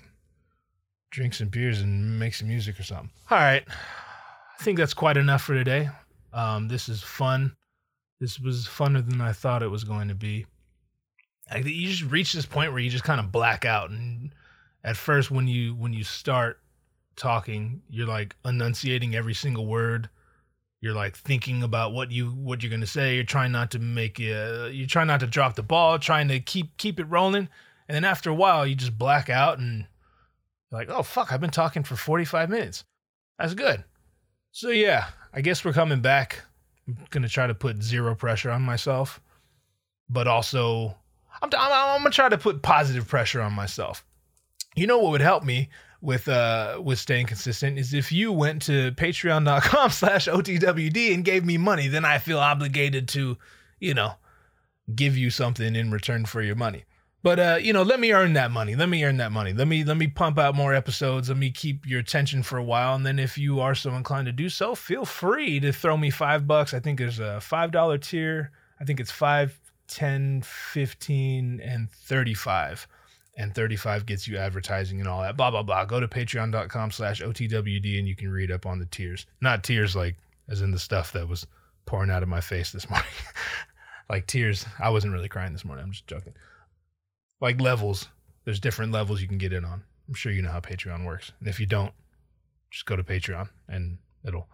drink 1.11 1.33
some 1.33 1.47
beers 1.47 1.81
and 1.81 2.19
make 2.19 2.33
some 2.33 2.47
music 2.47 2.79
or 2.79 2.83
something. 2.83 3.11
All 3.29 3.37
right. 3.37 3.63
I 3.67 4.63
think 4.63 4.77
that's 4.77 4.93
quite 4.93 5.17
enough 5.17 5.43
for 5.43 5.53
today. 5.53 5.89
Um, 6.37 6.67
this 6.67 6.87
is 6.87 7.01
fun. 7.01 7.55
This 8.19 8.39
was 8.39 8.67
funner 8.67 9.03
than 9.03 9.21
I 9.21 9.33
thought 9.33 9.63
it 9.63 9.71
was 9.71 9.83
going 9.83 10.07
to 10.09 10.15
be. 10.15 10.45
Like 11.51 11.65
you 11.65 11.89
just 11.89 12.03
reach 12.11 12.31
this 12.31 12.45
point 12.45 12.71
where 12.71 12.79
you 12.79 12.91
just 12.91 13.03
kind 13.03 13.19
of 13.19 13.31
black 13.31 13.65
out, 13.65 13.89
and 13.89 14.31
at 14.83 14.97
first, 14.97 15.31
when 15.31 15.47
you 15.47 15.73
when 15.73 15.93
you 15.93 16.03
start 16.03 16.59
talking, 17.15 17.81
you're 17.89 18.07
like 18.07 18.35
enunciating 18.45 19.15
every 19.15 19.33
single 19.33 19.65
word. 19.65 20.09
You're 20.79 20.93
like 20.93 21.15
thinking 21.15 21.63
about 21.63 21.93
what 21.93 22.11
you 22.11 22.27
what 22.29 22.61
you're 22.61 22.69
gonna 22.69 22.85
say. 22.85 23.15
You're 23.15 23.23
trying 23.23 23.51
not 23.51 23.71
to 23.71 23.79
make 23.79 24.19
uh, 24.19 24.69
you're 24.71 24.87
trying 24.87 25.07
not 25.07 25.21
to 25.21 25.27
drop 25.27 25.55
the 25.55 25.63
ball. 25.63 25.97
Trying 25.97 26.27
to 26.27 26.39
keep 26.39 26.77
keep 26.77 26.99
it 26.99 27.05
rolling. 27.05 27.49
And 27.87 27.95
then 27.95 28.03
after 28.03 28.29
a 28.29 28.35
while, 28.35 28.67
you 28.67 28.75
just 28.75 28.97
black 28.97 29.29
out 29.29 29.57
and 29.57 29.87
like, 30.71 30.89
oh 30.89 31.01
fuck, 31.01 31.31
I've 31.31 31.41
been 31.41 31.49
talking 31.49 31.83
for 31.83 31.95
45 31.95 32.49
minutes. 32.49 32.83
That's 33.39 33.53
good. 33.53 33.83
So 34.51 34.69
yeah, 34.69 35.07
I 35.37 35.41
guess 35.41 35.63
we're 35.63 35.71
coming 35.71 36.01
back. 36.01 36.41
I'm 36.87 36.97
gonna 37.11 37.29
try 37.29 37.45
to 37.45 37.53
put 37.53 37.83
zero 37.83 38.15
pressure 38.15 38.49
on 38.49 38.63
myself, 38.63 39.21
but 40.09 40.27
also 40.27 40.97
I'm, 41.43 41.51
I'm, 41.55 41.71
I'm 41.71 41.99
gonna 41.99 42.09
try 42.09 42.27
to 42.27 42.39
put 42.39 42.63
positive 42.63 43.07
pressure 43.07 43.39
on 43.41 43.53
myself. 43.53 44.03
You 44.75 44.87
know 44.87 44.97
what 44.97 45.11
would 45.11 45.21
help 45.21 45.43
me 45.43 45.69
with 46.01 46.27
uh 46.27 46.81
with 46.83 46.97
staying 46.97 47.27
consistent 47.27 47.77
is 47.77 47.93
if 47.93 48.11
you 48.11 48.31
went 48.31 48.63
to 48.63 48.91
patreon.com 48.93 49.89
slash 49.91 50.27
otwd 50.27 51.13
and 51.13 51.25
gave 51.25 51.43
me 51.43 51.57
money 51.57 51.87
then 51.87 52.05
i 52.05 52.19
feel 52.19 52.37
obligated 52.37 53.07
to 53.07 53.35
you 53.79 53.95
know 53.95 54.11
give 54.93 55.17
you 55.17 55.31
something 55.31 55.75
in 55.75 55.89
return 55.89 56.23
for 56.23 56.43
your 56.43 56.55
money 56.55 56.85
but 57.23 57.39
uh 57.39 57.57
you 57.61 57.73
know 57.73 57.83
let 57.83 57.99
me 57.99 58.11
earn 58.11 58.33
that 58.33 58.51
money. 58.51 58.75
Let 58.75 58.89
me 58.89 59.03
earn 59.03 59.17
that 59.17 59.31
money. 59.31 59.53
Let 59.53 59.67
me 59.67 59.83
let 59.83 59.97
me 59.97 60.07
pump 60.07 60.37
out 60.37 60.55
more 60.55 60.73
episodes. 60.73 61.29
Let 61.29 61.37
me 61.37 61.51
keep 61.51 61.85
your 61.85 61.99
attention 61.99 62.43
for 62.43 62.57
a 62.57 62.63
while. 62.63 62.95
And 62.95 63.05
then 63.05 63.19
if 63.19 63.37
you 63.37 63.59
are 63.59 63.75
so 63.75 63.91
inclined 63.93 64.27
to 64.27 64.31
do 64.31 64.49
so 64.49 64.75
feel 64.75 65.05
free 65.05 65.59
to 65.59 65.71
throw 65.71 65.97
me 65.97 66.09
five 66.09 66.47
bucks. 66.47 66.73
I 66.73 66.79
think 66.79 66.99
there's 66.99 67.19
a 67.19 67.41
five 67.41 67.71
dollar 67.71 67.97
tier. 67.97 68.51
I 68.79 68.85
think 68.85 68.99
it's 68.99 69.11
five, 69.11 69.59
ten, 69.87 70.43
fifteen, 70.43 71.59
and 71.61 71.89
35 71.89 72.87
and 73.39 73.53
35 73.53 74.07
gets 74.07 74.27
you 74.27 74.37
advertising 74.37 74.99
and 74.99 75.07
all 75.07 75.21
that. 75.21 75.37
Blah 75.37 75.51
blah 75.51 75.63
blah. 75.63 75.85
Go 75.85 75.99
to 75.99 76.07
patreon.com 76.07 76.91
slash 76.91 77.21
otwd 77.21 77.99
and 77.99 78.07
you 78.07 78.15
can 78.15 78.29
read 78.29 78.51
up 78.51 78.65
on 78.65 78.79
the 78.79 78.85
tiers. 78.85 79.25
Not 79.41 79.63
tears 79.63 79.95
like 79.95 80.15
as 80.49 80.61
in 80.61 80.71
the 80.71 80.79
stuff 80.79 81.11
that 81.13 81.27
was 81.27 81.45
pouring 81.85 82.09
out 82.09 82.23
of 82.23 82.29
my 82.29 82.41
face 82.41 82.71
this 82.71 82.89
morning. 82.89 83.07
Like 84.09 84.25
tears. 84.25 84.65
I 84.79 84.89
wasn't 84.89 85.11
really 85.11 85.27
crying 85.27 85.51
this 85.51 85.65
morning. 85.65 85.83
I'm 85.83 85.91
just 85.91 86.07
joking 86.07 86.33
like 87.41 87.59
levels 87.61 88.07
there's 88.45 88.59
different 88.59 88.91
levels 88.91 89.21
you 89.21 89.27
can 89.27 89.37
get 89.37 89.53
in 89.53 89.65
on 89.65 89.83
i'm 90.07 90.13
sure 90.13 90.31
you 90.31 90.41
know 90.41 90.51
how 90.51 90.59
patreon 90.59 91.05
works 91.05 91.31
and 91.39 91.47
if 91.47 91.59
you 91.59 91.65
don't 91.65 91.93
just 92.71 92.85
go 92.85 92.95
to 92.95 93.03
patreon 93.03 93.49
and 93.67 93.97
it'll 94.25 94.47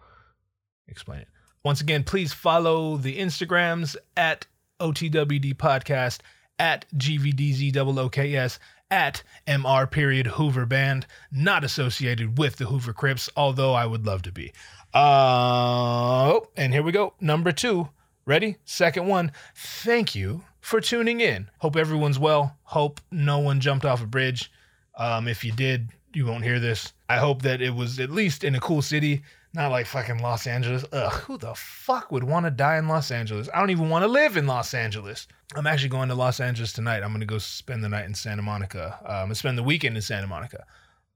explain 0.88 1.20
it 1.20 1.28
once 1.64 1.80
again 1.80 2.02
please 2.02 2.32
follow 2.32 2.96
the 2.96 3.18
instagrams 3.18 3.96
at 4.16 4.46
otwd 4.80 5.54
podcast 5.54 6.18
at 6.58 6.86
GVDZOOKS 6.96 8.58
at 8.90 9.22
MR 9.46 9.90
period 9.90 10.26
Hoover 10.26 10.66
Band, 10.66 11.06
not 11.32 11.64
associated 11.64 12.38
with 12.38 12.56
the 12.56 12.66
Hoover 12.66 12.92
Crips, 12.92 13.28
although 13.36 13.74
I 13.74 13.86
would 13.86 14.06
love 14.06 14.22
to 14.22 14.32
be. 14.32 14.52
Uh, 14.92 16.38
and 16.56 16.72
here 16.72 16.82
we 16.82 16.92
go. 16.92 17.14
Number 17.20 17.52
two. 17.52 17.88
Ready? 18.26 18.56
Second 18.64 19.06
one. 19.06 19.32
Thank 19.54 20.14
you 20.14 20.44
for 20.64 20.80
tuning 20.80 21.20
in. 21.20 21.48
Hope 21.58 21.76
everyone's 21.76 22.18
well. 22.18 22.56
Hope 22.62 23.00
no 23.10 23.38
one 23.38 23.60
jumped 23.60 23.84
off 23.84 24.02
a 24.02 24.06
bridge. 24.06 24.50
Um, 24.96 25.28
if 25.28 25.44
you 25.44 25.52
did, 25.52 25.90
you 26.14 26.24
won't 26.24 26.42
hear 26.42 26.58
this. 26.58 26.94
I 27.08 27.18
hope 27.18 27.42
that 27.42 27.60
it 27.60 27.74
was 27.74 28.00
at 28.00 28.10
least 28.10 28.44
in 28.44 28.54
a 28.54 28.60
cool 28.60 28.80
city, 28.80 29.22
Not 29.52 29.70
like 29.70 29.86
fucking 29.86 30.18
Los 30.20 30.46
Angeles. 30.46 30.84
Ugh, 30.90 31.12
who 31.12 31.36
the 31.36 31.54
fuck 31.54 32.10
would 32.10 32.24
want 32.24 32.46
to 32.46 32.50
die 32.50 32.78
in 32.78 32.88
Los 32.88 33.10
Angeles? 33.10 33.48
I 33.52 33.60
don't 33.60 33.70
even 33.70 33.90
want 33.90 34.04
to 34.04 34.08
live 34.08 34.36
in 34.36 34.46
Los 34.46 34.72
Angeles. 34.72 35.28
I'm 35.54 35.66
actually 35.66 35.90
going 35.90 36.08
to 36.08 36.14
Los 36.14 36.40
Angeles 36.40 36.72
tonight. 36.72 37.02
I'm 37.02 37.12
gonna 37.12 37.26
go 37.26 37.38
spend 37.38 37.84
the 37.84 37.88
night 37.88 38.06
in 38.06 38.14
Santa 38.14 38.42
Monica. 38.42 38.98
Uh, 39.06 39.12
I'm 39.12 39.26
gonna 39.26 39.34
spend 39.34 39.58
the 39.58 39.62
weekend 39.62 39.96
in 39.96 40.02
Santa 40.02 40.26
Monica, 40.26 40.64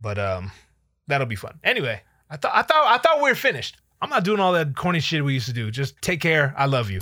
but 0.00 0.18
um, 0.18 0.52
that'll 1.06 1.26
be 1.26 1.36
fun. 1.36 1.58
Anyway, 1.64 2.02
I 2.30 2.36
thought 2.36 2.52
I 2.54 2.62
thought 2.62 2.86
I 2.86 2.98
thought 2.98 3.22
we 3.22 3.30
were 3.30 3.34
finished. 3.34 3.78
I'm 4.00 4.10
not 4.10 4.24
doing 4.24 4.40
all 4.40 4.52
that 4.52 4.76
corny 4.76 5.00
shit 5.00 5.24
we 5.24 5.34
used 5.34 5.46
to 5.46 5.52
do. 5.54 5.70
Just 5.70 6.00
take 6.02 6.20
care. 6.20 6.54
I 6.56 6.66
love 6.66 6.90
you. 6.90 7.00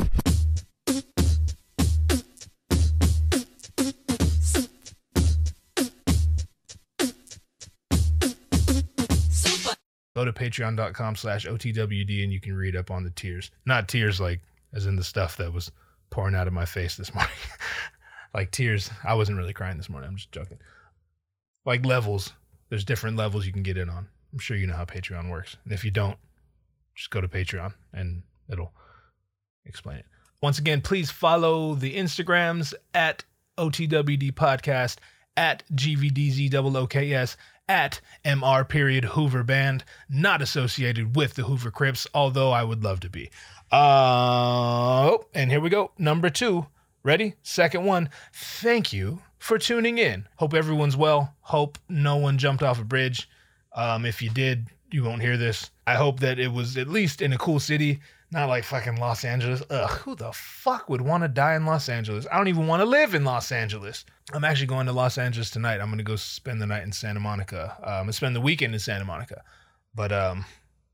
patreon.com 10.36 11.16
slash 11.16 11.46
OTWD 11.46 12.22
and 12.22 12.32
you 12.32 12.40
can 12.40 12.54
read 12.54 12.76
up 12.76 12.90
on 12.90 13.02
the 13.02 13.10
tears. 13.10 13.50
Not 13.64 13.88
tears 13.88 14.20
like 14.20 14.40
as 14.72 14.86
in 14.86 14.94
the 14.96 15.04
stuff 15.04 15.36
that 15.38 15.52
was 15.52 15.72
pouring 16.10 16.34
out 16.34 16.46
of 16.46 16.52
my 16.52 16.64
face 16.64 16.96
this 16.96 17.12
morning. 17.14 17.32
like 18.34 18.52
tears. 18.52 18.90
I 19.02 19.14
wasn't 19.14 19.38
really 19.38 19.52
crying 19.52 19.76
this 19.76 19.88
morning. 19.88 20.08
I'm 20.08 20.16
just 20.16 20.30
joking. 20.30 20.58
Like 21.64 21.84
levels. 21.84 22.32
There's 22.68 22.84
different 22.84 23.16
levels 23.16 23.46
you 23.46 23.52
can 23.52 23.62
get 23.62 23.78
in 23.78 23.88
on. 23.88 24.06
I'm 24.32 24.38
sure 24.38 24.56
you 24.56 24.66
know 24.66 24.74
how 24.74 24.84
Patreon 24.84 25.30
works. 25.30 25.56
And 25.64 25.72
if 25.72 25.84
you 25.84 25.90
don't, 25.90 26.18
just 26.94 27.10
go 27.10 27.20
to 27.20 27.28
Patreon 27.28 27.72
and 27.92 28.22
it'll 28.50 28.72
explain 29.64 29.98
it. 29.98 30.04
Once 30.42 30.58
again, 30.58 30.80
please 30.80 31.10
follow 31.10 31.74
the 31.74 31.94
Instagrams 31.96 32.74
at 32.92 33.24
OTWD 33.58 34.32
Podcast, 34.32 34.96
at 35.36 35.62
GVDZOOKS, 35.74 37.36
at 37.68 38.00
MR 38.24 38.68
period 38.68 39.04
Hoover 39.04 39.42
Band, 39.42 39.84
not 40.08 40.42
associated 40.42 41.16
with 41.16 41.34
the 41.34 41.44
Hoover 41.44 41.70
Crips, 41.70 42.06
although 42.14 42.52
I 42.52 42.64
would 42.64 42.84
love 42.84 43.00
to 43.00 43.10
be. 43.10 43.30
Uh, 43.70 45.18
and 45.34 45.50
here 45.50 45.60
we 45.60 45.70
go. 45.70 45.92
Number 45.98 46.30
two. 46.30 46.66
Ready? 47.02 47.34
Second 47.42 47.84
one. 47.84 48.10
Thank 48.32 48.92
you 48.92 49.20
for 49.38 49.58
tuning 49.58 49.98
in. 49.98 50.26
Hope 50.36 50.54
everyone's 50.54 50.96
well. 50.96 51.34
Hope 51.40 51.78
no 51.88 52.16
one 52.16 52.36
jumped 52.36 52.64
off 52.64 52.80
a 52.80 52.84
bridge. 52.84 53.28
Um, 53.74 54.04
if 54.04 54.20
you 54.20 54.30
did, 54.30 54.66
you 54.90 55.04
won't 55.04 55.22
hear 55.22 55.36
this. 55.36 55.70
I 55.86 55.94
hope 55.94 56.18
that 56.20 56.40
it 56.40 56.52
was 56.52 56.76
at 56.76 56.88
least 56.88 57.22
in 57.22 57.32
a 57.32 57.38
cool 57.38 57.60
city, 57.60 58.00
not 58.36 58.50
like 58.50 58.64
fucking 58.64 58.96
Los 58.96 59.24
Angeles. 59.24 59.62
Ugh, 59.70 59.90
who 60.00 60.14
the 60.14 60.30
fuck 60.32 60.88
would 60.90 61.00
want 61.00 61.24
to 61.24 61.28
die 61.28 61.56
in 61.56 61.64
Los 61.64 61.88
Angeles? 61.88 62.26
I 62.30 62.36
don't 62.36 62.48
even 62.48 62.66
want 62.66 62.82
to 62.82 62.86
live 62.86 63.14
in 63.14 63.24
Los 63.24 63.50
Angeles. 63.50 64.04
I'm 64.32 64.44
actually 64.44 64.66
going 64.66 64.86
to 64.86 64.92
Los 64.92 65.16
Angeles 65.16 65.50
tonight. 65.50 65.80
I'm 65.80 65.88
gonna 65.88 66.02
go 66.02 66.16
spend 66.16 66.60
the 66.60 66.66
night 66.66 66.82
in 66.82 66.92
Santa 66.92 67.18
Monica. 67.18 67.76
Uh, 67.82 67.90
I'm 67.90 68.02
gonna 68.02 68.12
spend 68.12 68.36
the 68.36 68.40
weekend 68.40 68.74
in 68.74 68.78
Santa 68.78 69.06
Monica, 69.06 69.42
but 69.94 70.12
um, 70.12 70.44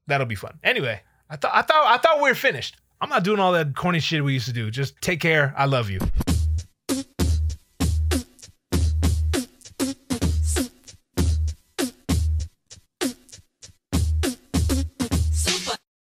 that'll 0.06 0.26
be 0.26 0.36
fun. 0.36 0.58
Anyway, 0.62 1.00
I 1.28 1.36
thought 1.36 1.52
I 1.52 1.62
thought 1.62 1.86
I 1.86 1.98
thought 1.98 2.22
we 2.22 2.30
were 2.30 2.34
finished. 2.34 2.76
I'm 3.00 3.10
not 3.10 3.24
doing 3.24 3.40
all 3.40 3.52
that 3.52 3.74
corny 3.74 3.98
shit 3.98 4.22
we 4.22 4.34
used 4.34 4.46
to 4.46 4.52
do. 4.52 4.70
Just 4.70 5.00
take 5.00 5.18
care. 5.18 5.52
I 5.56 5.64
love 5.64 5.90
you. 5.90 5.98